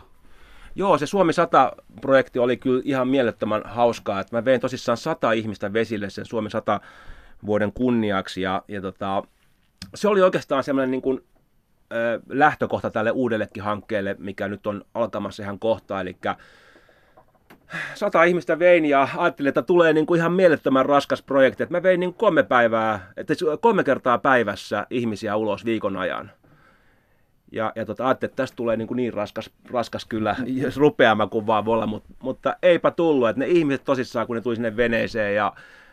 Joo, 0.74 0.98
se 0.98 1.06
Suomi 1.06 1.32
100-projekti 1.32 2.38
oli 2.38 2.56
kyllä 2.56 2.82
ihan 2.84 3.08
mielettömän 3.08 3.62
hauskaa. 3.64 4.20
Että 4.20 4.36
mä 4.36 4.44
vein 4.44 4.60
tosissaan 4.60 4.98
sata 4.98 5.32
ihmistä 5.32 5.72
vesille 5.72 6.10
sen 6.10 6.24
Suomi 6.24 6.50
100 6.50 6.80
vuoden 7.46 7.72
kunniaksi. 7.72 8.42
Ja, 8.42 8.62
ja 8.68 8.80
tota, 8.80 9.22
se 9.94 10.08
oli 10.08 10.22
oikeastaan 10.22 10.64
semmoinen 10.64 10.90
niin 10.90 11.02
kuin, 11.02 11.24
lähtökohta 12.28 12.90
tälle 12.90 13.10
uudellekin 13.10 13.62
hankkeelle, 13.62 14.16
mikä 14.18 14.48
nyt 14.48 14.66
on 14.66 14.84
alkamassa 14.94 15.42
ihan 15.42 15.58
kohta. 15.58 16.00
Eli 16.00 16.16
sata 17.94 18.24
ihmistä 18.24 18.58
vein 18.58 18.84
ja 18.84 19.08
ajattelin, 19.16 19.48
että 19.48 19.62
tulee 19.62 19.92
niin 19.92 20.06
kuin 20.06 20.18
ihan 20.18 20.32
mielettömän 20.32 20.86
raskas 20.86 21.22
projekti. 21.22 21.62
Että 21.62 21.74
mä 21.74 21.82
vein 21.82 22.00
niin 22.00 22.14
kolme 22.14 22.42
päivää, 22.42 23.12
että 23.16 23.34
kolme 23.60 23.84
kertaa 23.84 24.18
päivässä 24.18 24.86
ihmisiä 24.90 25.36
ulos 25.36 25.64
viikon 25.64 25.96
ajan. 25.96 26.30
Ja, 27.52 27.72
ja 27.76 27.86
tota, 27.86 28.06
ajattelin, 28.06 28.30
että 28.30 28.42
tästä 28.42 28.56
tulee 28.56 28.76
niin, 28.76 28.88
kuin 28.88 28.96
niin 28.96 29.12
raskas, 29.12 29.50
raskas 29.70 30.04
kyllä, 30.04 30.36
jos 30.46 30.76
rupeama 30.76 31.26
kuin 31.26 31.46
vaan 31.46 31.64
voi 31.64 31.74
olla, 31.74 31.86
mutta, 31.86 32.08
mutta 32.22 32.56
eipä 32.62 32.90
tullut. 32.90 33.28
Että 33.28 33.40
ne 33.40 33.46
ihmiset 33.46 33.84
tosissaan, 33.84 34.26
kun 34.26 34.36
ne 34.36 34.42
tuli 34.42 34.56
sinne 34.56 34.76
veneeseen 34.76 35.34
ja 35.34 35.52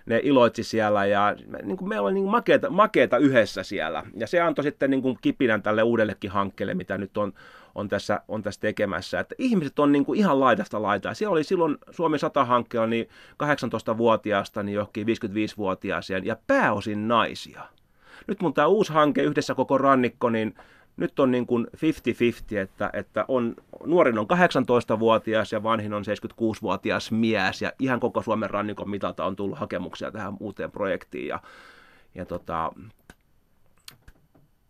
ne 0.10 0.20
iloitsi 0.24 0.64
siellä 0.64 1.06
ja 1.06 1.36
niin 1.64 1.78
kuin 1.78 1.90
meillä 1.90 2.06
oli 2.06 2.14
niin 2.14 2.26
makeeta, 2.26 2.70
makeeta 2.70 3.18
yhdessä 3.18 3.64
siellä. 3.64 4.04
Ja 4.16 4.28
se 4.28 4.42
antoi 4.42 4.64
sitten 4.64 4.90
niin 4.90 5.02
kuin 5.02 5.18
kipinän 5.22 5.62
tälle 5.62 5.84
uudellekin 5.84 6.32
hankkeelle, 6.32 6.74
mitä 6.74 6.98
nyt 6.98 7.18
on 7.18 7.34
on 7.76 7.88
tässä, 7.88 8.22
on 8.28 8.42
tässä 8.44 8.62
tekemässä. 8.62 9.20
Että 9.20 9.36
ihmiset 9.38 9.80
on 9.80 9.92
niin 9.92 10.06
kuin 10.06 10.20
ihan 10.20 10.40
laidasta 10.40 10.82
laitaa. 10.82 11.14
Siellä 11.14 11.34
oli 11.34 11.44
silloin 11.44 11.78
Suomi 11.92 12.18
100-hankkeella 12.18 12.88
niin 12.88 13.10
18-vuotiaasta 13.44 14.64
niin 14.64 14.76
johonkin 14.76 15.08
55-vuotiaaseen 15.08 16.26
ja 16.26 16.38
pääosin 16.48 17.08
naisia. 17.08 17.62
Nyt 18.28 18.42
mun 18.42 18.54
tämä 18.54 18.68
uusi 18.68 18.94
hanke 18.94 19.24
yhdessä 19.24 19.56
koko 19.56 19.78
rannikko, 19.78 20.30
niin 20.30 20.56
nyt 21.00 21.20
on 21.20 21.32
niin 21.32 21.48
kuin 21.48 21.68
50-50, 21.76 22.58
että, 22.58 22.90
että 22.94 23.26
on, 23.28 23.56
nuorin 23.86 24.20
on 24.20 24.26
18-vuotias 24.26 25.52
ja 25.52 25.64
vanhin 25.64 25.94
on 25.94 26.04
76-vuotias 26.04 27.12
mies 27.12 27.62
ja 27.62 27.72
ihan 27.80 28.00
koko 28.00 28.22
Suomen 28.22 28.50
rannikon 28.50 28.90
mitalta 28.90 29.26
on 29.26 29.36
tullut 29.36 29.60
hakemuksia 29.60 30.12
tähän 30.12 30.38
uuteen 30.40 30.72
projektiin. 30.72 31.28
Ja, 31.28 31.40
ja 32.16 32.26
tota, 32.26 32.72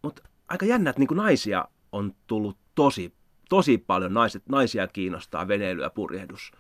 mutta 0.01 0.21
aika 0.47 0.65
jännä, 0.65 0.89
että 0.89 0.99
niin 0.99 1.07
kuin 1.07 1.17
naisia 1.17 1.65
on 1.91 2.15
tullut 2.27 2.57
tosi, 2.75 3.13
tosi 3.49 3.77
paljon 3.77 4.13
naiset, 4.13 4.43
naisia 4.49 4.87
kiinnostaa 4.87 5.47
veneily 5.47 5.81
ja 5.81 5.89
purjehdus. 5.89 6.51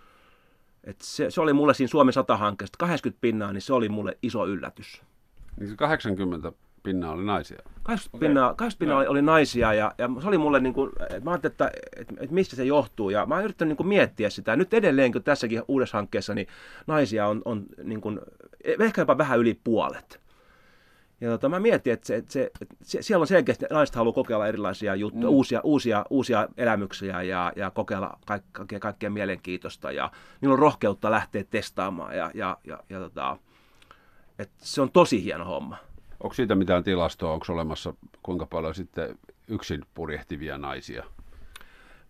Et 0.83 1.01
se, 1.01 1.31
se, 1.31 1.41
oli 1.41 1.53
mulle 1.53 1.73
siinä 1.73 1.89
Suomen 1.89 2.13
100-hankkeesta 2.13 2.77
80 2.77 3.21
pinnaa, 3.21 3.53
niin 3.53 3.61
se 3.61 3.73
oli 3.73 3.89
mulle 3.89 4.17
iso 4.21 4.47
yllätys. 4.47 5.01
Niin 5.59 5.69
se 5.69 5.75
80 5.75 6.51
pinnaa 6.83 7.11
oli 7.11 7.23
naisia? 7.23 7.57
80 7.83 8.17
okay. 8.17 8.27
pinnaa, 8.27 8.53
80 8.53 8.79
pinnaa 8.79 8.97
oli, 8.97 9.07
oli 9.07 9.21
naisia 9.21 9.73
ja, 9.73 9.91
ja 9.97 10.09
se 10.21 10.27
oli 10.27 10.37
mulle 10.37 10.59
niin 10.59 10.73
kuin, 10.73 10.91
että 11.01 11.19
mä 11.23 11.31
ajattelin, 11.31 11.51
että, 11.51 11.71
että, 11.95 12.13
että 12.19 12.33
mistä 12.33 12.55
se 12.55 12.63
johtuu 12.63 13.09
ja 13.09 13.25
mä 13.25 13.35
oon 13.35 13.43
yrittänyt 13.43 13.69
niin 13.69 13.77
kuin 13.77 13.87
miettiä 13.87 14.29
sitä. 14.29 14.55
Nyt 14.55 14.73
edelleen, 14.73 15.11
kun 15.11 15.23
tässäkin 15.23 15.61
uudessa 15.67 15.97
hankkeessa, 15.97 16.33
niin 16.33 16.47
naisia 16.87 17.27
on, 17.27 17.41
on 17.45 17.65
niin 17.83 18.01
kuin, 18.01 18.19
ehkä 18.79 19.01
jopa 19.01 19.17
vähän 19.17 19.39
yli 19.39 19.59
puolet. 19.63 20.19
Ja 21.21 21.29
tota, 21.29 21.49
mä 21.49 21.59
mietin, 21.59 21.93
että, 21.93 22.07
se, 22.07 22.15
että, 22.15 22.33
se, 22.33 22.51
että 22.61 22.75
siellä 22.81 23.23
on 23.23 23.27
selkeästi, 23.27 23.65
että 23.65 23.75
naiset 23.75 23.95
haluaa 23.95 24.13
kokeilla 24.13 24.47
erilaisia 24.47 24.95
juttuja, 24.95 25.27
mm. 25.27 25.29
uusia, 25.29 25.61
uusia, 25.63 26.05
uusia 26.09 26.47
elämyksiä 26.57 27.21
ja, 27.21 27.53
ja 27.55 27.71
kokeilla 27.71 28.19
kaikkea, 28.25 28.79
kaikkea 28.79 29.09
mielenkiintoista. 29.09 29.91
Ja 29.91 30.11
niillä 30.41 30.53
on 30.53 30.59
rohkeutta 30.59 31.11
lähteä 31.11 31.43
testaamaan. 31.43 32.17
Ja, 32.17 32.31
ja, 32.33 32.57
ja, 32.63 32.79
ja 32.89 32.99
tota, 32.99 33.37
että 34.39 34.55
se 34.57 34.81
on 34.81 34.91
tosi 34.91 35.23
hieno 35.23 35.45
homma. 35.45 35.77
Onko 36.19 36.33
siitä 36.33 36.55
mitään 36.55 36.83
tilastoa? 36.83 37.33
Onko 37.33 37.45
olemassa 37.49 37.93
kuinka 38.23 38.45
paljon 38.45 38.75
sitten 38.75 39.17
yksin 39.47 39.85
purjehtivia 39.93 40.57
naisia? 40.57 41.03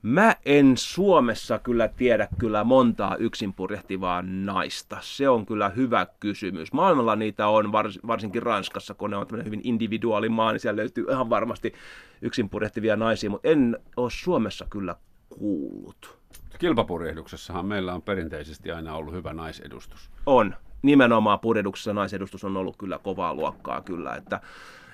Mä 0.02 0.36
en 0.46 0.78
Suomessa 0.78 1.60
kyllä 1.60 1.88
tiedä 1.88 2.28
kyllä 2.38 2.64
montaa 2.64 3.16
yksin 3.16 3.54
purjehtivaa 3.54 4.22
naista. 4.22 4.98
Se 5.02 5.30
on 5.30 5.46
kyllä 5.46 5.70
hyvä 5.70 6.08
kysymys. 6.20 6.74
Maailmalla 6.74 7.16
niitä 7.16 7.48
on, 7.48 7.72
vars, 7.72 8.00
varsinkin 8.08 8.44
Ranskassa, 8.44 8.94
kun 8.94 9.10
ne 9.10 9.18
on 9.18 9.28
hyvin 9.46 9.62
individuaalimaa, 9.64 10.52
niin 10.52 10.60
siellä 10.60 10.80
löytyy 10.80 11.06
ihan 11.10 11.30
varmasti 11.30 11.74
yksin 12.22 12.50
purjehtivia 12.50 12.96
naisia, 12.96 13.30
mutta 13.30 13.48
en 13.48 13.78
ole 13.98 14.10
Suomessa 14.12 14.66
kyllä 14.70 14.96
kuullut. 15.30 16.20
Kilpapurjehduksessahan 16.60 17.66
meillä 17.66 17.94
on 17.94 18.02
perinteisesti 18.02 18.72
aina 18.72 18.96
ollut 18.96 19.14
hyvä 19.14 19.34
naisedustus. 19.34 20.10
On. 20.26 20.56
Nimenomaan 20.82 21.40
purjehduksessa 21.40 21.94
naisedustus 21.94 22.44
on 22.44 22.58
ollut 22.58 22.78
kyllä 22.78 22.98
kovaa 22.98 23.36
luokkaa 23.36 23.82
kyllä, 23.82 24.16
että 24.16 24.42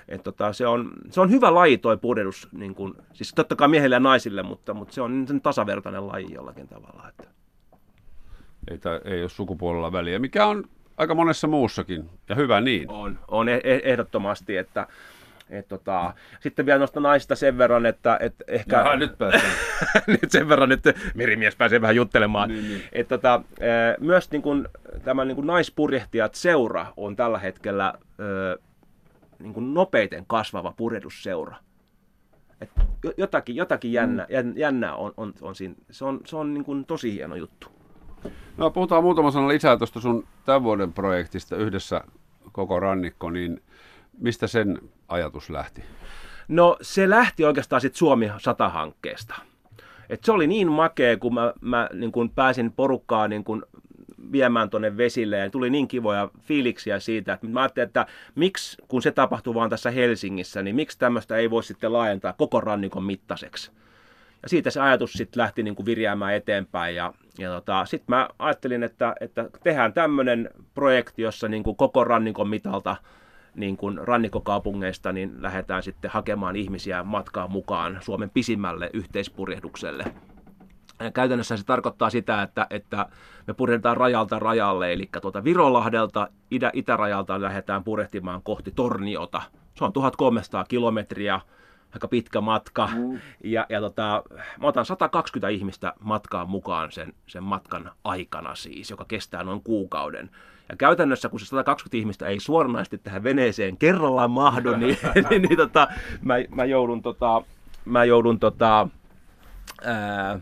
et 0.08 0.22
tota, 0.22 0.52
se, 0.52 0.66
on, 0.66 0.92
se 1.10 1.20
on 1.20 1.30
hyvä 1.30 1.54
laji 1.54 1.78
toi 1.78 1.96
purjehdus, 1.96 2.48
niin 2.52 2.74
kun, 2.74 2.96
siis 3.12 3.32
totta 3.34 3.56
kai 3.56 3.68
miehille 3.68 3.96
ja 3.96 4.00
naisille, 4.00 4.42
mutta, 4.42 4.74
mutta 4.74 4.94
se 4.94 5.02
on 5.02 5.24
sen 5.28 5.40
tasavertainen 5.40 6.06
laji 6.06 6.34
jollakin 6.34 6.68
tavalla. 6.68 7.08
Että. 7.08 7.24
Ei, 8.70 8.78
ta, 8.78 9.00
ei 9.04 9.20
ole 9.20 9.28
sukupuolella 9.28 9.92
väliä, 9.92 10.18
mikä 10.18 10.46
on 10.46 10.64
aika 10.96 11.14
monessa 11.14 11.46
muussakin, 11.46 12.10
ja 12.28 12.34
hyvä 12.34 12.60
niin. 12.60 12.90
On, 12.90 13.18
on 13.28 13.48
e-, 13.48 13.60
e- 13.64 13.80
ehdottomasti, 13.84 14.56
että 14.56 14.86
et 15.50 15.68
tota, 15.68 16.14
sitten 16.40 16.66
vielä 16.66 16.78
noista 16.78 17.00
naisista 17.00 17.34
sen 17.34 17.58
verran, 17.58 17.86
että 17.86 18.18
et 18.20 18.34
ehkä... 18.48 18.76
Jaha, 18.76 18.96
nyt 18.96 19.18
päästään. 19.18 19.52
nyt 20.22 20.30
sen 20.30 20.48
verran, 20.48 20.72
että 20.72 20.94
merimies 21.14 21.56
pääsee 21.56 21.80
vähän 21.80 21.96
juttelemaan. 21.96 22.48
Niin, 22.48 22.68
niin. 22.68 22.82
Et 22.92 23.08
tota, 23.08 23.42
myös 24.00 24.30
niin 24.30 24.42
kun, 24.42 24.68
tämä 25.04 25.24
niin 25.24 25.36
kun 25.36 25.46
naispurjehtijat 25.46 26.34
seura 26.34 26.86
on 26.96 27.16
tällä 27.16 27.38
hetkellä 27.38 27.94
niin 29.38 29.54
kuin 29.54 29.74
nopeiten 29.74 30.24
kasvava 30.26 30.74
purjehdusseura. 30.76 31.56
Et 32.60 32.70
jotakin, 33.16 33.56
jotakin 33.56 33.92
jännä, 33.92 34.26
mm. 34.42 34.52
jännää 34.56 34.94
on, 34.94 35.12
on, 35.16 35.32
on 35.40 35.54
siinä. 35.54 35.74
Se 35.90 36.04
on, 36.04 36.20
se 36.24 36.36
on 36.36 36.54
niin 36.54 36.64
kuin 36.64 36.84
tosi 36.84 37.12
hieno 37.12 37.36
juttu. 37.36 37.68
No 38.56 38.70
puhutaan 38.70 39.02
muutama 39.02 39.30
sana 39.30 39.48
lisää 39.48 39.76
tuosta 39.76 40.00
sun 40.00 40.26
tämän 40.44 40.62
vuoden 40.62 40.92
projektista 40.92 41.56
yhdessä 41.56 42.04
koko 42.52 42.80
rannikko, 42.80 43.30
niin 43.30 43.62
mistä 44.18 44.46
sen 44.46 44.78
ajatus 45.08 45.50
lähti? 45.50 45.84
No 46.48 46.76
se 46.82 47.10
lähti 47.10 47.44
oikeastaan 47.44 47.80
sitten 47.80 47.98
Suomi 47.98 48.28
100-hankkeesta. 48.28 49.34
Et 50.08 50.24
se 50.24 50.32
oli 50.32 50.46
niin 50.46 50.72
makea, 50.72 51.16
kun 51.16 51.34
mä, 51.34 51.52
mä 51.60 51.88
niin 51.92 52.12
kun 52.12 52.30
pääsin 52.30 52.72
porukkaa 52.72 53.28
niin 53.28 53.44
kun 53.44 53.66
viemään 54.32 54.70
tuonne 54.70 54.96
vesille 54.96 55.36
ja 55.36 55.50
tuli 55.50 55.70
niin 55.70 55.88
kivoja 55.88 56.30
fiiliksiä 56.40 57.00
siitä, 57.00 57.32
että 57.32 57.46
mä 57.46 57.60
ajattelin, 57.60 57.86
että 57.86 58.06
miksi, 58.34 58.76
kun 58.88 59.02
se 59.02 59.10
tapahtuu 59.10 59.54
vaan 59.54 59.70
tässä 59.70 59.90
Helsingissä, 59.90 60.62
niin 60.62 60.76
miksi 60.76 60.98
tämmöistä 60.98 61.36
ei 61.36 61.50
voi 61.50 61.62
sitten 61.62 61.92
laajentaa 61.92 62.32
koko 62.32 62.60
rannikon 62.60 63.04
mittaiseksi. 63.04 63.70
Ja 64.42 64.48
siitä 64.48 64.70
se 64.70 64.80
ajatus 64.80 65.12
sitten 65.12 65.40
lähti 65.40 65.62
niin 65.62 65.76
kuin 65.76 65.86
virjäämään 65.86 66.34
eteenpäin 66.34 66.96
ja, 66.96 67.12
ja 67.38 67.50
tota, 67.50 67.84
sitten 67.84 68.16
mä 68.16 68.28
ajattelin, 68.38 68.82
että, 68.82 69.14
että 69.20 69.50
tehdään 69.62 69.92
tämmöinen 69.92 70.50
projekti, 70.74 71.22
jossa 71.22 71.48
niin 71.48 71.62
kuin 71.62 71.76
koko 71.76 72.04
rannikon 72.04 72.48
mitalta 72.48 72.96
niin 73.56 73.76
kuin 73.76 73.98
rannikkokaupungeista 74.08 75.12
niin 75.12 75.34
lähdetään 75.38 75.82
sitten 75.82 76.10
hakemaan 76.10 76.56
ihmisiä 76.56 77.02
matkaan 77.02 77.50
mukaan 77.50 77.98
Suomen 78.00 78.30
pisimmälle 78.30 78.90
yhteispurjehdukselle. 78.92 80.04
Käytännössä 81.14 81.56
se 81.56 81.64
tarkoittaa 81.64 82.10
sitä, 82.10 82.42
että, 82.42 82.66
että 82.70 83.06
me 83.46 83.54
purjehditaan 83.54 83.96
rajalta 83.96 84.38
rajalle, 84.38 84.92
eli 84.92 85.08
tuota 85.22 85.44
Virolahdelta 85.44 86.28
itä, 86.50 86.70
itärajalta 86.72 87.40
lähdetään 87.40 87.84
purjehtimaan 87.84 88.42
kohti 88.42 88.70
Torniota. 88.70 89.42
Se 89.74 89.84
on 89.84 89.92
1300 89.92 90.64
kilometriä 90.64 91.40
aika 91.94 92.08
pitkä 92.08 92.40
matka. 92.40 92.88
Mm. 92.94 93.18
Ja, 93.44 93.66
ja 93.68 93.80
tota, 93.80 94.22
mä 94.60 94.66
otan 94.66 94.86
120 94.86 95.48
ihmistä 95.48 95.92
matkaan 96.00 96.50
mukaan 96.50 96.92
sen, 96.92 97.12
sen 97.26 97.42
matkan 97.42 97.90
aikana 98.04 98.54
siis, 98.54 98.90
joka 98.90 99.04
kestää 99.04 99.44
noin 99.44 99.62
kuukauden. 99.62 100.30
Ja 100.68 100.76
käytännössä, 100.76 101.28
kun 101.28 101.40
se 101.40 101.46
120 101.46 101.96
ihmistä 101.96 102.26
ei 102.26 102.40
suoranaisesti 102.40 102.98
tähän 102.98 103.24
veneeseen 103.24 103.76
kerrallaan 103.76 104.30
mahdu, 104.30 104.76
niin, 104.76 104.98
niin, 105.30 105.42
niin 105.42 105.56
tota, 105.56 105.88
mä, 106.22 106.34
mä 106.50 106.64
joudun, 106.64 107.02
tota, 107.02 107.42
mä 107.84 108.04
joudun 108.04 108.40
tota, 108.40 108.88
ää, 109.84 110.40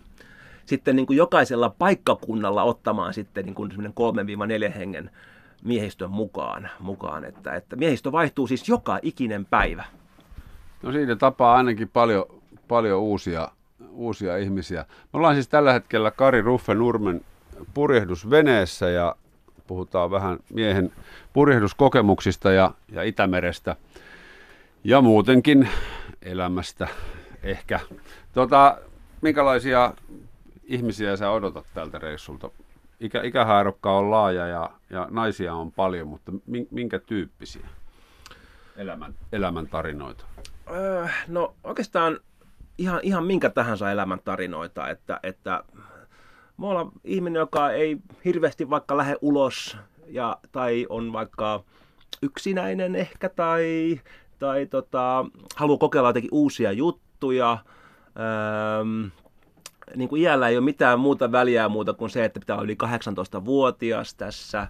sitten 0.66 0.97
niin 0.97 1.07
kuin 1.07 1.16
jokaisella 1.16 1.74
paikkakunnalla 1.78 2.62
ottamaan 2.62 3.14
sitten 3.14 3.45
niin 3.45 3.55
kuin 3.55 3.72
3-4 4.70 4.72
hengen 4.72 5.11
miehistön 5.64 6.11
mukaan, 6.11 6.70
mukaan 6.80 7.24
että, 7.24 7.55
että 7.55 7.76
miehistö 7.76 8.12
vaihtuu 8.12 8.47
siis 8.47 8.68
joka 8.68 8.99
ikinen 9.03 9.45
päivä. 9.45 9.84
No 10.85 10.93
siinä 10.93 11.16
tapaa 11.16 11.57
ainakin 11.57 11.89
paljon, 11.89 12.26
paljon 12.68 13.01
uusia, 13.01 13.49
uusia 13.91 14.37
ihmisiä. 14.37 14.85
Me 14.89 15.16
ollaan 15.18 15.35
siis 15.35 15.49
tällä 15.49 15.72
hetkellä 15.72 16.11
Kari 16.11 16.43
Ruffe 16.43 16.74
Nurmen 16.74 17.20
purjehdusveneessä 17.74 18.91
ja 18.91 19.16
puhutaan 19.66 20.11
vähän 20.11 20.39
miehen 20.51 20.93
purjehduskokemuksista 21.32 22.53
ja, 22.53 22.70
ja 22.93 23.03
Itämerestä 23.03 23.76
ja 24.85 25.01
muutenkin 25.01 25.68
elämästä 26.22 26.89
ehkä. 27.43 27.80
Tota, 28.32 28.78
minkälaisia 29.20 29.95
ihmisiä 30.64 31.16
sä 31.16 31.30
odotat 31.30 31.66
tältä 31.74 31.99
reissulta? 31.99 32.51
Ikä, 33.01 33.22
ikähaarukka 33.22 33.99
on 33.99 34.11
laaja 34.11 34.47
ja, 34.47 34.70
ja 34.91 35.09
naisia 35.11 35.55
on 35.55 35.72
paljon, 35.72 36.09
mutta 36.09 36.32
minkä 36.70 36.99
tyyppisiä 36.99 37.66
elämän, 38.76 39.14
elämän 39.32 39.66
tarinoita? 39.66 40.24
Öö, 40.71 41.07
no 41.29 41.55
oikeastaan 41.65 42.19
ihan, 42.79 43.01
ihan 43.03 43.25
minkä 43.25 43.51
tahansa 43.51 43.91
elämän 43.91 44.21
tarinoita, 44.25 44.89
että, 44.89 45.21
että 45.23 45.65
mä 46.57 46.67
olen 46.67 46.87
ihminen, 47.05 47.41
joka 47.41 47.71
ei 47.71 47.97
hirveästi 48.25 48.71
vaikka 48.71 48.97
lähde 48.97 49.17
ulos 49.21 49.77
ja, 50.07 50.39
tai 50.53 50.87
on 50.89 51.12
vaikka 51.12 51.65
yksinäinen 52.23 52.97
ehkä 52.97 53.29
tai, 53.29 54.01
tai 54.39 54.67
tota, 54.67 55.27
haluaa 55.57 55.79
kokeilla 55.79 56.09
jotenkin 56.09 56.35
uusia 56.35 56.73
juttuja. 56.73 57.59
Öö, 58.17 59.11
niin 59.97 60.09
kuin 60.09 60.23
iällä 60.23 60.49
ei 60.49 60.57
ole 60.57 60.65
mitään 60.65 61.01
muuta 61.01 61.33
väliä 61.33 61.69
muuta 61.69 61.93
kuin 61.93 62.11
se, 62.11 62.25
että 62.25 62.41
pitää 62.41 62.57
olla 62.57 62.65
yli 62.65 62.77
18-vuotias 62.85 64.15
tässä. 64.15 64.69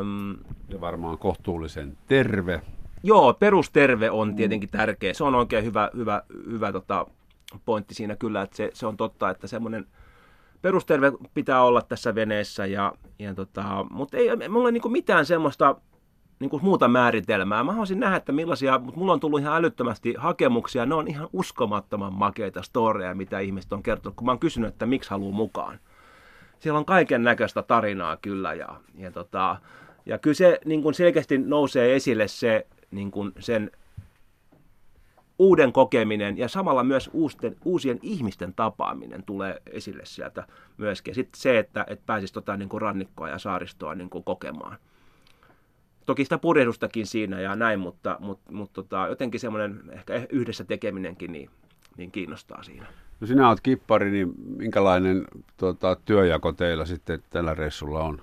Öm, 0.00 0.36
ja 0.68 0.80
varmaan 0.80 1.18
kohtuullisen 1.18 1.98
terve. 2.06 2.62
Joo, 3.02 3.34
perusterve 3.34 4.10
on 4.10 4.36
tietenkin 4.36 4.70
tärkeä. 4.70 5.14
Se 5.14 5.24
on 5.24 5.34
oikein 5.34 5.64
hyvä, 5.64 5.90
hyvä, 5.96 6.22
hyvä 6.50 6.72
tota, 6.72 7.06
pointti 7.64 7.94
siinä 7.94 8.16
kyllä, 8.16 8.42
että 8.42 8.56
se, 8.56 8.70
se 8.74 8.86
on 8.86 8.96
totta, 8.96 9.30
että 9.30 9.46
semmoinen 9.46 9.86
perusterve 10.62 11.12
pitää 11.34 11.62
olla 11.62 11.82
tässä 11.82 12.14
veneessä, 12.14 12.66
ja, 12.66 12.92
ja 13.18 13.34
tota, 13.34 13.86
mutta 13.90 14.16
ei 14.16 14.48
mulla 14.48 14.70
niin 14.70 14.92
mitään 14.92 15.26
semmoista 15.26 15.76
niin 16.40 16.50
kuin 16.50 16.64
muuta 16.64 16.88
määritelmää. 16.88 17.64
Mä 17.64 17.72
haluaisin 17.72 18.00
nähdä, 18.00 18.16
että 18.16 18.32
millaisia, 18.32 18.78
mutta 18.78 18.98
mulla 18.98 19.12
on 19.12 19.20
tullut 19.20 19.40
ihan 19.40 19.56
älyttömästi 19.56 20.14
hakemuksia. 20.18 20.86
Ne 20.86 20.94
on 20.94 21.08
ihan 21.08 21.28
uskomattoman 21.32 22.14
makeita 22.14 22.62
storeja, 22.62 23.14
mitä 23.14 23.38
ihmiset 23.38 23.72
on 23.72 23.82
kertonut, 23.82 24.16
kun 24.16 24.26
mä 24.26 24.30
oon 24.30 24.38
kysynyt, 24.38 24.68
että 24.68 24.86
miksi 24.86 25.10
haluaa 25.10 25.34
mukaan. 25.34 25.78
Siellä 26.58 26.78
on 26.78 26.84
kaiken 26.84 27.22
näköistä 27.22 27.62
tarinaa 27.62 28.16
kyllä 28.16 28.54
ja, 28.54 28.68
ja, 28.94 29.10
tota, 29.10 29.56
ja 30.06 30.18
kyllä 30.18 30.34
se 30.34 30.60
niin 30.64 30.82
kuin 30.82 30.94
selkeästi 30.94 31.38
nousee 31.38 31.96
esille 31.96 32.28
se 32.28 32.66
niin 32.90 33.10
kuin 33.10 33.32
sen 33.38 33.70
uuden 35.38 35.72
kokeminen 35.72 36.38
ja 36.38 36.48
samalla 36.48 36.84
myös 36.84 37.10
uusien, 37.12 37.56
uusien 37.64 37.98
ihmisten 38.02 38.54
tapaaminen 38.54 39.22
tulee 39.22 39.62
esille 39.72 40.02
sieltä 40.04 40.46
myöskin. 40.76 41.14
Sitten 41.14 41.40
se, 41.40 41.58
että, 41.58 41.84
että 41.88 42.06
pääsisi 42.06 42.32
tota, 42.32 42.56
niin 42.56 42.68
kuin 42.68 42.82
rannikkoa 42.82 43.28
ja 43.28 43.38
saaristoa 43.38 43.94
niin 43.94 44.10
kuin 44.10 44.24
kokemaan. 44.24 44.78
Toki 46.06 46.24
sitä 46.24 46.38
purjehdustakin 46.38 47.06
siinä 47.06 47.40
ja 47.40 47.56
näin, 47.56 47.80
mutta, 47.80 48.16
mutta, 48.20 48.52
mutta 48.52 48.74
tota, 48.74 49.06
jotenkin 49.08 49.40
semmoinen 49.40 49.82
ehkä 49.92 50.26
yhdessä 50.30 50.64
tekeminenkin 50.64 51.32
niin, 51.32 51.50
niin 51.96 52.10
kiinnostaa 52.10 52.62
siinä. 52.62 52.86
No 53.20 53.26
sinä 53.26 53.48
olet 53.48 53.60
kippari, 53.60 54.10
niin 54.10 54.32
minkälainen 54.56 55.24
tuota, 55.56 55.96
työjako 56.04 56.52
teillä 56.52 56.84
sitten 56.84 57.22
tällä 57.30 57.54
reissulla 57.54 58.02
on? 58.02 58.22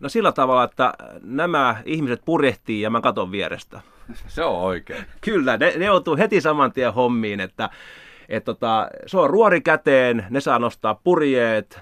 No 0.00 0.08
sillä 0.08 0.32
tavalla, 0.32 0.64
että 0.64 0.94
nämä 1.22 1.82
ihmiset 1.84 2.22
purjehtii 2.24 2.80
ja 2.80 2.90
mä 2.90 3.00
katon 3.00 3.30
vierestä. 3.30 3.80
Se 4.26 4.44
on 4.44 4.56
oikein. 4.56 5.04
Kyllä, 5.20 5.56
ne, 5.56 5.72
ne 5.76 5.84
joutuu 5.84 6.16
heti 6.16 6.40
saman 6.40 6.72
tien 6.72 6.94
hommiin, 6.94 7.40
että 7.40 7.70
et 8.28 8.44
tota, 8.44 8.88
se 9.06 9.18
on 9.18 9.30
ruori 9.30 9.60
käteen, 9.60 10.26
ne 10.30 10.40
saa 10.40 10.58
nostaa 10.58 11.00
purjeet, 11.04 11.80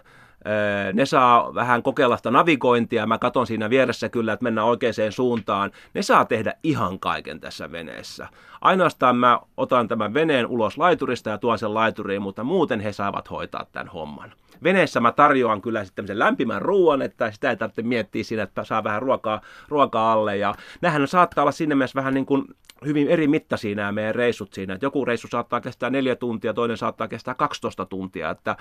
ne 0.93 1.07
saa 1.07 1.55
vähän 1.55 1.83
kokeilla 1.83 2.17
sitä 2.17 2.31
navigointia, 2.31 3.07
mä 3.07 3.19
katson 3.19 3.47
siinä 3.47 3.71
vieressä 3.71 4.09
kyllä, 4.09 4.33
että 4.33 4.43
mennään 4.45 4.67
oikeaan 4.67 4.95
suuntaan. 5.11 5.71
Ne 5.95 6.03
saa 6.03 6.25
tehdä 6.25 6.55
ihan 6.63 7.01
kaiken 7.01 7.41
tässä 7.41 7.73
veneessä. 7.73 8.29
Ainoastaan 8.61 9.17
mä 9.17 9.41
otan 9.57 9.89
tämän 9.89 10.15
veneen 10.15 10.47
ulos 10.47 10.79
laiturista 10.79 11.31
ja 11.31 11.39
tuon 11.39 11.59
sen 11.59 11.75
laituriin, 11.75 12.23
mutta 12.23 12.45
muuten 12.45 12.81
he 12.81 12.93
saavat 12.93 13.31
hoitaa 13.31 13.67
tämän 13.73 13.89
homman. 13.89 14.33
Veneessä 14.63 15.01
mä 15.01 15.13
tarjoan 15.13 15.63
kyllä 15.63 15.85
sitten 15.85 16.07
sen 16.07 16.19
lämpimän 16.19 16.63
ruoan, 16.63 17.03
että 17.03 17.31
sitä 17.31 17.51
ei 17.51 17.57
tarvitse 17.57 17.83
miettiä 17.83 18.25
siinä, 18.25 18.43
että 18.43 18.65
saa 18.65 18.85
vähän 18.85 19.03
ruokaa, 19.03 19.41
ruokaa 19.69 20.13
alle. 20.13 20.37
Ja 20.37 20.55
nämähän 20.81 21.09
saattaa 21.09 21.43
olla 21.43 21.53
sinne 21.53 21.75
mielessä 21.75 21.97
vähän 22.01 22.15
niin 22.15 22.27
kuin 22.27 22.45
hyvin 22.85 23.09
eri 23.09 23.29
mittaisia 23.29 23.77
nämä 23.77 23.93
meidän 23.93 24.15
reissut 24.15 24.53
siinä. 24.53 24.75
Että 24.75 24.87
joku 24.87 25.05
reissu 25.05 25.29
saattaa 25.29 25.61
kestää 25.61 25.91
neljä 25.91 26.17
tuntia, 26.17 26.55
toinen 26.55 26.77
saattaa 26.77 27.09
kestää 27.09 27.35
12 27.35 27.87
tuntia. 27.87 28.31
Että 28.31 28.57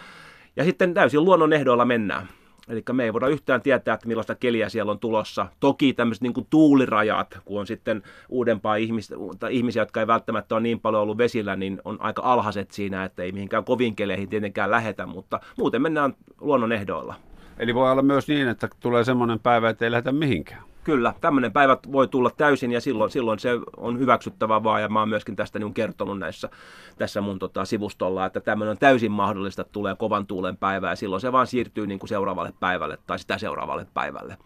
ja 0.55 0.63
sitten 0.63 0.93
täysin 0.93 1.25
luonnon 1.25 1.53
ehdoilla 1.53 1.85
mennään. 1.85 2.27
Eli 2.69 2.83
me 2.93 3.03
ei 3.03 3.13
voida 3.13 3.27
yhtään 3.27 3.61
tietää, 3.61 3.93
että 3.93 4.07
millaista 4.07 4.35
keliä 4.35 4.69
siellä 4.69 4.91
on 4.91 4.99
tulossa. 4.99 5.47
Toki 5.59 5.93
tämmöiset 5.93 6.21
niin 6.21 6.47
tuulirajat, 6.49 7.39
kun 7.45 7.59
on 7.59 7.67
sitten 7.67 8.03
uudempaa 8.29 8.75
ihmistä, 8.75 9.15
ihmisiä, 9.49 9.81
jotka 9.81 9.99
ei 9.99 10.07
välttämättä 10.07 10.55
ole 10.55 10.61
niin 10.61 10.79
paljon 10.79 11.03
ollut 11.03 11.17
vesillä, 11.17 11.55
niin 11.55 11.81
on 11.85 12.01
aika 12.01 12.21
alhaiset 12.21 12.71
siinä, 12.71 13.03
että 13.05 13.23
ei 13.23 13.31
mihinkään 13.31 13.65
kovin 13.65 13.95
keleihin 13.95 14.29
tietenkään 14.29 14.71
lähetä, 14.71 15.05
mutta 15.05 15.39
muuten 15.57 15.81
mennään 15.81 16.13
luonnon 16.41 16.71
ehdoilla. 16.71 17.15
Eli 17.59 17.75
voi 17.75 17.91
olla 17.91 18.01
myös 18.01 18.27
niin, 18.27 18.47
että 18.47 18.67
tulee 18.79 19.03
semmoinen 19.03 19.39
päivä, 19.39 19.69
että 19.69 19.85
ei 19.85 19.91
lähdetä 19.91 20.11
mihinkään. 20.11 20.63
Kyllä, 20.89 21.13
tämmöinen 21.21 21.51
päivä 21.51 21.77
voi 21.91 22.07
tulla 22.07 22.29
täysin 22.37 22.71
ja 22.71 22.81
silloin, 22.81 23.11
silloin 23.11 23.39
se 23.39 23.49
on 23.77 23.99
hyväksyttävää 23.99 24.63
vaan 24.63 24.81
ja 24.81 24.89
mä 24.89 24.99
oon 24.99 25.09
myöskin 25.09 25.35
tästä 25.35 25.59
niin 25.59 25.73
kertonut 25.73 26.19
näissä, 26.19 26.49
tässä 26.97 27.21
mun 27.21 27.39
tota, 27.39 27.65
sivustolla, 27.65 28.25
että 28.25 28.39
tämmöinen 28.39 28.71
on 28.71 28.77
täysin 28.77 29.11
mahdollista, 29.11 29.61
että 29.61 29.71
tulee 29.71 29.95
kovan 29.95 30.27
tuulen 30.27 30.57
päivä 30.57 30.89
ja 30.89 30.95
silloin 30.95 31.21
se 31.21 31.31
vaan 31.31 31.47
siirtyy 31.47 31.87
niin 31.87 31.99
kuin 31.99 32.09
seuraavalle 32.09 32.53
päivälle 32.59 32.97
tai 33.07 33.19
sitä 33.19 33.37
seuraavalle 33.37 33.87
päivälle. 33.93 34.37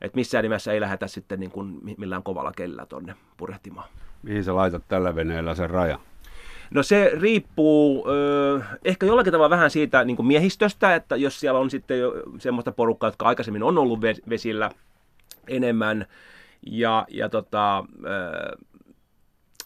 Et 0.00 0.14
missään 0.14 0.42
nimessä 0.42 0.72
ei 0.72 0.80
lähdetä 0.80 1.06
sitten 1.06 1.40
niin 1.40 1.50
kuin 1.50 1.78
millään 1.98 2.22
kovalla 2.22 2.52
kellä 2.56 2.86
tonne 2.86 3.14
purehtimaan. 3.36 3.88
Mihin 4.22 4.44
sä 4.44 4.54
laitat 4.54 4.82
tällä 4.88 5.14
veneellä 5.16 5.54
sen 5.54 5.70
raja? 5.70 5.98
No 6.70 6.82
se 6.82 7.12
riippuu 7.14 8.08
ö, 8.08 8.60
ehkä 8.84 9.06
jollakin 9.06 9.32
tavalla 9.32 9.50
vähän 9.50 9.70
siitä 9.70 10.04
niin 10.04 10.16
kuin 10.16 10.26
miehistöstä, 10.26 10.94
että 10.94 11.16
jos 11.16 11.40
siellä 11.40 11.60
on 11.60 11.70
sitten 11.70 11.98
jo 11.98 12.12
semmoista 12.38 12.72
porukkaa, 12.72 13.08
jotka 13.08 13.26
aikaisemmin 13.26 13.62
on 13.62 13.78
ollut 13.78 14.00
vesillä– 14.28 14.70
enemmän 15.48 16.06
ja, 16.66 17.06
ja 17.10 17.28
tota, 17.28 17.84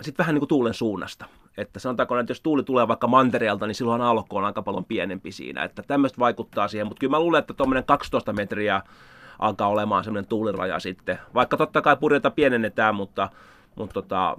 sitten 0.03 0.24
vähän 0.24 0.35
niin 0.35 0.41
kuin 0.41 0.49
tuulen 0.49 0.74
suunnasta. 0.74 1.26
Että 1.57 1.80
sanotaanko, 1.80 2.18
että 2.18 2.30
jos 2.30 2.41
tuuli 2.41 2.62
tulee 2.62 2.89
vaikka 2.89 3.07
mantereelta, 3.07 3.66
niin 3.66 3.74
silloin 3.74 4.01
aallokko 4.01 4.37
on 4.37 4.45
aika 4.45 4.62
paljon 4.62 4.85
pienempi 4.85 5.33
siinä. 5.33 5.64
Että 5.64 5.83
tämmöistä 5.83 6.18
vaikuttaa 6.18 6.68
siihen, 6.68 6.87
mutta 6.87 7.01
kyllä 7.01 7.11
mä 7.11 7.20
luulen, 7.20 7.39
että 7.39 7.55
tuommoinen 7.55 7.85
12 7.85 8.33
metriä 8.33 8.83
alkaa 9.39 9.68
olemaan 9.68 10.05
semmoinen 10.05 10.28
tuuliraja 10.28 10.80
sitten. 10.80 11.18
Vaikka 11.35 11.57
totta 11.57 11.83
kai 11.83 11.97
purjeta 11.97 12.30
pienennetään, 12.30 12.95
mutta, 12.95 13.28
mutta, 13.74 13.95
tota, 13.95 14.37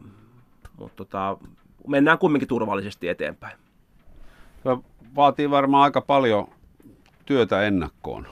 mutta 0.78 0.96
tota, 0.96 1.38
mennään 1.88 2.18
kumminkin 2.18 2.48
turvallisesti 2.48 3.10
eteenpäin. 3.10 3.58
Vaatii 5.16 5.50
varmaan 5.50 5.84
aika 5.84 6.02
paljon 6.02 6.48
työtä 7.26 7.64
ennakkoon. 7.64 8.28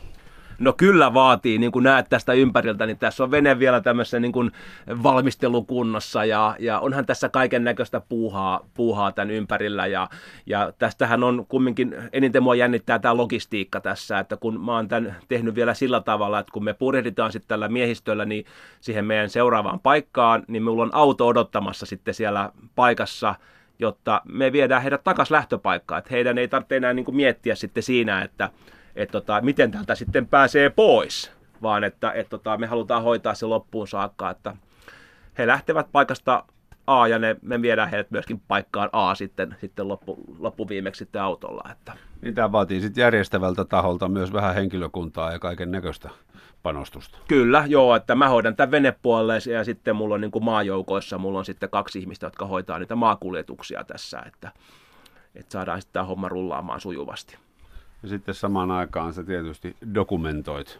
No 0.62 0.74
kyllä 0.74 1.14
vaatii, 1.14 1.58
niin 1.58 1.72
kuin 1.72 1.84
näet 1.84 2.06
tästä 2.10 2.34
ympäriltä, 2.34 2.86
niin 2.86 2.98
tässä 2.98 3.24
on 3.24 3.32
vene 3.32 3.60
vielä 3.60 3.82
tämmöisessä 3.82 4.20
niin 4.20 4.32
kuin 4.32 4.52
valmistelukunnossa 5.04 6.26
ja, 6.26 6.56
ja 6.60 6.80
onhan 6.80 7.06
tässä 7.06 7.30
kaiken 7.30 7.64
näköistä 7.64 8.02
puuhaa, 8.10 8.68
puuhaa 8.74 9.12
tämän 9.12 9.32
ympärillä 9.32 9.88
ja, 9.88 10.10
ja 10.46 10.74
tästähän 10.80 11.24
on 11.24 11.46
kumminkin, 11.48 11.96
eniten 12.14 12.44
mua 12.44 12.56
jännittää 12.56 13.00
tämä 13.00 13.18
logistiikka 13.18 13.82
tässä, 13.82 14.20
että 14.20 14.38
kun 14.38 14.66
mä 14.66 14.76
oon 14.76 14.88
tämän 14.88 15.16
tehnyt 15.28 15.56
vielä 15.56 15.74
sillä 15.74 16.02
tavalla, 16.02 16.40
että 16.40 16.52
kun 16.52 16.64
me 16.64 16.74
purjehditaan 16.74 17.32
sitten 17.32 17.48
tällä 17.48 17.68
miehistöllä 17.68 18.26
niin 18.26 18.46
siihen 18.82 19.06
meidän 19.06 19.30
seuraavaan 19.30 19.80
paikkaan, 19.80 20.44
niin 20.48 20.64
mulla 20.64 20.84
on 20.84 20.96
auto 20.96 21.28
odottamassa 21.28 21.86
sitten 21.86 22.14
siellä 22.14 22.52
paikassa, 22.76 23.36
jotta 23.80 24.22
me 24.26 24.52
viedään 24.52 24.82
heidät 24.82 25.04
takaisin 25.04 25.34
lähtöpaikkaan, 25.34 26.00
että 26.00 26.12
heidän 26.12 26.38
ei 26.38 26.48
tarvitse 26.48 26.78
enää 26.78 26.94
niin 26.94 27.06
kuin 27.06 27.16
miettiä 27.16 27.56
sitten 27.56 27.84
siinä, 27.84 28.22
että 28.22 28.50
että 28.96 29.12
tota, 29.12 29.42
miten 29.42 29.72
täältä 29.72 29.96
sitten 29.96 30.28
pääsee 30.28 30.70
pois, 30.70 31.32
vaan 31.62 31.84
että 31.84 32.12
et 32.12 32.30
tota, 32.30 32.58
me 32.58 32.68
halutaan 32.68 33.04
hoitaa 33.04 33.34
se 33.34 33.46
loppuun 33.46 33.88
saakka, 33.88 34.30
että 34.30 34.56
he 35.38 35.48
lähtevät 35.48 35.88
paikasta 35.92 36.44
A 36.88 37.08
ja 37.08 37.20
ne, 37.20 37.36
me 37.42 37.62
viedään 37.62 37.90
heidät 37.90 38.12
myöskin 38.12 38.42
paikkaan 38.48 38.90
A 38.92 39.16
sitten, 39.16 39.56
sitten 39.62 39.88
loppu, 39.88 40.18
loppuviimeksi 40.40 41.00
sitten 41.00 41.22
autolla. 41.22 41.70
Että. 41.72 41.94
Niin 42.22 42.36
tämä 42.36 42.52
vaatii 42.52 42.82
sitten 42.82 43.02
järjestävältä 43.02 43.66
taholta 43.66 44.08
myös 44.08 44.34
vähän 44.34 44.56
henkilökuntaa 44.56 45.32
ja 45.32 45.40
kaiken 45.40 45.72
näköistä 45.72 46.10
panostusta. 46.64 47.18
Kyllä, 47.28 47.64
joo, 47.68 47.96
että 47.96 48.16
mä 48.16 48.30
hoidan 48.30 48.56
tämän 48.56 48.72
venepuolelle 48.72 49.52
ja 49.54 49.64
sitten 49.64 49.96
mulla 49.96 50.16
on 50.16 50.22
niin 50.22 50.32
kuin 50.32 50.44
maajoukoissa, 50.44 51.18
mulla 51.18 51.40
on 51.40 51.46
sitten 51.46 51.70
kaksi 51.70 52.00
ihmistä, 52.00 52.26
jotka 52.26 52.46
hoitaa 52.46 52.80
niitä 52.80 52.96
maakuljetuksia 52.96 53.84
tässä, 53.84 54.24
että, 54.26 54.52
että 55.36 55.52
saadaan 55.52 55.82
sitten 55.82 55.94
tämä 55.94 56.06
homma 56.06 56.30
rullaamaan 56.30 56.82
sujuvasti. 56.82 57.38
Ja 58.04 58.10
sitten 58.10 58.36
samaan 58.36 58.72
aikaan 58.72 59.14
sä 59.14 59.24
tietysti 59.24 59.76
dokumentoit 59.96 60.80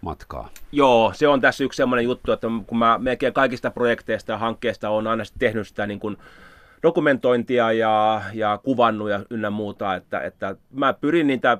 matkaa. 0.00 0.48
Joo, 0.72 1.12
se 1.14 1.28
on 1.28 1.40
tässä 1.40 1.64
yksi 1.64 1.76
semmoinen 1.76 2.04
juttu, 2.04 2.32
että 2.32 2.46
kun 2.66 2.78
mä 2.78 2.98
melkein 2.98 3.32
kaikista 3.32 3.70
projekteista 3.70 4.32
ja 4.32 4.38
hankkeista 4.38 4.90
on 4.90 5.06
aina 5.06 5.22
tehnyt 5.38 5.68
sitä 5.68 5.86
niin 5.86 6.00
kuin 6.00 6.16
dokumentointia 6.82 7.72
ja, 7.72 8.22
ja 8.34 8.58
kuvannut 8.62 9.10
ja 9.10 9.20
ynnä 9.30 9.50
muuta, 9.50 9.94
että, 9.94 10.20
että 10.20 10.56
mä 10.72 10.92
pyrin 10.92 11.26
niitä 11.26 11.58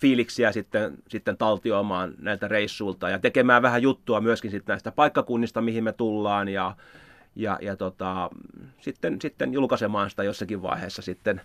fiiliksiä 0.00 0.52
sitten, 0.52 0.98
sitten 1.08 1.36
taltioimaan 1.36 2.14
näiltä 2.18 2.48
reissuilta 2.48 3.10
ja 3.10 3.18
tekemään 3.18 3.62
vähän 3.62 3.82
juttua 3.82 4.20
myöskin 4.20 4.50
sitten 4.50 4.72
näistä 4.72 4.92
paikkakunnista, 4.92 5.60
mihin 5.60 5.84
me 5.84 5.92
tullaan 5.92 6.48
ja, 6.48 6.76
ja, 7.36 7.58
ja 7.62 7.76
tota, 7.76 8.30
sitten, 8.80 9.20
sitten 9.20 9.52
julkaisemaan 9.52 10.10
sitä 10.10 10.22
jossakin 10.22 10.62
vaiheessa 10.62 11.02
sitten 11.02 11.40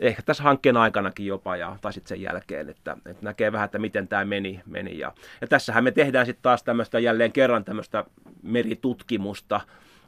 ehkä 0.00 0.22
tässä 0.22 0.42
hankkeen 0.42 0.76
aikanakin 0.76 1.26
jopa 1.26 1.56
ja, 1.56 1.76
tai 1.80 1.92
sitten 1.92 2.08
sen 2.08 2.22
jälkeen, 2.22 2.68
että, 2.68 2.96
että 3.06 3.24
näkee 3.24 3.52
vähän, 3.52 3.64
että 3.64 3.78
miten 3.78 4.08
tämä 4.08 4.24
meni. 4.24 4.60
meni. 4.66 4.98
Ja, 4.98 5.12
ja 5.40 5.46
tässähän 5.46 5.84
me 5.84 5.90
tehdään 5.90 6.26
sitten 6.26 6.42
taas 6.42 6.62
tämmöistä 6.62 6.98
jälleen 6.98 7.32
kerran 7.32 7.64
tämmöistä 7.64 8.04
meritutkimusta, 8.42 9.60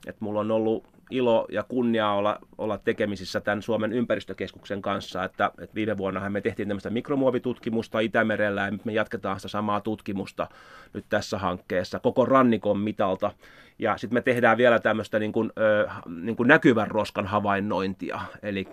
että 0.06 0.24
mulla 0.24 0.40
on 0.40 0.50
ollut 0.50 0.98
ilo 1.10 1.46
ja 1.50 1.62
kunnia 1.62 2.10
olla, 2.10 2.38
olla 2.58 2.78
tekemisissä 2.78 3.40
tämän 3.40 3.62
Suomen 3.62 3.92
ympäristökeskuksen 3.92 4.82
kanssa, 4.82 5.24
että, 5.24 5.50
että 5.60 5.74
viime 5.74 5.96
vuonna 5.96 6.30
me 6.30 6.40
tehtiin 6.40 6.68
tämmöistä 6.68 6.90
mikromuovitutkimusta 6.90 8.00
Itämerellä 8.00 8.60
ja 8.60 8.70
nyt 8.70 8.84
me 8.84 8.92
jatketaan 8.92 9.40
sitä 9.40 9.48
samaa 9.48 9.80
tutkimusta 9.80 10.46
nyt 10.94 11.04
tässä 11.08 11.38
hankkeessa 11.38 11.98
koko 11.98 12.26
rannikon 12.26 12.78
mitalta. 12.78 13.32
Ja 13.78 13.96
sitten 13.96 14.16
me 14.16 14.20
tehdään 14.20 14.58
vielä 14.58 14.78
tämmöistä 14.78 15.18
niin 15.18 15.32
kuin, 15.32 15.52
ö, 15.58 15.88
niin 16.22 16.36
kuin 16.36 16.46
näkyvän 16.46 16.90
roskan 16.90 17.26
havainnointia, 17.26 18.20
eli 18.42 18.66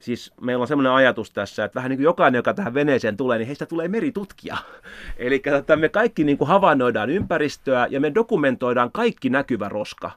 siis 0.00 0.32
meillä 0.40 0.62
on 0.62 0.68
semmoinen 0.68 0.92
ajatus 0.92 1.30
tässä, 1.30 1.64
että 1.64 1.74
vähän 1.74 1.88
niin 1.88 1.98
kuin 1.98 2.04
jokainen, 2.04 2.38
joka 2.38 2.54
tähän 2.54 2.74
veneeseen 2.74 3.16
tulee, 3.16 3.38
niin 3.38 3.46
heistä 3.46 3.66
tulee 3.66 3.88
meritutkija. 3.88 4.56
Eli 5.16 5.42
me 5.76 5.88
kaikki 5.88 6.24
niin 6.24 6.38
kuin 6.38 6.48
havainnoidaan 6.48 7.10
ympäristöä 7.10 7.86
ja 7.90 8.00
me 8.00 8.14
dokumentoidaan 8.14 8.92
kaikki 8.92 9.30
näkyvä 9.30 9.68
roska, 9.68 10.10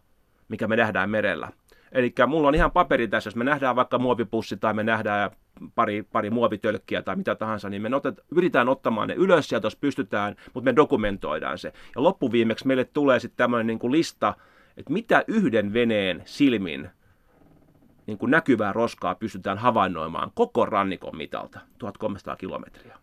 mikä 0.48 0.68
me 0.68 0.76
nähdään 0.76 1.10
merellä. 1.10 1.50
Eli 1.92 2.14
mulla 2.28 2.48
on 2.48 2.56
ihan 2.56 2.72
paperi 2.72 3.08
tässä, 3.08 3.28
jos 3.28 3.36
me 3.36 3.44
nähdään 3.44 3.76
vaikka 3.76 4.00
muovipussi 4.00 4.58
tai 4.58 4.74
me 4.74 4.84
nähdään 4.84 5.32
pari, 5.76 6.04
pari 6.04 6.30
muovitölkkiä 6.30 7.02
tai 7.02 7.16
mitä 7.16 7.36
tahansa, 7.36 7.70
niin 7.70 7.82
me 7.82 7.96
otet, 7.96 8.22
yritetään 8.32 8.70
ottamaan 8.70 9.08
ne 9.08 9.14
ylös 9.14 9.50
sieltä, 9.50 9.66
jos 9.66 9.76
pystytään, 9.76 10.36
mutta 10.54 10.66
me 10.66 10.76
dokumentoidaan 10.76 11.58
se. 11.58 11.74
Ja 11.96 12.04
loppuviimeksi 12.04 12.68
meille 12.68 12.86
tulee 12.86 13.20
sitten 13.20 13.38
tämmöinen 13.38 13.68
niin 13.68 13.80
kuin 13.80 13.92
lista, 13.92 14.34
että 14.78 14.94
mitä 14.94 15.24
yhden 15.28 15.74
veneen 15.74 16.22
silmin 16.26 16.90
niin 18.08 18.18
kuin 18.18 18.32
näkyvää 18.32 18.74
roskaa 18.74 19.16
pystytään 19.16 19.58
havainnoimaan 19.58 20.32
koko 20.36 20.66
rannikon 20.66 21.18
mitalta, 21.18 21.60
1300 21.78 22.36
kilometriä. 22.36 22.98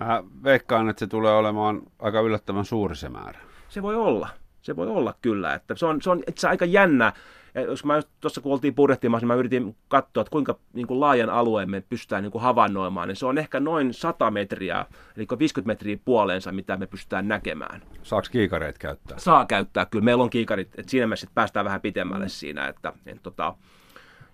Mä 0.00 0.24
veikkaan, 0.44 0.88
että 0.88 1.00
se 1.00 1.06
tulee 1.06 1.32
olemaan 1.32 1.82
aika 1.98 2.20
yllättävän 2.20 2.64
suuri 2.64 2.96
se 2.96 3.08
määrä. 3.08 3.38
Se 3.68 3.82
voi 3.82 3.96
olla. 3.96 4.28
Se 4.62 4.76
voi 4.76 4.88
olla 4.88 5.14
kyllä. 5.22 5.54
Että 5.54 5.74
se, 5.74 5.86
on, 5.86 6.02
se 6.02 6.10
on 6.10 6.22
itse 6.28 6.48
aika 6.48 6.64
jännä. 6.64 7.12
Ja 7.54 7.60
jos 7.60 7.84
mä 7.84 8.02
tuossa 8.20 8.40
kun 8.40 8.52
oltiin 8.52 8.74
purjehtimassa, 8.74 9.22
niin 9.22 9.28
mä 9.28 9.34
yritin 9.34 9.76
katsoa, 9.88 10.20
että 10.20 10.30
kuinka 10.30 10.58
niin 10.72 10.86
kuin 10.86 11.00
laajan 11.00 11.30
alueen 11.30 11.70
me 11.70 11.80
pystytään 11.80 12.22
niin 12.22 12.32
kuin 12.32 12.42
havainnoimaan. 12.42 13.08
Niin 13.08 13.16
se 13.16 13.26
on 13.26 13.38
ehkä 13.38 13.60
noin 13.60 13.94
100 13.94 14.30
metriä, 14.30 14.86
eli 15.16 15.26
50 15.38 15.66
metriä 15.66 15.98
puoleensa, 16.04 16.52
mitä 16.52 16.76
me 16.76 16.86
pystytään 16.86 17.28
näkemään. 17.28 17.82
Saako 18.02 18.28
kiikareita 18.30 18.78
käyttää? 18.78 19.18
Saa 19.18 19.46
käyttää, 19.46 19.86
kyllä. 19.86 20.04
Meillä 20.04 20.24
on 20.24 20.30
kiikarit, 20.30 20.68
että 20.78 20.90
siinä 20.90 21.06
mielessä 21.06 21.26
päästään 21.34 21.66
vähän 21.66 21.80
pitemmälle 21.80 22.28
siinä. 22.28 22.68
Että, 22.68 22.92
että, 23.06 23.22
tota, 23.22 23.54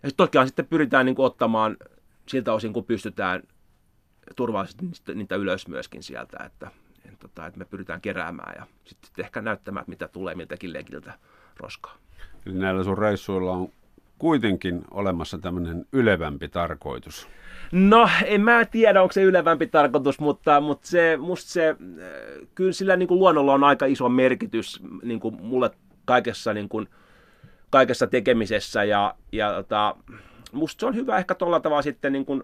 ja 0.02 0.10
toki 0.16 0.38
sitten 0.46 0.66
pyritään 0.66 1.06
niin 1.06 1.16
kuin 1.16 1.26
ottamaan 1.26 1.76
siltä 2.28 2.52
osin, 2.52 2.72
kun 2.72 2.84
pystytään 2.84 3.42
turvallisesti 4.36 4.84
niitä 5.14 5.36
ylös 5.36 5.68
myöskin 5.68 6.02
sieltä, 6.02 6.36
että, 6.46 6.70
että, 7.04 7.18
tota, 7.18 7.46
että 7.46 7.58
me 7.58 7.64
pyritään 7.64 8.00
keräämään 8.00 8.54
ja 8.58 8.66
sitten 8.84 9.24
ehkä 9.24 9.42
näyttämään, 9.42 9.84
mitä 9.88 10.08
tulee 10.08 10.34
miltäkin 10.34 10.72
legiltä 10.72 11.12
roskaa. 11.56 11.96
Eli 12.46 12.54
näillä 12.54 12.84
sun 12.84 12.98
reissuilla 12.98 13.52
on 13.52 13.68
kuitenkin 14.18 14.84
olemassa 14.90 15.38
tämmöinen 15.38 15.86
ylevämpi 15.92 16.48
tarkoitus. 16.48 17.28
No, 17.72 18.08
en 18.24 18.40
mä 18.40 18.64
tiedä, 18.64 19.02
onko 19.02 19.12
se 19.12 19.22
ylevämpi 19.22 19.66
tarkoitus, 19.66 20.20
mutta, 20.20 20.60
mutta 20.60 20.88
se, 20.88 21.16
musta 21.16 21.50
se, 21.50 21.76
kyllä 22.54 22.72
sillä 22.72 22.96
niin 22.96 23.08
kuin 23.08 23.18
luonnolla 23.18 23.54
on 23.54 23.64
aika 23.64 23.86
iso 23.86 24.08
merkitys 24.08 24.82
niin 25.02 25.20
kuin 25.20 25.36
mulle 25.42 25.70
kaikessa 26.04 26.54
niin 26.54 26.68
kuin, 26.68 26.88
kaikessa 27.70 28.06
tekemisessä 28.06 28.84
ja, 28.84 29.14
ja 29.32 29.52
tota, 29.52 29.96
musta 30.52 30.80
se 30.80 30.86
on 30.86 30.94
hyvä 30.94 31.18
ehkä 31.18 31.34
tuolla 31.34 31.60
tavalla 31.60 31.82
sitten 31.82 32.12
niin 32.12 32.26
kuin 32.26 32.42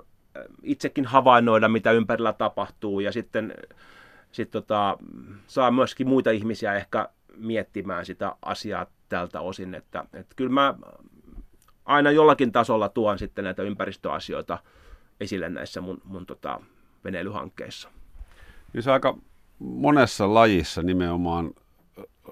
itsekin 0.62 1.04
havainnoida, 1.04 1.68
mitä 1.68 1.92
ympärillä 1.92 2.32
tapahtuu 2.32 3.00
ja 3.00 3.12
sitten 3.12 3.54
sit 4.32 4.50
tota, 4.50 4.98
saa 5.46 5.70
myöskin 5.70 6.08
muita 6.08 6.30
ihmisiä 6.30 6.74
ehkä 6.74 7.08
miettimään 7.36 8.06
sitä 8.06 8.36
asiaa 8.42 8.86
tältä 9.08 9.40
osin, 9.40 9.74
että, 9.74 10.04
että 10.12 10.36
kyllä 10.36 10.50
mä 10.50 10.74
aina 11.84 12.10
jollakin 12.10 12.52
tasolla 12.52 12.88
tuon 12.88 13.18
sitten 13.18 13.44
näitä 13.44 13.62
ympäristöasioita 13.62 14.58
esille 15.20 15.48
näissä 15.48 15.80
mun, 15.80 16.00
mun 16.04 16.26
tota, 16.26 16.60
veneilyhankkeissa. 17.04 17.88
Se 18.80 18.92
aika 18.92 19.18
monessa 19.58 20.34
lajissa 20.34 20.82
nimenomaan 20.82 21.50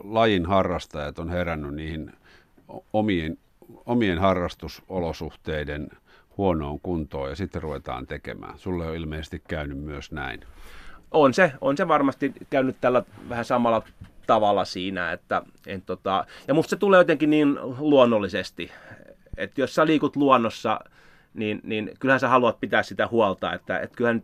lajin 0.05 0.47
harrastajat 0.47 1.19
on 1.19 1.29
herännyt 1.29 1.75
niihin 1.75 2.13
omien, 2.93 3.39
omien 3.87 4.19
harrastusolosuhteiden 4.19 5.89
huonoon 6.37 6.81
kuntoon 6.81 7.31
ja 7.31 7.37
sitten 7.37 7.63
ruvetaan 7.63 8.07
tekemään. 8.07 8.59
Sulle 8.59 8.87
on 8.87 8.97
ilmeisesti 8.97 9.43
käynyt 9.49 9.79
myös 9.79 10.13
näin. 10.13 10.41
On 11.11 11.35
se, 11.35 11.53
on 11.61 11.77
se 11.77 11.89
varmasti 11.89 12.33
käynyt 12.51 12.77
tällä 12.81 13.03
vähän 13.29 13.45
samalla 13.45 13.83
tavalla 14.27 14.65
siinä, 14.65 15.13
että 15.13 15.43
en, 15.67 15.83
tota, 15.83 16.27
ja 16.49 16.55
musta 16.55 16.71
se 16.71 16.77
tulee 16.77 17.01
jotenkin 17.01 17.31
niin 17.31 17.59
luonnollisesti, 17.79 18.71
että 19.37 19.61
jos 19.61 19.75
sä 19.75 19.87
liikut 19.87 20.17
luonnossa, 20.17 20.81
niin, 21.35 21.61
niin 21.65 21.91
kyllähän 22.01 22.21
sä 22.21 22.29
haluat 22.29 22.61
pitää 22.61 22.83
sitä 22.83 23.09
huolta, 23.09 23.53
että, 23.53 23.79
että 23.79 23.97
kyllähän 23.97 24.23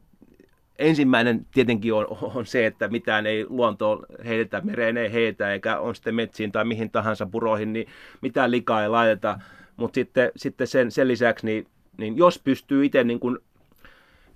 ensimmäinen 0.78 1.46
tietenkin 1.54 1.94
on, 1.94 2.06
on 2.34 2.46
se, 2.46 2.66
että 2.66 2.88
mitään 2.88 3.26
ei 3.26 3.46
luontoon 3.48 4.06
heitetä, 4.24 4.60
mereen 4.60 4.96
ei 4.96 5.12
heitä, 5.12 5.52
eikä 5.52 5.78
on 5.78 5.94
sitten 5.94 6.14
metsiin 6.14 6.52
tai 6.52 6.64
mihin 6.64 6.90
tahansa 6.90 7.26
puroihin, 7.26 7.72
niin 7.72 7.86
mitään 8.20 8.50
likaa 8.50 8.82
ei 8.82 8.88
laiteta. 8.88 9.38
Mutta 9.76 9.94
sitten, 9.94 10.32
sitten 10.36 10.66
sen, 10.66 10.90
sen 10.90 11.08
lisäksi, 11.08 11.46
niin, 11.46 11.66
niin 11.96 12.16
jos 12.16 12.38
pystyy 12.38 12.84
itse 12.84 13.04
niin 13.04 13.20
kuin 13.20 13.38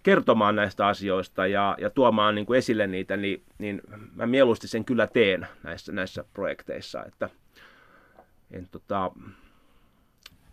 kertomaan 0.02 0.56
näistä 0.56 0.86
asioista 0.86 1.46
ja, 1.46 1.76
ja 1.80 1.90
tuomaan 1.90 2.34
niin 2.34 2.46
kuin 2.46 2.58
esille 2.58 2.86
niitä, 2.86 3.16
niin, 3.16 3.42
niin 3.58 3.80
mä 4.14 4.26
mieluusti 4.26 4.68
sen 4.68 4.84
kyllä 4.84 5.06
teen 5.06 5.46
näissä, 5.62 5.92
näissä 5.92 6.24
projekteissa. 6.32 7.04
Että, 7.04 7.30
en, 8.50 8.68
tota, 8.70 9.10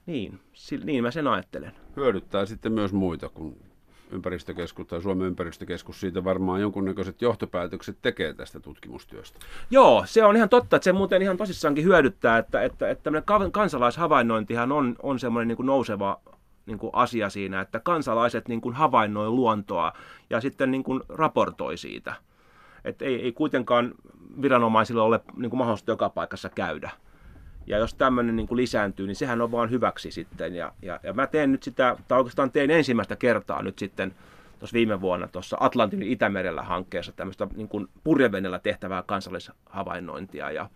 niin, 0.06 0.40
niin 0.84 1.04
mä 1.04 1.12
sen 1.12 1.28
ajattelen. 1.28 1.72
Hyödyttää 1.96 2.46
sitten 2.46 2.72
myös 2.72 2.94
muita, 2.94 3.30
kun 3.30 3.67
ympäristökeskus 4.12 4.88
tai 4.88 5.02
Suomen 5.02 5.28
ympäristökeskus 5.28 6.00
siitä 6.00 6.24
varmaan 6.24 6.62
jonkunnäköiset 6.62 7.22
johtopäätökset 7.22 7.98
tekee 8.02 8.34
tästä 8.34 8.60
tutkimustyöstä. 8.60 9.40
Joo, 9.72 10.04
se 10.06 10.24
on 10.24 10.36
ihan 10.36 10.50
totta, 10.50 10.76
että 10.76 10.84
se 10.84 10.94
muuten 10.94 11.22
ihan 11.22 11.38
tosissaankin 11.38 11.84
hyödyttää, 11.84 12.38
että, 12.38 12.64
että, 12.64 12.90
että 12.90 13.04
tämmöinen 13.04 13.52
kansalaishavainnointihan 13.52 14.72
on, 14.72 14.96
on 15.04 15.20
semmoinen 15.20 15.48
niin 15.48 15.66
nouseva 15.66 16.20
niin 16.66 16.78
kuin 16.78 16.92
asia 16.94 17.30
siinä, 17.30 17.62
että 17.62 17.80
kansalaiset 17.80 18.48
niin 18.48 18.62
kuin 18.62 18.76
havainnoi 18.76 19.30
luontoa 19.30 19.94
ja 20.30 20.42
sitten 20.42 20.72
niin 20.72 20.84
kuin 20.84 21.02
raportoi 21.10 21.78
siitä. 21.78 22.14
Että 22.84 23.06
ei, 23.06 23.22
ei 23.22 23.32
kuitenkaan 23.32 23.92
viranomaisilla 24.42 25.04
ole 25.04 25.20
niin 25.36 25.50
kuin 25.50 25.58
mahdollista 25.58 25.92
joka 25.92 26.10
paikassa 26.10 26.50
käydä. 26.50 26.92
Ja 27.68 27.78
jos 27.78 27.94
tämmöinen 27.94 28.36
niin 28.36 28.48
kuin 28.48 28.58
lisääntyy, 28.58 29.08
niin 29.08 29.16
sehän 29.16 29.42
on 29.42 29.52
vaan 29.52 29.70
hyväksi 29.70 30.12
sitten. 30.12 30.56
Ja, 30.56 30.74
ja, 30.82 31.00
ja 31.04 31.14
mä 31.14 31.28
teen 31.28 31.52
nyt 31.52 31.64
sitä, 31.64 31.98
tai 32.08 32.18
oikeastaan 32.18 32.52
tein 32.52 32.72
ensimmäistä 32.72 33.16
kertaa 33.16 33.62
nyt 33.62 33.80
sitten 33.80 34.16
tuossa 34.60 34.74
viime 34.74 35.02
vuonna 35.02 35.28
tuossa 35.28 35.58
Atlantin 35.60 36.04
Itämerellä 36.04 36.64
hankkeessa 36.64 37.12
tämmöistä 37.12 37.48
niin 37.56 37.68
kuin 37.68 37.88
purjevenellä 38.04 38.60
tehtävää 38.60 39.04
kansallishavainnointia. 39.04 40.52
Ja, 40.52 40.70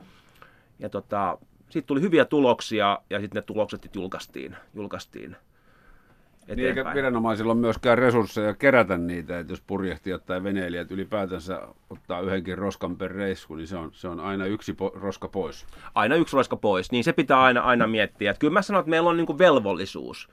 ja 0.79 0.89
tota, 0.89 1.37
siitä 1.69 1.87
tuli 1.87 2.01
hyviä 2.01 2.25
tuloksia 2.25 2.99
ja 3.09 3.19
sitten 3.19 3.39
ne 3.39 3.41
tulokset 3.41 3.95
julkaistiin, 3.95 4.55
julkaistiin 4.73 5.35
Niin 6.47 6.67
eikä 6.67 6.93
viranomaisilla 6.93 7.51
ole 7.51 7.59
myöskään 7.59 7.97
resursseja 7.97 8.53
kerätä 8.53 8.97
niitä, 8.97 9.39
että 9.39 9.53
jos 9.53 9.61
purjehtijat 9.61 10.25
tai 10.25 10.43
veneilijät 10.43 10.91
ylipäätänsä 10.91 11.61
ottaa 11.89 12.21
yhdenkin 12.21 12.57
roskan 12.57 12.97
per 12.97 13.11
reissu, 13.11 13.55
niin 13.55 13.67
se 13.67 13.77
on, 13.77 13.89
se 13.93 14.07
on 14.07 14.19
aina 14.19 14.45
yksi 14.45 14.71
po- 14.71 14.99
roska 14.99 15.27
pois. 15.27 15.65
Aina 15.95 16.15
yksi 16.15 16.35
roska 16.35 16.55
pois, 16.55 16.91
niin 16.91 17.03
se 17.03 17.13
pitää 17.13 17.41
aina, 17.41 17.61
aina 17.61 17.87
miettiä. 17.87 18.31
Että 18.31 18.39
kyllä 18.39 18.53
mä 18.53 18.61
sanon, 18.61 18.79
että 18.79 18.89
meillä 18.89 19.09
on 19.09 19.17
niin 19.17 19.37
velvollisuus, 19.37 20.29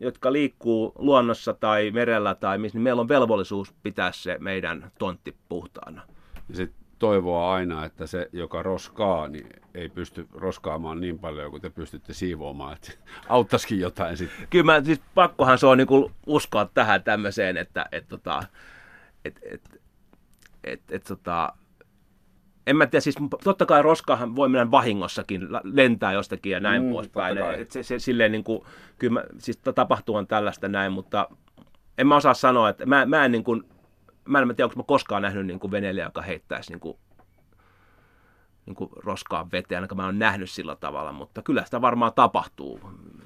jotka 0.00 0.32
liikkuu 0.32 0.92
luonnossa 0.98 1.54
tai 1.54 1.90
merellä 1.90 2.34
tai 2.34 2.58
missä, 2.58 2.78
niin 2.78 2.82
meillä 2.82 3.00
on 3.00 3.08
velvollisuus 3.08 3.74
pitää 3.82 4.12
se 4.12 4.36
meidän 4.40 4.90
tontti 4.98 5.36
puhtaana. 5.48 6.02
Ja 6.48 6.56
sit 6.56 6.81
toivoa 7.02 7.54
aina, 7.54 7.84
että 7.84 8.06
se, 8.06 8.28
joka 8.32 8.62
roskaa, 8.62 9.28
niin 9.28 9.46
ei 9.74 9.88
pysty 9.88 10.26
roskaamaan 10.32 11.00
niin 11.00 11.18
paljon 11.18 11.50
kuin 11.50 11.62
te 11.62 11.70
pystytte 11.70 12.12
siivoamaan, 12.12 12.72
että 12.72 12.92
auttaisikin 13.28 13.80
jotain 13.80 14.16
sitten. 14.16 14.46
Kyllä 14.50 14.64
mä, 14.64 14.82
siis 14.84 15.00
pakkohan 15.14 15.58
se 15.58 15.66
on 15.66 15.78
niin 15.78 15.88
uskoa 16.26 16.68
tähän 16.74 17.02
tämmöiseen, 17.02 17.56
että 17.56 17.86
et, 17.92 18.08
tota, 18.08 18.42
et, 19.24 19.40
et, 19.42 19.80
et, 20.64 20.80
et, 20.90 21.04
tota, 21.04 21.52
en 22.66 22.76
mä 22.76 22.86
tiedä, 22.86 23.00
siis 23.00 23.16
totta 23.44 23.66
kai 23.66 23.82
roskahan 23.82 24.36
voi 24.36 24.48
mennä 24.48 24.70
vahingossakin, 24.70 25.48
lentää 25.62 26.12
jostakin 26.12 26.52
ja 26.52 26.60
näin 26.60 26.82
mm, 26.82 26.92
poispäin. 26.92 27.38
Et 27.38 27.70
se, 27.70 27.82
se, 27.82 27.98
silleen 27.98 28.32
niin 28.32 28.44
kuin, 28.44 28.60
kyllä 28.98 29.12
mä, 29.12 29.24
siis 29.38 29.60
tapahtuu 29.74 30.14
on 30.14 30.26
tällaista 30.26 30.68
näin, 30.68 30.92
mutta 30.92 31.28
en 31.98 32.06
mä 32.06 32.16
osaa 32.16 32.34
sanoa, 32.34 32.68
että 32.68 32.86
mä, 32.86 33.06
mä 33.06 33.24
en 33.24 33.32
niin 33.32 33.44
kuin, 33.44 33.64
mä 34.28 34.38
en 34.38 34.48
tiedä, 34.48 34.64
onko 34.64 34.76
mä 34.76 34.82
koskaan 34.82 35.22
nähnyt 35.22 35.46
niin 35.46 35.60
kuin 35.60 35.70
veneilijä, 35.70 36.04
joka 36.04 36.22
heittäisi 36.22 36.72
niin 36.72 36.80
kuin, 36.80 36.98
niin 38.66 38.74
kuin 38.76 38.90
roskaa 38.96 39.48
veteen, 39.52 39.78
ainakaan 39.78 39.96
mä 39.96 40.04
oon 40.04 40.18
nähnyt 40.18 40.50
sillä 40.50 40.76
tavalla, 40.76 41.12
mutta 41.12 41.42
kyllä 41.42 41.64
sitä 41.64 41.80
varmaan 41.80 42.12
tapahtuu, 42.14 42.80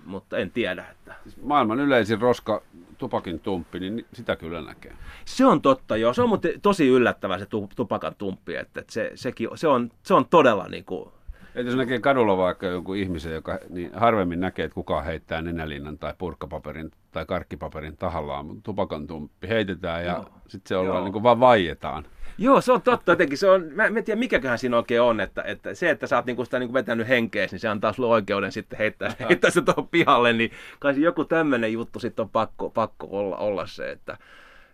mutta 0.05 0.38
en 0.38 0.51
tiedä. 0.51 0.84
Että... 0.90 1.14
Siis 1.22 1.42
maailman 1.42 1.80
yleisin 1.80 2.20
roska, 2.20 2.62
tupakin 2.99 3.40
tumppi, 3.40 3.80
niin 3.80 4.07
sitä 4.12 4.36
kyllä 4.36 4.62
näkee. 4.62 4.97
Se 5.24 5.47
on 5.47 5.62
totta, 5.62 5.97
joo. 5.97 6.12
Se 6.12 6.22
on 6.22 6.28
mutta 6.28 6.49
tosi 6.62 6.88
yllättävä 6.88 7.38
se 7.38 7.47
tupakan 7.76 8.14
tumppi, 8.18 8.57
että 8.57 8.84
se, 8.90 9.12
sekin, 9.14 9.49
se, 9.55 9.68
on, 9.68 9.90
se 10.03 10.14
on 10.14 10.28
todella 10.28 10.68
niin 10.68 10.84
kuin, 10.84 11.11
että 11.57 11.70
jos 11.70 11.76
näkee 11.76 11.98
kadulla 11.98 12.36
vaikka 12.36 12.66
jonkun 12.66 12.96
ihmisen, 12.96 13.32
joka 13.32 13.59
niin 13.68 13.90
harvemmin 13.94 14.40
näkee, 14.40 14.64
että 14.64 14.74
kuka 14.74 15.02
heittää 15.02 15.42
nenälinnan 15.42 15.98
tai 15.98 16.14
purkkapaperin 16.18 16.90
tai 17.12 17.26
karkkipaperin 17.26 17.96
tahallaan, 17.96 18.46
mutta 18.46 18.62
tupakan 18.62 19.07
tumppi 19.07 19.48
heitetään 19.48 20.04
ja 20.04 20.24
sitten 20.48 20.68
se 20.68 20.76
ollaan 20.76 21.04
niin 21.04 21.12
kuin 21.12 21.22
vaan 21.22 21.40
vaietaan. 21.40 22.04
Joo, 22.38 22.61
se 22.61 22.72
on 22.72 22.82
totta 22.82 23.12
jotenkin. 23.12 23.38
Se 23.38 23.50
on, 23.50 23.62
mä, 23.62 23.90
mä 23.90 23.98
en 23.98 24.04
tiedä 24.04 24.18
mikäköhän 24.18 24.59
siinä 24.59 24.76
oikein 24.76 25.00
on, 25.02 25.20
että, 25.20 25.42
että 25.42 25.74
se, 25.74 25.90
että 25.90 26.07
sä 26.07 26.16
oot 26.16 26.26
niinku 26.26 26.44
sitä 26.44 26.59
niinku 26.59 26.74
vetänyt 26.74 27.09
henkeä, 27.09 27.46
niin 27.50 27.59
se 27.59 27.68
antaa 27.68 27.92
sulle 27.92 28.09
oikeuden 28.09 28.52
sitten 28.52 28.78
heittää, 28.78 29.12
heittää 29.28 29.50
se 29.50 29.62
tuohon 29.62 29.88
pihalle, 29.88 30.32
niin 30.32 30.50
kai 30.78 31.00
joku 31.00 31.24
tämmöinen 31.24 31.72
juttu 31.72 31.98
sitten 31.98 32.22
on 32.22 32.30
pakko, 32.30 32.70
pakko 32.70 33.07
olla, 33.11 33.36
olla 33.36 33.66
se, 33.66 33.90
että, 33.90 34.18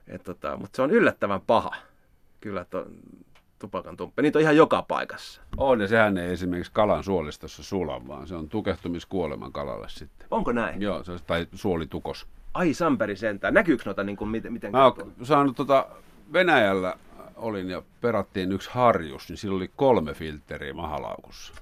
et 0.09 0.23
tota, 0.23 0.57
mutta 0.57 0.77
se 0.77 0.83
on 0.83 0.91
yllättävän 0.91 1.41
paha. 1.41 1.75
Kyllä 2.41 2.65
to, 2.65 2.87
tupakan 3.63 3.97
tumppi. 3.97 4.23
Niitä 4.23 4.39
on 4.39 4.43
ihan 4.43 4.57
joka 4.57 4.83
paikassa. 4.83 5.43
On, 5.57 5.81
ja 5.81 5.89
sehän 5.89 6.19
ei 6.19 6.33
esimerkiksi 6.33 6.73
kalan 6.73 7.05
suolistossa 7.05 7.63
sula, 7.63 8.09
vaan 8.09 8.27
se 8.27 8.35
on 8.35 8.49
tukehtumiskuoleman 8.49 9.53
kalalle 9.53 9.89
sitten. 9.89 10.29
Onko 10.31 10.53
näin? 10.53 10.83
Joo, 10.83 11.05
se, 11.05 11.13
tai 11.27 11.47
suolitukos. 11.55 12.27
Ai 12.55 12.75
Samperi 12.75 13.17
sentään. 13.17 13.55
Näkyykö 13.55 13.83
noita 13.87 14.05
niin 14.05 14.17
kuin, 14.17 14.31
miten? 14.31 14.53
miten 14.53 14.73
Mä 14.73 14.85
oon 14.85 15.13
saanut 15.23 15.57
tota, 15.57 15.87
Venäjällä 16.33 16.95
olin 17.37 17.71
ja 17.71 17.83
perattiin 18.01 18.53
yksi 18.53 18.71
harjus, 18.73 19.29
niin 19.29 19.37
sillä 19.37 19.57
oli 19.57 19.71
kolme 19.77 20.15
filtteriä 20.15 20.75
mahalaukussa. 20.75 21.55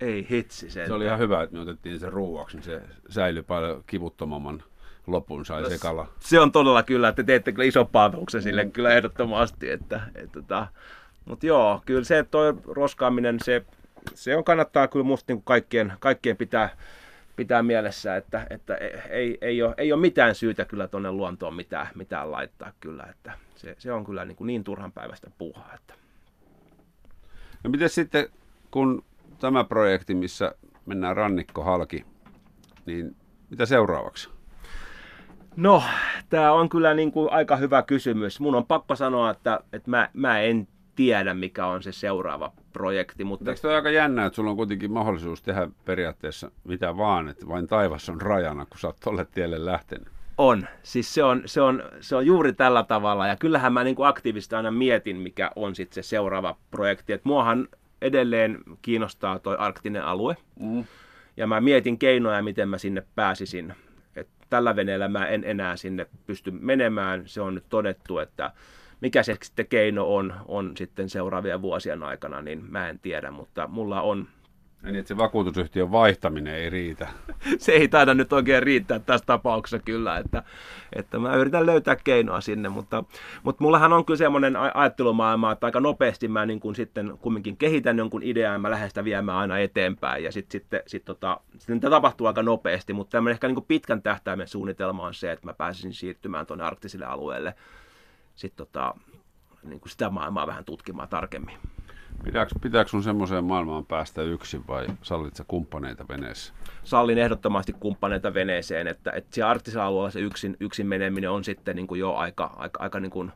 Ei 0.00 0.26
hitsi 0.30 0.70
sen. 0.70 0.86
Se 0.86 0.92
oli 0.92 1.04
ihan 1.04 1.18
hyvä, 1.18 1.42
että 1.42 1.56
me 1.56 1.62
otettiin 1.62 2.00
sen 2.00 2.12
ruuaksi, 2.12 2.56
niin 2.56 2.64
se 2.64 2.82
säilyi 3.08 3.42
paljon 3.42 3.84
kivuttomamman 3.86 4.62
lopun 5.06 5.44
sai 5.44 5.70
se 5.70 5.78
kala. 5.78 6.08
Se 6.20 6.40
on 6.40 6.52
todella 6.52 6.82
kyllä, 6.82 7.08
että 7.08 7.22
te 7.22 7.26
teette 7.26 7.52
kyllä 7.52 7.64
ison 7.64 7.86
palveluksen 7.86 8.42
sille 8.42 8.64
mm. 8.64 8.72
kyllä 8.72 8.94
ehdottomasti. 8.94 9.70
Että, 9.70 9.96
että, 9.96 10.20
että, 10.20 10.40
tota, 10.40 10.66
mutta 11.24 11.46
joo, 11.46 11.82
kyllä 11.86 12.04
se 12.04 12.24
toi 12.30 12.54
roskaaminen, 12.66 13.40
se, 13.40 13.64
se 14.14 14.36
on 14.36 14.44
kannattaa 14.44 14.88
kyllä 14.88 15.04
musta 15.04 15.32
niin 15.32 15.42
kaikkien, 15.42 15.92
kaikkien 16.00 16.36
pitää, 16.36 16.76
pitää 17.36 17.62
mielessä, 17.62 18.16
että, 18.16 18.46
että 18.50 18.74
ei, 19.10 19.38
ei, 19.40 19.62
ole, 19.62 19.74
ei 19.76 19.92
ole 19.92 20.00
mitään 20.00 20.34
syytä 20.34 20.64
kyllä 20.64 20.88
tuonne 20.88 21.12
luontoon 21.12 21.54
mitään, 21.54 21.86
mitään 21.94 22.32
laittaa 22.32 22.72
kyllä, 22.80 23.06
että 23.10 23.32
se, 23.56 23.74
se 23.78 23.92
on 23.92 24.04
kyllä 24.04 24.24
niin, 24.24 24.36
kuin 24.36 24.46
niin 24.46 24.64
turhan 24.64 24.92
päivästä 24.92 25.30
puuhaa. 25.38 25.74
Että. 25.74 25.94
No 27.64 27.70
miten 27.70 27.88
sitten, 27.88 28.28
kun 28.70 29.04
tämä 29.40 29.64
projekti, 29.64 30.14
missä 30.14 30.54
mennään 30.86 31.16
rannikko 31.16 31.62
halki, 31.62 32.04
niin 32.86 33.16
mitä 33.50 33.66
seuraavaksi? 33.66 34.28
No, 35.56 35.82
tämä 36.30 36.52
on 36.52 36.68
kyllä 36.68 36.94
niin 36.94 37.12
kuin 37.12 37.32
aika 37.32 37.56
hyvä 37.56 37.82
kysymys. 37.82 38.40
Mun 38.40 38.54
on 38.54 38.66
pakko 38.66 38.96
sanoa, 38.96 39.30
että, 39.30 39.60
että 39.72 39.90
mä, 39.90 40.10
mä 40.12 40.40
en 40.40 40.68
tiedä, 40.96 41.34
mikä 41.34 41.66
on 41.66 41.82
se 41.82 41.92
seuraava 41.92 42.52
projekti. 42.72 43.24
Mutta... 43.24 43.50
Eikö 43.50 43.60
toi 43.60 43.74
aika 43.74 43.90
jännä, 43.90 44.26
että 44.26 44.36
sulla 44.36 44.50
on 44.50 44.56
kuitenkin 44.56 44.92
mahdollisuus 44.92 45.42
tehdä 45.42 45.68
periaatteessa 45.84 46.50
mitä 46.64 46.96
vaan, 46.96 47.28
että 47.28 47.48
vain 47.48 47.66
taivas 47.66 48.08
on 48.08 48.20
rajana, 48.20 48.66
kun 48.66 48.78
sä 48.78 48.86
oot 48.86 49.00
tolle 49.04 49.26
tielle 49.34 49.64
lähtenyt? 49.64 50.08
On. 50.38 50.66
Siis 50.82 51.14
se 51.14 51.24
on, 51.24 51.42
se 51.46 51.60
on, 51.60 51.82
se 52.00 52.16
on 52.16 52.26
juuri 52.26 52.52
tällä 52.52 52.82
tavalla. 52.82 53.26
Ja 53.26 53.36
kyllähän 53.36 53.72
mä 53.72 53.84
niin 53.84 53.96
aktiivisesti 53.98 54.54
aina 54.54 54.70
mietin, 54.70 55.16
mikä 55.16 55.50
on 55.56 55.74
sitten 55.74 56.04
se 56.04 56.08
seuraava 56.08 56.56
projekti. 56.70 57.12
Että 57.12 57.28
muahan 57.28 57.68
edelleen 58.02 58.58
kiinnostaa 58.82 59.38
toi 59.38 59.56
arktinen 59.58 60.04
alue. 60.04 60.36
Mm. 60.60 60.84
Ja 61.36 61.46
mä 61.46 61.60
mietin 61.60 61.98
keinoja, 61.98 62.42
miten 62.42 62.68
mä 62.68 62.78
sinne 62.78 63.02
pääsisin. 63.14 63.74
Et 64.16 64.28
tällä 64.50 64.76
veneellä 64.76 65.08
mä 65.08 65.26
en 65.26 65.44
enää 65.44 65.76
sinne 65.76 66.06
pysty 66.26 66.50
menemään. 66.50 67.22
Se 67.26 67.40
on 67.40 67.54
nyt 67.54 67.64
todettu, 67.68 68.18
että 68.18 68.52
mikä 69.04 69.22
se 69.22 69.36
sitten 69.42 69.66
keino 69.66 70.14
on, 70.14 70.34
on 70.48 70.76
sitten 70.76 71.08
seuraavien 71.08 71.62
vuosien 71.62 72.02
aikana, 72.02 72.42
niin 72.42 72.64
mä 72.70 72.88
en 72.88 72.98
tiedä, 72.98 73.30
mutta 73.30 73.68
mulla 73.68 74.02
on 74.02 74.28
niin, 74.82 74.96
että 74.96 75.08
se 75.08 75.16
vakuutusyhtiön 75.16 75.92
vaihtaminen 75.92 76.54
ei 76.54 76.70
riitä. 76.70 77.08
se 77.58 77.72
ei 77.72 77.88
taida 77.88 78.14
nyt 78.14 78.32
oikein 78.32 78.62
riittää 78.62 78.98
tässä 78.98 79.26
tapauksessa 79.26 79.84
kyllä, 79.84 80.18
että, 80.18 80.42
että 80.92 81.18
mä 81.18 81.36
yritän 81.36 81.66
löytää 81.66 81.96
keinoa 81.96 82.40
sinne, 82.40 82.68
mutta, 82.68 83.04
mutta 83.42 83.64
mullahan 83.64 83.92
on 83.92 84.04
kyllä 84.04 84.18
semmoinen 84.18 84.56
ajattelumaailma, 84.56 85.52
että 85.52 85.66
aika 85.66 85.80
nopeasti 85.80 86.28
mä 86.28 86.46
niin 86.46 86.60
kuin 86.60 86.74
sitten 86.74 87.18
kumminkin 87.20 87.56
kehitän 87.56 87.98
jonkun 87.98 88.22
idean 88.22 88.60
mä 88.60 88.70
lähden 88.70 88.88
sitä 88.88 89.04
viemään 89.04 89.38
aina 89.38 89.58
eteenpäin 89.58 90.24
ja 90.24 90.32
sitten 90.32 90.60
sit, 90.60 90.82
sit, 90.86 91.04
tota, 91.04 91.40
sitten 91.58 91.80
tämä 91.80 91.90
tapahtuu 91.90 92.26
aika 92.26 92.42
nopeasti, 92.42 92.92
mutta 92.92 93.10
tämmöinen 93.10 93.34
ehkä 93.34 93.46
niin 93.46 93.54
kuin 93.54 93.66
pitkän 93.68 94.02
tähtäimen 94.02 94.48
suunnitelma 94.48 95.06
on 95.06 95.14
se, 95.14 95.32
että 95.32 95.46
mä 95.46 95.54
pääsisin 95.54 95.92
siirtymään 95.92 96.46
tuonne 96.46 96.64
arktisille 96.64 97.06
alueelle 97.06 97.54
sitten 98.34 98.66
tota, 98.66 98.94
niin 99.62 99.80
kuin 99.80 99.90
sitä 99.90 100.10
maailmaa 100.10 100.46
vähän 100.46 100.64
tutkimaan 100.64 101.08
tarkemmin. 101.08 101.58
Pitääkö, 102.24 102.54
pitääkö 102.62 102.90
sun 102.90 103.02
semmoiseen 103.02 103.44
maailmaan 103.44 103.86
päästä 103.86 104.22
yksin 104.22 104.66
vai 104.66 104.86
sallit 105.02 105.36
sä 105.36 105.44
kumppaneita 105.48 106.08
veneessä? 106.08 106.54
Sallin 106.84 107.18
ehdottomasti 107.18 107.72
kumppaneita 107.72 108.34
veneeseen, 108.34 108.86
että, 108.86 109.10
että 109.10 109.34
siellä 109.34 109.50
arktisella 109.50 109.86
alueella 109.86 110.10
se 110.10 110.20
yksin, 110.20 110.56
yksin 110.60 110.86
meneminen 110.86 111.30
on 111.30 111.44
sitten 111.44 111.76
niin 111.76 111.86
kuin 111.86 112.00
jo 112.00 112.14
aika, 112.14 112.54
aika, 112.56 112.82
aika 112.82 113.00
niin 113.00 113.10
kuin, 113.10 113.32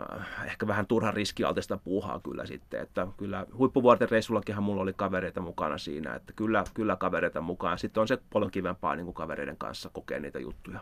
äh, 0.00 0.26
ehkä 0.46 0.66
vähän 0.66 0.86
turhan 0.86 1.14
riskialtista 1.14 1.78
puuhaa 1.84 2.20
kyllä 2.20 2.46
sitten, 2.46 2.80
että 2.80 3.06
kyllä 3.16 3.46
huippuvuorten 3.58 4.10
reissullakinhan 4.10 4.64
mulla 4.64 4.82
oli 4.82 4.92
kavereita 4.92 5.40
mukana 5.40 5.78
siinä, 5.78 6.14
että 6.14 6.32
kyllä, 6.36 6.64
kyllä 6.74 6.96
kavereita 6.96 7.40
mukaan. 7.40 7.78
Sitten 7.78 8.00
on 8.00 8.08
se 8.08 8.18
paljon 8.32 8.50
kivempaa 8.50 8.96
niin 8.96 9.04
kuin 9.04 9.14
kavereiden 9.14 9.56
kanssa 9.56 9.90
kokea 9.92 10.20
niitä 10.20 10.38
juttuja. 10.38 10.80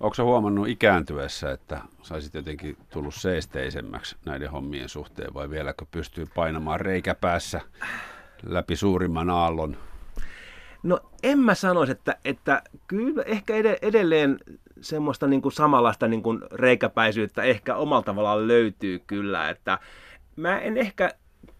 Onko 0.00 0.16
huomannut 0.22 0.68
ikääntyessä, 0.68 1.52
että 1.52 1.80
saisit 2.02 2.34
jotenkin 2.34 2.76
tullut 2.90 3.14
seesteisemmäksi 3.14 4.16
näiden 4.24 4.50
hommien 4.50 4.88
suhteen 4.88 5.34
vai 5.34 5.50
vieläkö 5.50 5.84
pystyy 5.90 6.26
painamaan 6.34 6.80
reikäpäässä 6.80 7.60
läpi 8.46 8.76
suurimman 8.76 9.30
aallon? 9.30 9.76
No 10.82 11.00
en 11.22 11.38
mä 11.38 11.54
sanoisi, 11.54 11.92
että, 11.92 12.16
että 12.24 12.62
kyllä 12.86 13.22
ehkä 13.26 13.54
edelleen 13.82 14.38
semmoista 14.80 15.26
niin 15.26 15.42
kuin 15.42 15.52
samanlaista 15.52 16.08
niin 16.08 16.22
kuin 16.22 16.40
reikäpäisyyttä 16.52 17.42
ehkä 17.42 17.76
omalla 17.76 18.02
tavallaan 18.02 18.48
löytyy 18.48 18.98
kyllä, 19.06 19.50
että 19.50 19.78
mä 20.36 20.58
en 20.58 20.76
ehkä 20.76 21.10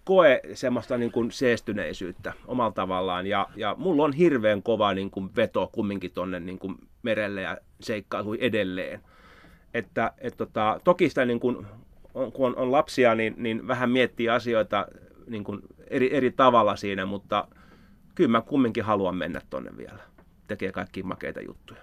koe 0.05 0.41
semmoista 0.55 0.99
niin 0.99 1.12
kuin 1.12 1.32
seestyneisyyttä 1.32 2.32
omalla 2.47 2.72
tavallaan. 2.72 3.26
Ja, 3.26 3.49
ja 3.57 3.74
mulla 3.78 4.05
on 4.05 4.12
hirveän 4.12 4.62
kova 4.62 4.95
niin 4.95 5.11
kuin 5.11 5.30
veto 5.37 5.70
kumminkin 5.72 6.11
tuonne 6.11 6.41
niin 6.41 6.59
merelle 7.05 7.42
ja 7.42 7.59
seikkailuun 7.80 8.36
edelleen. 8.40 9.00
Että, 9.74 10.12
et 10.18 10.36
tota, 10.36 10.80
toki 10.84 11.09
sitä 11.09 11.24
niin 11.24 11.40
kuin, 11.40 11.66
on, 12.14 12.32
kun 12.32 12.46
on, 12.46 12.57
on 12.57 12.72
lapsia, 12.72 13.14
niin, 13.14 13.34
niin 13.36 13.68
vähän 13.68 13.90
miettii 13.90 14.28
asioita 14.28 14.86
niin 15.26 15.44
kuin 15.44 15.61
eri, 15.90 16.16
eri 16.16 16.30
tavalla 16.30 16.76
siinä, 16.76 17.07
mutta 17.07 17.48
kyllä 18.14 18.30
mä 18.30 18.40
kumminkin 18.40 18.84
haluan 18.84 19.16
mennä 19.16 19.40
tuonne 19.50 19.70
vielä. 19.76 19.98
Tekee 20.46 20.72
kaikki 20.72 21.02
makeita 21.02 21.40
juttuja. 21.40 21.80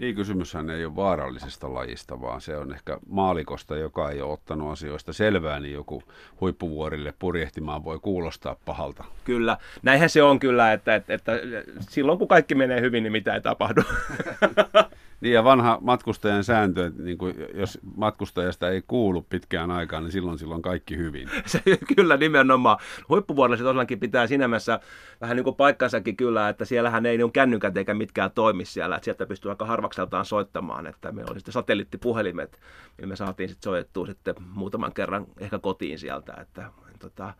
Niin, 0.00 0.14
kysymyshän 0.14 0.70
ei 0.70 0.84
ole 0.84 0.96
vaarallisesta 0.96 1.74
lajista, 1.74 2.20
vaan 2.20 2.40
se 2.40 2.56
on 2.56 2.72
ehkä 2.72 2.98
maalikosta, 3.08 3.76
joka 3.76 4.10
ei 4.10 4.22
ole 4.22 4.32
ottanut 4.32 4.72
asioista 4.72 5.12
selvää, 5.12 5.60
niin 5.60 5.74
joku 5.74 6.02
huippuvuorille 6.40 7.14
purjehtimaan 7.18 7.84
voi 7.84 7.98
kuulostaa 8.02 8.56
pahalta. 8.64 9.04
Kyllä, 9.24 9.56
näinhän 9.82 10.10
se 10.10 10.22
on 10.22 10.38
kyllä, 10.38 10.72
että, 10.72 10.94
että, 10.94 11.14
että 11.14 11.32
silloin 11.80 12.18
kun 12.18 12.28
kaikki 12.28 12.54
menee 12.54 12.80
hyvin, 12.80 13.02
niin 13.02 13.12
mitä 13.12 13.34
ei 13.34 13.40
tapahdu. 13.40 13.82
Niin 15.20 15.34
ja 15.34 15.44
vanha 15.44 15.78
matkustajan 15.80 16.44
sääntö, 16.44 16.86
että 16.86 17.02
niin 17.02 17.18
kuin, 17.18 17.34
jos 17.54 17.78
matkustajasta 17.96 18.68
ei 18.68 18.82
kuulu 18.86 19.22
pitkään 19.22 19.70
aikaan, 19.70 20.02
niin 20.02 20.12
silloin 20.12 20.38
silloin 20.38 20.62
kaikki 20.62 20.96
hyvin. 20.96 21.30
Se, 21.46 21.62
kyllä 21.96 22.16
nimenomaan. 22.16 22.78
Huippuvuodella 23.08 23.64
tosiaankin 23.64 24.00
pitää 24.00 24.26
siinä 24.26 24.48
mielessä 24.48 24.80
vähän 25.20 25.36
niin 25.36 25.44
kuin 25.44 25.56
paikkansakin 25.56 26.16
kyllä, 26.16 26.48
että 26.48 26.64
siellähän 26.64 27.06
ei 27.06 27.18
niin 27.18 27.32
kännykät 27.32 27.76
eikä 27.76 27.94
mitkään 27.94 28.30
toimi 28.30 28.64
siellä, 28.64 28.96
että 28.96 29.04
sieltä 29.04 29.26
pystyy 29.26 29.50
aika 29.50 29.66
harvakseltaan 29.66 30.24
soittamaan, 30.24 30.86
että 30.86 31.12
meillä 31.12 31.30
oli 31.30 31.40
sitten 31.40 31.52
satelliittipuhelimet, 31.52 32.60
millä 32.98 33.08
me 33.08 33.16
saatiin 33.16 33.48
sitten 33.48 33.70
soitettua 33.70 34.06
sitten 34.06 34.34
muutaman 34.54 34.92
kerran 34.92 35.26
ehkä 35.40 35.58
kotiin 35.58 35.98
sieltä, 35.98 36.34
että 36.40 36.70
tota, 36.98 37.34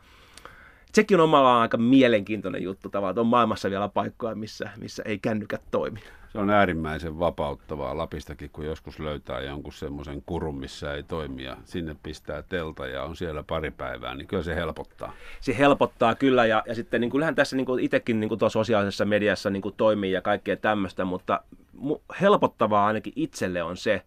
sekin 0.93 1.20
on 1.20 1.24
omalla 1.24 1.61
aika 1.61 1.76
mielenkiintoinen 1.76 2.62
juttu 2.62 2.88
tavallaan, 2.88 3.12
että 3.12 3.20
on 3.20 3.26
maailmassa 3.26 3.70
vielä 3.70 3.88
paikkoja, 3.88 4.34
missä, 4.34 4.70
missä 4.80 5.03
ei 5.07 5.18
kännykät 5.18 5.62
toimi. 5.70 6.01
Se 6.32 6.38
on 6.38 6.51
äärimmäisen 6.51 7.18
vapauttavaa 7.18 7.97
Lapistakin, 7.97 8.51
kun 8.51 8.66
joskus 8.66 8.99
löytää 8.99 9.41
jonkun 9.41 9.72
semmoisen 9.72 10.22
kurun, 10.26 10.59
missä 10.59 10.95
ei 10.95 11.03
toimi 11.03 11.45
ja 11.45 11.57
sinne 11.64 11.97
pistää 12.03 12.43
telta 12.43 12.86
ja 12.86 13.03
on 13.03 13.16
siellä 13.16 13.43
pari 13.43 13.70
päivää, 13.70 14.14
niin 14.14 14.26
kyllä 14.26 14.43
se 14.43 14.55
helpottaa. 14.55 15.12
Se 15.41 15.59
helpottaa 15.59 16.14
kyllä 16.14 16.47
ja, 16.47 16.62
ja 16.66 16.74
sitten 16.74 17.01
niin 17.01 17.11
kyllähän 17.11 17.34
tässä 17.34 17.57
niin 17.57 17.66
kuin 17.66 17.84
itsekin 17.84 18.20
niin 18.20 18.28
kuin 18.28 18.38
tuossa 18.38 18.59
sosiaalisessa 18.59 19.05
mediassa 19.05 19.51
niin 19.51 19.62
kuin 19.62 19.74
toimii 19.76 20.12
ja 20.12 20.22
kaikkea 20.22 20.57
tämmöistä, 20.57 21.05
mutta 21.05 21.41
helpottavaa 22.20 22.86
ainakin 22.86 23.12
itselle 23.16 23.62
on 23.62 23.76
se, 23.76 24.03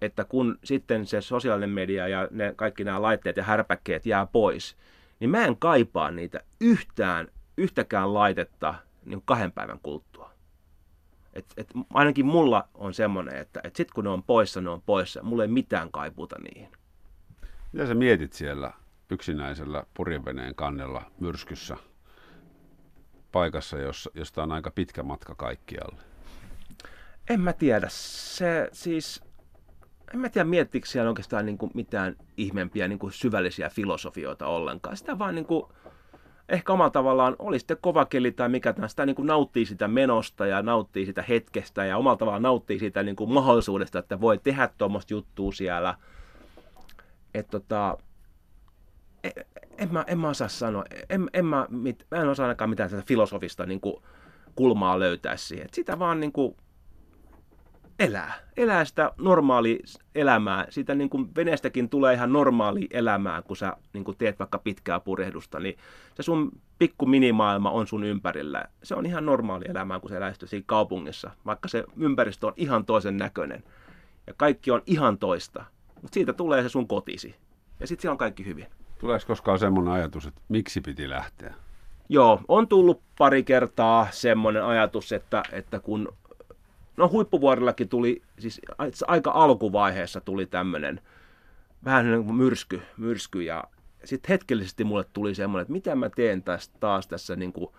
että 0.00 0.24
kun 0.24 0.58
sitten 0.64 1.06
se 1.06 1.20
sosiaalinen 1.20 1.70
media 1.70 2.08
ja 2.08 2.28
ne, 2.30 2.52
kaikki 2.56 2.84
nämä 2.84 3.02
laitteet 3.02 3.36
ja 3.36 3.42
härpäkkeet 3.42 4.06
jää 4.06 4.26
pois, 4.26 4.76
niin 5.20 5.30
mä 5.30 5.44
en 5.44 5.56
kaipaa 5.56 6.10
niitä 6.10 6.40
yhtään, 6.60 7.28
yhtäkään 7.56 8.14
laitetta 8.14 8.74
niin 9.04 9.22
kahden 9.24 9.52
päivän 9.52 9.80
kuluttua. 9.82 10.30
Et, 11.32 11.46
et 11.56 11.68
ainakin 11.94 12.26
mulla 12.26 12.68
on 12.74 12.94
semmoinen, 12.94 13.36
että 13.36 13.60
et 13.64 13.76
sitten 13.76 13.94
kun 13.94 14.04
ne 14.04 14.10
on 14.10 14.22
poissa, 14.22 14.60
ne 14.60 14.70
on 14.70 14.82
poissa. 14.82 15.22
Mulla 15.22 15.42
ei 15.42 15.48
mitään 15.48 15.90
kaipuuta 15.90 16.36
niihin. 16.38 16.72
Mitä 17.72 17.86
sä 17.86 17.94
mietit 17.94 18.32
siellä 18.32 18.72
yksinäisellä 19.10 19.84
purjeveneen 19.94 20.54
kannella 20.54 21.02
myrskyssä 21.20 21.76
paikassa, 23.32 23.78
jossa, 23.78 24.10
josta 24.14 24.42
on 24.42 24.52
aika 24.52 24.70
pitkä 24.70 25.02
matka 25.02 25.34
kaikkialle? 25.34 26.02
En 27.30 27.40
mä 27.40 27.52
tiedä. 27.52 27.86
Se 27.90 28.68
siis, 28.72 29.22
en 30.14 30.20
mä 30.20 30.28
tiedä 30.28 30.44
miettikö 30.44 30.86
siellä 30.86 31.08
oikeastaan 31.08 31.46
niin 31.46 31.58
kuin 31.58 31.70
mitään 31.74 32.16
ihmeempiä 32.36 32.88
niin 32.88 32.98
kuin 32.98 33.12
syvällisiä 33.12 33.68
filosofioita 33.68 34.46
ollenkaan. 34.46 34.96
Sitä 34.96 35.18
vaan 35.18 35.34
niin 35.34 35.46
kuin, 35.46 35.64
ehkä 36.48 36.72
omalla 36.72 36.90
tavallaan 36.90 37.36
oli 37.38 37.58
sitten 37.58 37.76
kova 37.80 38.04
keli 38.04 38.32
tai 38.32 38.48
mikä 38.48 38.72
tahansa, 38.72 38.92
sitä 38.92 39.06
niin 39.06 39.16
kuin 39.16 39.26
nauttii 39.26 39.66
sitä 39.66 39.88
menosta 39.88 40.46
ja 40.46 40.62
nauttii 40.62 41.06
sitä 41.06 41.22
hetkestä 41.22 41.84
ja 41.84 41.96
omalla 41.96 42.16
tavallaan 42.16 42.42
nauttii 42.42 42.78
sitä 42.78 43.02
niin 43.02 43.16
kuin 43.16 43.32
mahdollisuudesta, 43.32 43.98
että 43.98 44.20
voi 44.20 44.38
tehdä 44.38 44.68
tuommoista 44.78 45.14
juttua 45.14 45.52
siellä. 45.52 45.94
Et 47.34 47.48
tota, 47.50 47.98
en, 49.24 49.32
en, 49.78 49.92
mä, 49.92 50.04
en 50.06 50.18
mä 50.18 50.28
osaa 50.28 50.48
sanoa, 50.48 50.84
en, 51.10 51.30
en 51.32 51.46
mä, 51.46 51.66
mit, 51.70 52.06
mä 52.10 52.18
en 52.18 52.28
osaa 52.28 52.46
ainakaan 52.46 52.70
mitään 52.70 53.02
filosofista 53.06 53.66
niin 53.66 53.80
kuin 53.80 53.96
kulmaa 54.54 54.98
löytää 54.98 55.36
siihen. 55.36 55.64
Et 55.64 55.74
sitä 55.74 55.98
vaan 55.98 56.20
niin 56.20 56.32
kuin 56.32 56.56
elää. 57.98 58.34
Elää 58.56 58.84
sitä 58.84 59.12
normaali 59.18 59.82
elämää. 60.14 60.66
Siitä 60.68 60.94
niin 60.94 61.10
kuin 61.10 61.34
veneestäkin 61.36 61.88
tulee 61.88 62.14
ihan 62.14 62.32
normaali 62.32 62.86
elämää, 62.90 63.42
kun 63.42 63.56
sä 63.56 63.76
niin 63.92 64.04
kuin 64.04 64.16
teet 64.16 64.38
vaikka 64.38 64.58
pitkää 64.58 65.00
purjehdusta, 65.00 65.60
niin 65.60 65.76
se 66.14 66.22
sun 66.22 66.52
pikku 66.78 67.06
minimaailma 67.06 67.70
on 67.70 67.86
sun 67.86 68.04
ympärillä. 68.04 68.64
Se 68.82 68.94
on 68.94 69.06
ihan 69.06 69.26
normaali 69.26 69.64
elämää, 69.68 70.00
kun 70.00 70.10
sä 70.10 70.16
elää 70.16 70.32
siinä 70.44 70.64
kaupungissa, 70.66 71.30
vaikka 71.46 71.68
se 71.68 71.84
ympäristö 71.96 72.46
on 72.46 72.52
ihan 72.56 72.84
toisen 72.84 73.16
näköinen. 73.16 73.64
Ja 74.26 74.34
kaikki 74.36 74.70
on 74.70 74.82
ihan 74.86 75.18
toista. 75.18 75.64
Mutta 76.02 76.14
siitä 76.14 76.32
tulee 76.32 76.62
se 76.62 76.68
sun 76.68 76.88
kotisi. 76.88 77.34
Ja 77.80 77.86
sitten 77.86 78.02
siellä 78.02 78.12
on 78.12 78.18
kaikki 78.18 78.46
hyvin. 78.46 78.66
Tuleeko 78.98 79.24
koskaan 79.26 79.58
semmoinen 79.58 79.94
ajatus, 79.94 80.26
että 80.26 80.40
miksi 80.48 80.80
piti 80.80 81.08
lähteä? 81.08 81.54
Joo, 82.08 82.40
on 82.48 82.68
tullut 82.68 83.02
pari 83.18 83.42
kertaa 83.42 84.08
semmoinen 84.10 84.64
ajatus, 84.64 85.12
että, 85.12 85.42
että 85.52 85.80
kun 85.80 86.08
no 86.96 87.08
huippuvuorillakin 87.08 87.88
tuli, 87.88 88.22
siis 88.38 88.60
aika 89.06 89.30
alkuvaiheessa 89.30 90.20
tuli 90.20 90.46
tämmöinen 90.46 91.00
vähän 91.84 92.10
niin 92.10 92.24
kuin 92.24 92.36
myrsky, 92.36 92.82
myrsky 92.96 93.42
ja 93.42 93.64
sitten 94.04 94.28
hetkellisesti 94.28 94.84
mulle 94.84 95.04
tuli 95.12 95.34
semmoinen, 95.34 95.62
että 95.62 95.72
mitä 95.72 95.94
mä 95.94 96.10
teen 96.10 96.42
tästä 96.42 96.76
taas 96.80 97.06
tässä 97.06 97.36
niin 97.36 97.52
kuin, 97.52 97.70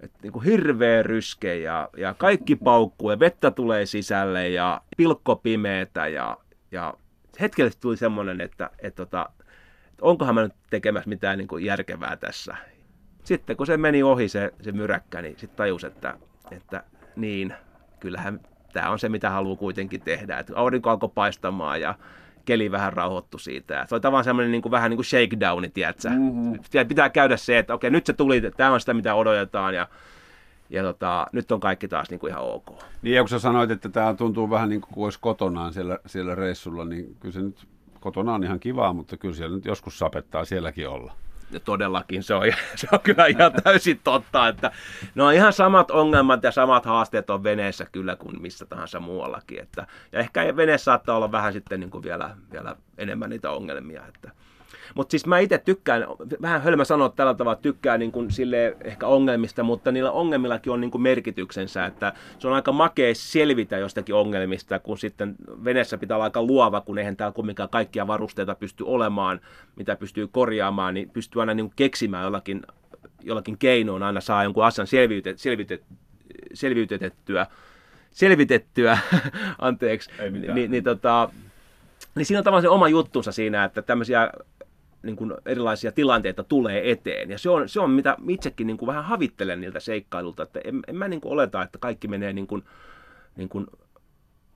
että 0.00 0.18
niin 0.22 0.32
kuin 0.32 0.44
hirveä 0.44 1.02
ryske 1.02 1.58
ja, 1.58 1.88
ja 1.96 2.14
kaikki 2.14 2.56
paukkuu 2.56 3.10
ja 3.10 3.18
vettä 3.18 3.50
tulee 3.50 3.86
sisälle 3.86 4.48
ja 4.48 4.80
pilkko 4.96 5.36
pimeetä 5.36 6.08
ja, 6.08 6.38
ja 6.70 6.94
hetkellisesti 7.40 7.82
tuli 7.82 7.96
semmoinen, 7.96 8.40
että, 8.40 8.70
että, 8.78 9.02
että, 9.02 9.26
että 9.38 9.44
onkohan 10.00 10.34
mä 10.34 10.42
nyt 10.42 10.54
tekemässä 10.70 11.08
mitään 11.08 11.38
niin 11.38 11.48
kuin 11.48 11.64
järkevää 11.64 12.16
tässä. 12.16 12.56
Sitten 13.24 13.56
kun 13.56 13.66
se 13.66 13.76
meni 13.76 14.02
ohi 14.02 14.28
se, 14.28 14.52
se 14.62 14.72
myräkkä, 14.72 15.22
niin 15.22 15.38
sitten 15.38 15.56
tajus, 15.56 15.84
että, 15.84 16.18
että 16.50 16.84
niin, 17.16 17.54
kyllähän 18.02 18.40
tämä 18.72 18.90
on 18.90 18.98
se, 18.98 19.08
mitä 19.08 19.30
haluaa 19.30 19.56
kuitenkin 19.56 20.00
tehdä. 20.00 20.38
Et 20.38 20.52
aurinko 20.54 20.90
alkoi 20.90 21.08
paistamaan 21.14 21.80
ja 21.80 21.94
keli 22.44 22.70
vähän 22.70 22.92
rauhoittu 22.92 23.38
siitä. 23.38 23.86
se 23.88 23.94
oli 23.94 24.00
tavallaan 24.00 24.24
semmoinen 24.24 24.52
niin 24.52 24.62
kuin, 24.62 24.72
vähän 24.72 24.90
niin 24.90 24.96
kuin 24.96 25.04
shakedowni, 25.04 25.68
tiedätkö? 25.68 26.10
Mm-hmm. 26.10 26.88
Pitää 26.88 27.10
käydä 27.10 27.36
se, 27.36 27.58
että 27.58 27.74
okei, 27.74 27.90
nyt 27.90 28.06
se 28.06 28.12
tuli, 28.12 28.42
tämä 28.56 28.72
on 28.72 28.80
sitä, 28.80 28.94
mitä 28.94 29.14
odotetaan 29.14 29.74
ja, 29.74 29.88
ja 30.70 30.82
tota, 30.82 31.26
nyt 31.32 31.52
on 31.52 31.60
kaikki 31.60 31.88
taas 31.88 32.10
niin 32.10 32.20
kuin 32.20 32.30
ihan 32.30 32.44
ok. 32.44 32.66
Niin, 33.02 33.16
ja 33.16 33.22
kun 33.22 33.28
sä 33.28 33.38
sanoit, 33.38 33.70
että 33.70 33.88
tämä 33.88 34.14
tuntuu 34.14 34.50
vähän 34.50 34.68
niin 34.68 34.80
kuin 34.80 35.04
olisi 35.04 35.18
kotonaan 35.20 35.72
siellä, 35.72 35.98
siellä 36.06 36.34
reissulla, 36.34 36.84
niin 36.84 37.16
kyllä 37.20 37.32
se 37.32 37.40
nyt 37.40 37.66
kotona 38.00 38.34
on 38.34 38.44
ihan 38.44 38.60
kivaa, 38.60 38.92
mutta 38.92 39.16
kyllä 39.16 39.34
siellä 39.34 39.56
nyt 39.56 39.64
joskus 39.64 39.98
sapettaa 39.98 40.44
sielläkin 40.44 40.88
olla 40.88 41.12
todellakin 41.60 42.22
se 42.22 42.34
on, 42.34 42.42
se 42.76 42.88
on 42.92 43.00
kyllä 43.00 43.26
ihan 43.26 43.52
täysin 43.64 44.00
totta, 44.04 44.48
että 44.48 44.70
no 45.14 45.30
ihan 45.30 45.52
samat 45.52 45.90
ongelmat 45.90 46.42
ja 46.42 46.50
samat 46.50 46.84
haasteet 46.84 47.30
on 47.30 47.44
veneessä 47.44 47.86
kyllä 47.92 48.16
kuin 48.16 48.42
missä 48.42 48.66
tahansa 48.66 49.00
muuallakin. 49.00 49.60
Että, 49.60 49.86
ja 50.12 50.18
ehkä 50.18 50.56
veneessä 50.56 50.84
saattaa 50.84 51.16
olla 51.16 51.32
vähän 51.32 51.52
sitten 51.52 51.80
niin 51.80 51.90
kuin 51.90 52.02
vielä, 52.02 52.36
vielä 52.52 52.76
enemmän 52.98 53.30
niitä 53.30 53.50
ongelmia. 53.50 54.06
Että, 54.06 54.30
mutta 54.94 55.10
siis 55.10 55.26
mä 55.26 55.38
itse 55.38 55.58
tykkään, 55.58 56.06
vähän 56.42 56.62
hölmä 56.62 56.84
sanoa 56.84 57.08
tällä 57.08 57.34
tavalla, 57.34 57.56
tykkään 57.62 58.00
niin 58.00 58.12
kuin 58.12 58.30
sille 58.30 58.76
ehkä 58.84 59.06
ongelmista, 59.06 59.62
mutta 59.62 59.92
niillä 59.92 60.10
ongelmillakin 60.10 60.72
on 60.72 60.80
niin 60.80 60.90
kuin 60.90 61.02
merkityksensä, 61.02 61.86
että 61.86 62.12
se 62.38 62.48
on 62.48 62.54
aika 62.54 62.72
makea 62.72 63.14
selvitä 63.14 63.78
jostakin 63.78 64.14
ongelmista, 64.14 64.78
kun 64.78 64.98
sitten 64.98 65.34
veneessä 65.64 65.98
pitää 65.98 66.16
olla 66.16 66.24
aika 66.24 66.42
luova, 66.42 66.80
kun 66.80 66.98
eihän 66.98 67.16
täällä 67.16 67.34
kumminkaan 67.34 67.68
kaikkia 67.68 68.06
varusteita 68.06 68.54
pysty 68.54 68.84
olemaan, 68.86 69.40
mitä 69.76 69.96
pystyy 69.96 70.28
korjaamaan, 70.28 70.94
niin 70.94 71.10
pystyy 71.10 71.42
aina 71.42 71.54
niin 71.54 71.66
kuin 71.66 71.76
keksimään 71.76 72.24
jollakin, 72.24 72.62
jollakin 73.22 73.58
keinoin, 73.58 74.02
aina 74.02 74.20
saa 74.20 74.44
jonkun 74.44 74.64
asian 74.64 74.86
selviytet, 74.86 75.38
selviytet, 75.38 75.82
selviytettyä, 76.54 77.46
selvitettyä, 78.10 78.98
anteeksi, 79.58 80.10
niin, 80.54 80.70
niin, 80.70 80.84
tota, 80.84 81.28
niin 82.14 82.26
siinä 82.26 82.38
on 82.38 82.44
tavallaan 82.44 82.62
se 82.62 82.68
oma 82.68 82.88
juttunsa 82.88 83.32
siinä, 83.32 83.64
että 83.64 83.82
tämmöisiä 83.82 84.30
niin 85.02 85.16
kuin 85.16 85.34
erilaisia 85.46 85.92
tilanteita 85.92 86.44
tulee 86.44 86.90
eteen. 86.90 87.30
Ja 87.30 87.38
se 87.38 87.50
on, 87.50 87.68
se 87.68 87.80
on 87.80 87.90
mitä 87.90 88.16
itsekin 88.28 88.66
niin 88.66 88.76
kuin 88.76 88.86
vähän 88.86 89.04
havittelen 89.04 89.60
niiltä 89.60 89.80
seikkailulta, 89.80 90.42
että 90.42 90.60
en, 90.64 90.80
en 90.88 90.96
mä 90.96 91.08
niin 91.08 91.20
kuin 91.20 91.32
oleta, 91.32 91.62
että 91.62 91.78
kaikki 91.78 92.08
menee 92.08 92.32
niin 92.32 92.46
kuin, 92.46 92.64
niin 93.36 93.48
kuin 93.48 93.66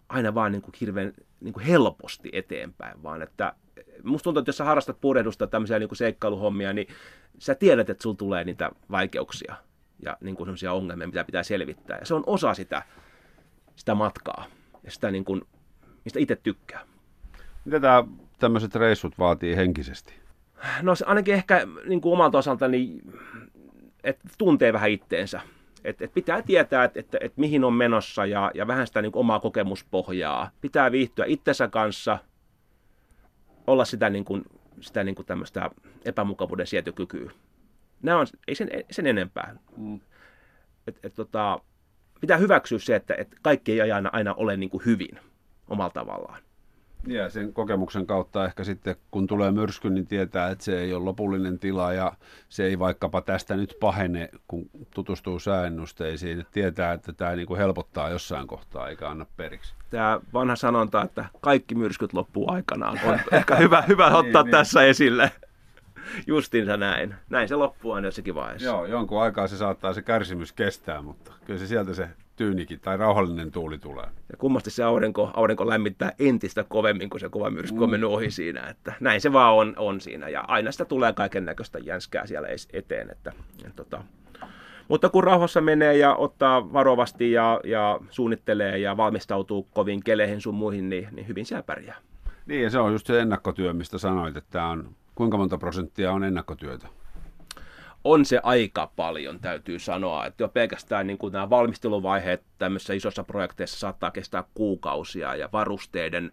aina 0.09 0.35
vaan 0.35 0.53
niin 0.53 0.63
kuin 0.63 0.75
hirveän 0.81 1.13
niin 1.41 1.55
kuin 1.55 1.65
helposti 1.65 2.31
eteenpäin, 2.33 3.03
vaan 3.03 3.23
että 3.23 3.55
musta 4.03 4.25
tuntuu, 4.25 4.39
että 4.39 4.49
jos 4.49 4.57
sä 4.57 4.65
harrastat 4.65 5.01
purehdusta 5.01 5.47
tämmöisiä 5.47 5.79
niin 5.79 5.89
kuin 5.89 5.97
seikkailuhommia, 5.97 6.73
niin 6.73 6.89
sä 7.39 7.55
tiedät, 7.55 7.91
että 7.91 8.03
sulla 8.03 8.17
tulee 8.17 8.45
niitä 8.45 8.71
vaikeuksia 8.91 9.57
ja 10.03 10.17
niin 10.21 10.37
kuin 10.37 10.51
ongelmia, 10.73 11.07
mitä 11.07 11.25
pitää 11.25 11.43
selvittää. 11.43 11.99
Ja 11.99 12.07
se 12.07 12.15
on 12.15 12.25
osa 12.27 12.55
sitä, 12.55 12.83
sitä 13.77 13.95
matkaa 13.95 14.47
ja 14.85 14.91
sitä, 14.91 15.11
niin 15.11 15.25
kuin, 15.25 15.43
mistä 16.05 16.21
itse 16.21 16.37
tykkää. 16.37 16.87
Mitä 17.65 17.81
tämä 17.81 18.05
tämmöiset 18.39 18.75
reissut 18.75 19.19
vaatii 19.19 19.57
henkisesti? 19.57 20.26
No 20.83 20.95
se 20.95 21.05
ainakin 21.05 21.35
ehkä 21.35 21.67
niin 21.89 22.01
kuin 22.01 22.13
omalta 22.13 22.39
osaltani, 22.39 23.01
että 24.05 24.29
tuntee 24.39 24.73
vähän 24.73 24.91
itteensä. 24.91 25.41
Et, 25.85 26.03
et 26.03 26.15
pitää 26.15 26.43
tietää, 26.43 26.85
että 26.85 27.01
et, 27.01 27.17
et 27.21 27.37
mihin 27.37 27.65
on 27.65 27.73
menossa 27.73 28.27
ja, 28.27 28.51
ja 28.55 28.67
vähän 28.67 28.87
sitä 28.87 29.03
niin 29.03 29.13
kuin 29.13 29.21
omaa 29.21 29.41
kokemuspohjaa. 29.41 30.51
Pitää 30.61 30.93
viihtyä 30.93 31.25
itsensä 31.29 31.69
kanssa, 31.69 32.19
olla 33.67 33.85
sitä, 33.85 34.11
niin 34.11 34.25
kuin, 34.25 34.45
sitä 34.81 35.05
niin 35.05 35.15
kuin 35.15 35.27
tämmöistä 35.27 35.71
epämukavuuden 36.05 36.67
sietokykyä. 36.67 37.31
Nämä 38.03 38.19
on, 38.19 38.27
ei 38.49 38.55
sen, 38.55 38.69
sen 38.91 39.07
enempää. 39.07 39.57
Mm. 39.77 40.01
Et, 40.87 40.99
et, 41.03 41.15
tota, 41.15 41.61
pitää 42.21 42.37
hyväksyä 42.37 42.79
se, 42.79 42.97
että 42.97 43.15
et 43.19 43.37
kaikki 43.43 43.81
ei 43.81 43.93
aina, 43.93 44.11
aina 44.13 44.35
ole 44.35 44.57
niin 44.57 44.71
kuin 44.71 44.85
hyvin 44.85 45.21
omalla 45.69 45.91
tavallaan 45.91 46.46
Ja 47.07 47.31
sen 47.31 47.53
kokemuksen 47.53 48.07
kautta 48.07 48.45
ehkä 48.45 48.65
sitten, 48.65 48.97
kun 49.11 49.27
tulee 49.27 49.51
myrsky, 49.51 49.91
niin 49.91 50.07
tietää, 50.07 50.51
että 50.51 50.65
se 50.65 50.81
ei 50.81 50.95
ole 50.95 51.05
lopullinen 51.05 51.59
tila 51.59 51.93
ja 51.93 52.13
se 52.49 52.65
ei 52.65 52.79
vaikkapa 52.79 53.21
tästä 53.21 53.57
nyt 53.57 53.77
pahene, 53.81 54.29
kun 54.49 54.71
tutustuu 54.95 55.39
sääennusteisiin. 55.39 56.41
Että 56.41 56.53
tietää, 56.53 56.93
että 56.93 57.13
tämä 57.13 57.37
niin 57.37 57.47
kuin 57.47 57.59
helpottaa 57.59 58.11
jossain 58.11 58.47
kohtaa 58.47 58.89
eikä 58.89 59.09
anna 59.09 59.27
periksi. 59.37 59.75
Tämä 59.91 60.21
vanha 60.33 60.57
sanonta, 60.57 61.03
että 61.03 61.25
kaikki 61.41 61.75
myrskyt 61.75 62.13
loppuu 62.13 62.51
aikanaan, 62.51 63.01
on 63.05 63.19
ehkä 63.33 63.57
hyvä, 63.57 63.83
hyvä 63.83 64.07
ottaa 64.07 64.23
niin, 64.23 64.33
niin. 64.33 64.51
tässä 64.51 64.81
niin. 64.81 64.91
esille. 64.91 65.33
Justiinsa 66.27 66.77
näin. 66.77 67.15
Näin 67.31 67.49
se 67.49 67.55
loppuu 67.55 67.93
aina 67.93 68.09
jossakin 68.09 68.35
vaiheessa. 68.35 68.67
Joo, 68.69 68.87
jonkun 68.87 69.23
aikaa 69.23 69.49
se 69.49 69.57
saattaa 69.57 69.93
se 69.93 70.03
kärsimys 70.03 70.53
kestää, 70.53 71.03
mutta 71.03 71.33
kyllä 71.45 71.59
se 71.59 71.67
sieltä 71.67 71.95
se 71.95 72.09
tyynikin 72.37 72.81
tai 72.81 72.97
rauhallinen 72.97 73.51
tuuli 73.51 73.79
tulee. 73.79 74.05
Ja 74.05 74.37
kummasti 74.39 74.71
se 74.71 74.83
aurinko, 74.83 75.31
aurinko 75.35 75.67
lämmittää 75.69 76.13
entistä 76.19 76.65
kovemmin, 76.69 77.11
kun 77.11 77.21
se 77.21 77.29
kova 77.29 77.51
myrsky 77.51 77.83
on 77.83 77.91
mennyt 77.91 78.11
ohi 78.11 78.31
siinä. 78.31 78.67
Että 78.67 78.95
näin 79.01 79.21
se 79.21 79.33
vaan 79.33 79.55
on, 79.55 79.75
on 79.77 80.01
siinä. 80.01 80.29
Ja 80.29 80.45
aina 80.49 80.73
sitä 80.73 80.85
tulee 80.85 81.13
kaiken 81.13 81.45
näköistä 81.45 81.79
jänskää 81.79 82.27
siellä 82.27 82.49
eteen. 82.73 83.11
Että, 83.11 83.33
ja 83.65 83.71
tota, 83.77 84.05
mutta 84.89 85.09
kun 85.09 85.25
rauhassa 85.25 85.61
menee 85.61 85.97
ja 85.97 86.15
ottaa 86.15 86.73
varovasti 86.73 87.33
ja, 87.33 87.61
ja 87.65 88.01
suunnittelee 88.11 88.79
ja 88.79 88.97
valmistautuu 88.97 89.69
kovin 89.75 90.03
keleihin 90.05 90.41
sun 90.41 90.55
muihin, 90.55 90.89
niin, 90.89 91.09
niin 91.13 91.29
hyvin 91.29 91.47
siellä 91.47 91.63
pärjää. 91.63 91.97
Niin 92.47 92.63
ja 92.63 92.71
se 92.71 92.79
on 92.79 92.93
just 92.93 93.07
se 93.07 93.21
ennakkotyö, 93.21 93.73
mistä 93.73 93.99
sanoit, 93.99 94.37
että 94.37 94.51
tämä 94.51 94.69
on, 94.69 94.89
kuinka 95.15 95.37
monta 95.37 95.59
prosenttia 95.59 96.13
on 96.13 96.25
ennakkotyötä? 96.25 96.89
On 98.13 98.25
se 98.25 98.41
aika 98.43 98.93
paljon, 98.97 99.41
täytyy 99.41 99.79
sanoa. 99.79 100.27
Että 100.27 100.43
jo 100.43 100.49
pelkästään 100.49 101.07
niin 101.07 101.19
kuin 101.19 101.33
nämä 101.33 101.51
valmisteluvaiheet 101.51 102.43
tämmöisissä 102.59 102.95
isossa 102.95 103.25
projekteissa 103.25 103.79
saattaa 103.79 104.11
kestää 104.11 104.45
kuukausia 104.55 105.35
ja 105.35 105.49
varusteiden 105.53 106.33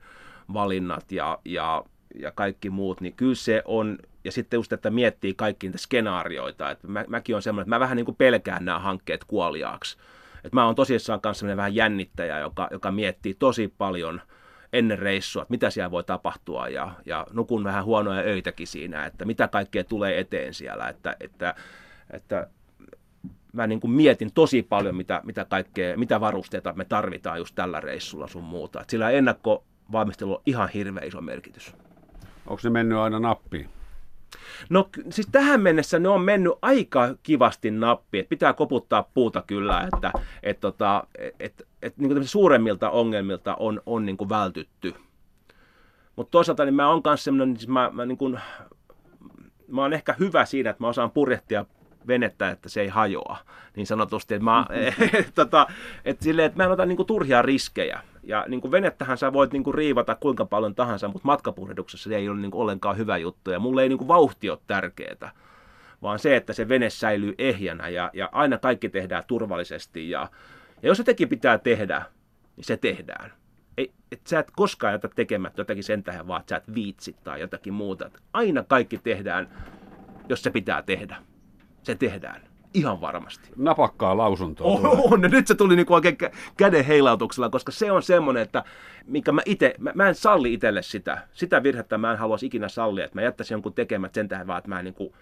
valinnat 0.53 1.11
ja, 1.11 1.39
ja, 1.45 1.84
ja 2.19 2.32
kaikki 2.32 2.69
muut, 2.69 3.01
niin 3.01 3.13
kyllä 3.13 3.36
se 3.36 3.61
on, 3.65 3.97
ja 4.24 4.32
sitten 4.32 4.57
just, 4.57 4.74
että 4.74 4.89
miettii 4.89 5.34
kaikki 5.34 5.67
niitä 5.67 5.78
skenaarioita, 5.78 6.71
että 6.71 6.88
mä, 6.88 7.05
mäkin 7.07 7.36
on 7.36 7.41
semmoinen, 7.41 7.63
että 7.63 7.76
mä 7.76 7.80
vähän 7.80 7.95
niin 7.95 8.05
kuin 8.05 8.15
pelkään 8.15 8.65
nämä 8.65 8.80
hankkeet 8.80 9.24
kuoliaaksi. 9.24 9.97
Että 10.36 10.55
mä 10.55 10.65
oon 10.65 10.76
tosissaan 10.76 11.21
kanssa 11.21 11.57
vähän 11.57 11.76
jännittäjä, 11.76 12.39
joka, 12.39 12.67
joka 12.71 12.91
miettii 12.91 13.34
tosi 13.34 13.74
paljon– 13.78 14.21
ennen 14.74 14.99
reissua, 14.99 15.41
että 15.41 15.51
mitä 15.51 15.69
siellä 15.69 15.91
voi 15.91 16.03
tapahtua 16.03 16.67
ja, 16.67 16.91
ja 17.05 17.28
nukun 17.34 17.63
vähän 17.63 17.86
huonoja 17.86 18.21
öitäkin 18.21 18.67
siinä, 18.67 19.05
että 19.05 19.26
mitä 19.26 19.47
kaikkea 19.47 19.84
tulee 19.84 20.19
eteen 20.19 20.53
siellä, 20.53 20.88
että, 20.89 21.15
että, 21.19 21.55
että 22.11 22.47
mä 23.53 23.67
niin 23.67 23.80
kuin 23.80 23.91
mietin 23.91 24.34
tosi 24.34 24.63
paljon, 24.63 24.95
mitä, 24.95 25.21
mitä, 25.24 25.45
kaikkea, 25.45 25.97
mitä 25.97 26.19
varusteita 26.19 26.74
me 26.74 26.86
tarvitaan 26.86 27.38
just 27.38 27.55
tällä 27.55 27.80
reissulla 27.80 28.28
sun 28.28 28.43
muuta. 28.43 28.82
Et 28.82 28.89
sillä 28.89 29.09
ennakkovalmistelu 29.09 30.34
on 30.34 30.41
ihan 30.45 30.69
hirveä 30.69 31.03
iso 31.05 31.21
merkitys. 31.21 31.76
Onko 32.47 32.59
se 32.59 32.69
mennyt 32.69 32.97
aina 32.97 33.19
nappiin? 33.19 33.69
No 34.69 34.89
siis 35.09 35.28
tähän 35.32 35.61
mennessä 35.61 35.99
ne 35.99 36.09
on 36.09 36.21
mennyt 36.21 36.53
aika 36.61 37.15
kivasti 37.24 37.71
nappi, 37.71 38.19
että 38.19 38.30
pitää 38.30 38.53
koputtaa 38.53 39.09
puuta 39.13 39.43
kyllä, 39.47 39.89
että 39.93 40.11
et, 40.43 40.59
tota, 40.59 41.07
et, 41.39 41.67
et, 41.84 41.94
et, 41.94 41.98
niin 41.98 42.28
suuremmilta 42.28 42.90
ongelmilta 42.90 43.56
on, 43.56 43.82
on 43.86 44.06
niin 44.06 44.18
kuin 44.18 44.30
vältytty. 44.30 44.94
Mutta 46.16 46.32
toisaalta 46.32 46.66
niin 46.66 46.76
mä 46.76 46.90
oon 46.90 47.04
kanssa 47.04 47.24
semmoinen, 47.24 47.58
siis 47.58 47.68
mä, 47.68 47.90
mä, 47.94 48.06
niin 48.06 48.18
kuin, 48.18 48.40
mä 49.68 49.82
oon 49.82 49.94
ehkä 49.94 50.16
hyvä 50.20 50.46
siinä, 50.46 50.70
että 50.70 50.84
mä 50.84 50.88
osaan 50.88 51.12
purjehtia 51.12 51.66
venettä, 52.08 52.50
että 52.50 52.70
se 52.70 52.82
ei 52.82 52.88
hajoa, 52.88 53.38
niin 53.76 53.88
sanotusti. 53.88 54.34
Että 54.34 54.44
mä, 54.44 54.66
et, 55.20 55.32
tota, 55.36 55.68
et 56.06 56.22
silleen, 56.22 56.46
että 56.46 56.58
mä 56.58 56.64
en 56.64 56.72
ota 56.72 56.86
niin 56.86 56.98
kuin, 56.98 57.08
turhia 57.08 57.42
riskejä. 57.42 58.02
Ja 58.24 58.46
niin 58.48 58.62
kuin 58.62 58.72
venettähän 58.72 59.18
sä 59.18 59.34
voit 59.34 59.54
niin 59.54 59.64
kuin, 59.64 59.74
riivata 59.74 60.16
kuinka 60.16 60.46
paljon 60.46 60.76
tahansa, 60.76 61.08
mutta 61.08 61.26
matkapurjehduksessa 61.26 62.10
se 62.10 62.16
ei 62.16 62.30
ole 62.30 62.40
niin 62.40 62.52
kuin, 62.52 62.62
ollenkaan 62.62 62.98
hyvä 62.98 63.18
juttu. 63.18 63.52
Ja 63.52 63.60
mulle 63.60 63.84
ei 63.84 63.90
niin 63.90 63.98
kuin, 63.98 64.08
vauhti 64.08 64.50
ole 64.50 64.60
tärkeää, 64.68 65.32
vaan 66.02 66.20
se, 66.20 66.36
että 66.36 66.54
se 66.54 66.70
vene 66.70 66.90
säilyy 66.90 67.36
ehjänä 67.38 67.90
ja, 67.90 68.10
ja 68.14 68.30
aina 68.32 68.58
kaikki 68.58 68.90
tehdään 68.90 69.24
turvallisesti. 69.28 70.10
Ja, 70.10 70.28
ja 70.84 70.88
jos 70.88 70.98
jotenkin 70.98 71.30
pitää 71.30 71.58
tehdä, 71.58 72.06
niin 72.56 72.66
se 72.66 72.78
tehdään. 72.78 73.32
Ei, 73.78 73.94
et 74.12 74.28
sä 74.28 74.40
et 74.40 74.52
koskaan 74.52 74.94
jätä 74.94 75.10
tekemättä 75.16 75.62
jotakin 75.62 75.84
sen 75.84 76.04
tähän, 76.04 76.28
vaan 76.28 76.44
sä 76.50 76.56
et 76.56 76.74
viitsi 76.74 77.16
tai 77.24 77.42
jotakin 77.42 77.74
muuta. 77.74 78.06
Et 78.06 78.24
aina 78.34 78.64
kaikki 78.64 78.98
tehdään, 78.98 79.50
jos 80.30 80.44
se 80.44 80.50
pitää 80.50 80.82
tehdä. 80.82 81.16
Se 81.84 81.96
tehdään. 81.96 82.42
Ihan 82.74 83.02
varmasti. 83.02 83.50
Napakkaa 83.56 84.18
lausuntoa. 84.18 84.68
On, 84.68 84.82
on, 85.12 85.22
nyt 85.22 85.48
se 85.48 85.56
tuli 85.56 85.76
niinku 85.76 85.94
oikein 85.94 86.18
käden 86.58 86.86
heilautuksella, 86.86 87.50
koska 87.50 87.72
se 87.72 87.92
on 87.92 88.04
semmoinen, 88.04 88.44
että 88.44 88.64
mikä 89.06 89.32
mä 89.32 89.42
itse, 89.46 89.76
mä, 89.80 89.92
mä, 89.96 90.08
en 90.08 90.16
salli 90.16 90.54
itselle 90.54 90.82
sitä. 90.82 91.28
Sitä 91.34 91.64
virhettä 91.64 91.98
mä 91.98 92.12
en 92.12 92.18
haluaisi 92.18 92.46
ikinä 92.46 92.70
sallia, 92.70 93.06
että 93.06 93.18
mä 93.18 93.22
jättäisin 93.22 93.56
jonkun 93.56 93.74
tekemät 93.74 94.14
sen 94.14 94.28
tähän 94.28 94.48
vaan, 94.48 94.58
että 94.58 94.70
mä 94.70 94.80
en 94.80 94.86
niinku, 94.86 95.16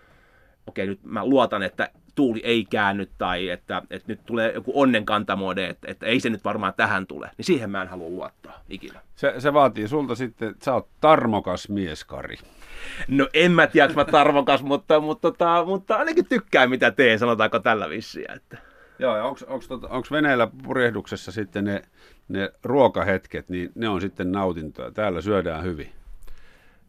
okei 0.68 0.88
nyt 0.88 1.04
mä 1.04 1.26
luotan, 1.26 1.64
että 1.64 1.90
tuuli 2.16 2.42
ei 2.44 2.66
käänny 2.66 3.10
tai 3.18 3.50
että, 3.50 3.82
että 3.90 4.08
nyt 4.08 4.26
tulee 4.26 4.52
joku 4.54 4.72
onnenkantamode, 4.76 5.68
että, 5.68 5.88
että 5.92 6.06
ei 6.06 6.20
se 6.20 6.30
nyt 6.30 6.44
varmaan 6.44 6.74
tähän 6.74 7.08
tule, 7.08 7.32
niin 7.38 7.46
siihen 7.46 7.70
mä 7.70 7.82
en 7.82 7.88
halua 7.88 8.10
luottaa 8.10 8.62
ikinä. 8.70 9.00
Se, 9.16 9.34
se 9.38 9.54
vaatii 9.54 9.88
sulta 9.88 10.16
sitten, 10.16 10.50
että 10.50 10.66
sä 10.66 10.74
oot 10.74 10.88
tarmokas 11.02 11.70
mies, 11.70 12.04
Kari. 12.04 12.38
No 13.08 13.30
en 13.34 13.52
mä 13.52 13.68
tiedä, 13.68 13.94
mä 13.94 14.06
tarvokas, 14.06 14.64
mutta, 14.64 15.00
mutta, 15.00 15.30
mutta, 15.30 15.66
mutta 15.66 15.96
ainakin 15.96 16.26
tykkään 16.26 16.70
mitä 16.70 16.92
teen, 16.92 17.20
sanotaanko 17.20 17.60
tällä 17.60 17.90
vissiä. 17.90 18.34
Että. 18.36 18.58
Joo, 19.00 19.18
ja 19.18 19.24
onko 19.24 19.64
tota, 19.68 19.90
veneellä 20.12 20.48
purjehduksessa 20.64 21.32
sitten 21.32 21.64
ne, 21.64 21.82
ne 22.28 22.52
ruokahetket, 22.64 23.50
niin 23.50 23.72
ne 23.76 23.90
on 23.90 24.02
sitten 24.02 24.32
nautintoa. 24.32 24.92
Täällä 24.92 25.22
syödään 25.22 25.64
hyvin. 25.64 25.92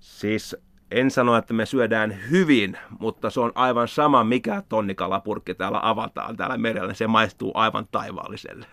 Siis 0.00 0.56
en 0.94 1.10
sano, 1.10 1.36
että 1.36 1.54
me 1.54 1.66
syödään 1.66 2.16
hyvin, 2.30 2.78
mutta 2.98 3.30
se 3.30 3.40
on 3.40 3.52
aivan 3.54 3.88
sama, 3.88 4.24
mikä 4.24 4.62
tonnikalapurkki 4.68 5.54
täällä 5.54 5.80
avataan 5.82 6.36
täällä 6.36 6.58
merellä. 6.58 6.94
Se 6.94 7.06
maistuu 7.06 7.52
aivan 7.54 7.88
taivaalliselle. 7.92 8.66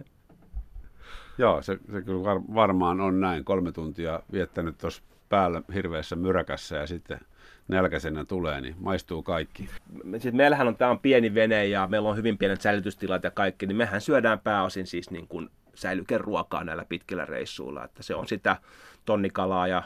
Joo, 1.37 1.61
se, 1.61 1.79
se 1.91 2.01
kyllä 2.01 2.23
varmaan 2.55 3.01
on 3.01 3.19
näin. 3.19 3.45
Kolme 3.45 3.71
tuntia 3.71 4.19
viettänyt 4.31 4.77
tuossa 4.77 5.03
päällä 5.29 5.61
hirveässä 5.73 6.15
myräkässä 6.15 6.75
ja 6.75 6.87
sitten 6.87 7.19
nälkäisenä 7.67 8.25
tulee, 8.25 8.61
niin 8.61 8.75
maistuu 8.79 9.23
kaikki. 9.23 9.69
Sitten 10.11 10.35
meillähän 10.35 10.67
on, 10.67 10.75
tämä 10.75 10.91
on 10.91 10.99
pieni 10.99 11.33
vene 11.33 11.67
ja 11.67 11.87
meillä 11.87 12.09
on 12.09 12.17
hyvin 12.17 12.37
pienet 12.37 12.61
säilytystilat 12.61 13.23
ja 13.23 13.31
kaikki, 13.31 13.65
niin 13.65 13.77
mehän 13.77 14.01
syödään 14.01 14.39
pääosin 14.39 14.87
siis 14.87 15.11
niin 15.11 15.27
kuin 15.27 15.49
säilykeruokaa 15.75 16.63
näillä 16.63 16.85
pitkillä 16.85 17.25
reissuilla, 17.25 17.85
että 17.85 18.03
se 18.03 18.15
on 18.15 18.27
sitä 18.27 18.57
tonnikalaa 19.05 19.67
ja, 19.67 19.83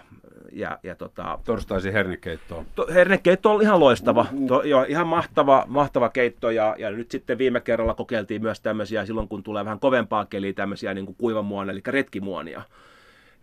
ja, 0.51 0.79
ja 0.83 0.95
tota... 0.95 1.39
Torstaisin 1.45 1.93
hernekeittoa. 1.93 2.65
To, 2.75 2.87
hernekeitto 2.93 3.51
on 3.51 3.61
ihan 3.61 3.79
loistava, 3.79 4.25
mm-hmm. 4.31 4.47
to, 4.47 4.63
jo, 4.63 4.85
ihan 4.87 5.07
mahtava, 5.07 5.65
mahtava 5.67 6.09
keitto 6.09 6.51
ja, 6.51 6.75
ja, 6.79 6.91
nyt 6.91 7.11
sitten 7.11 7.37
viime 7.37 7.61
kerralla 7.61 7.93
kokeiltiin 7.93 8.41
myös 8.41 8.61
tämmöisiä, 8.61 9.05
silloin 9.05 9.27
kun 9.27 9.43
tulee 9.43 9.65
vähän 9.65 9.79
kovempaa 9.79 10.25
keliä, 10.25 10.53
tämmöisiä 10.53 10.93
niin 10.93 11.05
kuin 11.05 11.15
kuivamuonia, 11.15 11.71
eli 11.71 11.81
retkimuonia. 11.87 12.61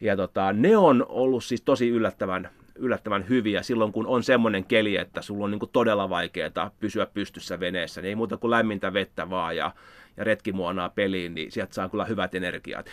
Ja 0.01 0.16
tota, 0.16 0.53
ne 0.53 0.77
on 0.77 1.07
ollut 1.09 1.45
siis 1.45 1.62
tosi 1.62 1.89
yllättävän, 1.89 2.51
yllättävän 2.75 3.29
hyviä 3.29 3.62
silloin, 3.62 3.93
kun 3.93 4.07
on 4.07 4.23
semmoinen 4.23 4.64
keli, 4.64 4.97
että 4.97 5.23
sulla 5.23 5.45
on 5.45 5.51
niin 5.51 5.59
kuin 5.59 5.71
todella 5.73 6.11
vaikeaa 6.11 6.71
pysyä 6.81 7.07
pystyssä 7.07 7.61
veneessä. 7.61 8.01
Niin 8.01 8.09
ei 8.09 8.14
muuta 8.14 8.37
kuin 8.37 8.51
lämmintä 8.51 8.93
vettä 8.93 9.31
vaan 9.31 9.57
ja, 9.57 9.73
ja 10.16 10.25
retkimuonaa 10.25 10.89
peliin, 10.89 11.35
niin 11.35 11.53
sieltä 11.53 11.75
saa 11.75 11.89
kyllä 11.89 12.05
hyvät 12.05 12.35
energiat. 12.35 12.87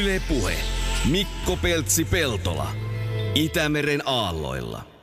Yle 0.00 0.20
Puhe. 0.28 0.83
Mikko 1.10 1.56
Peltsi-Peltola. 1.56 2.66
Itämeren 3.34 4.02
aalloilla. 4.04 4.93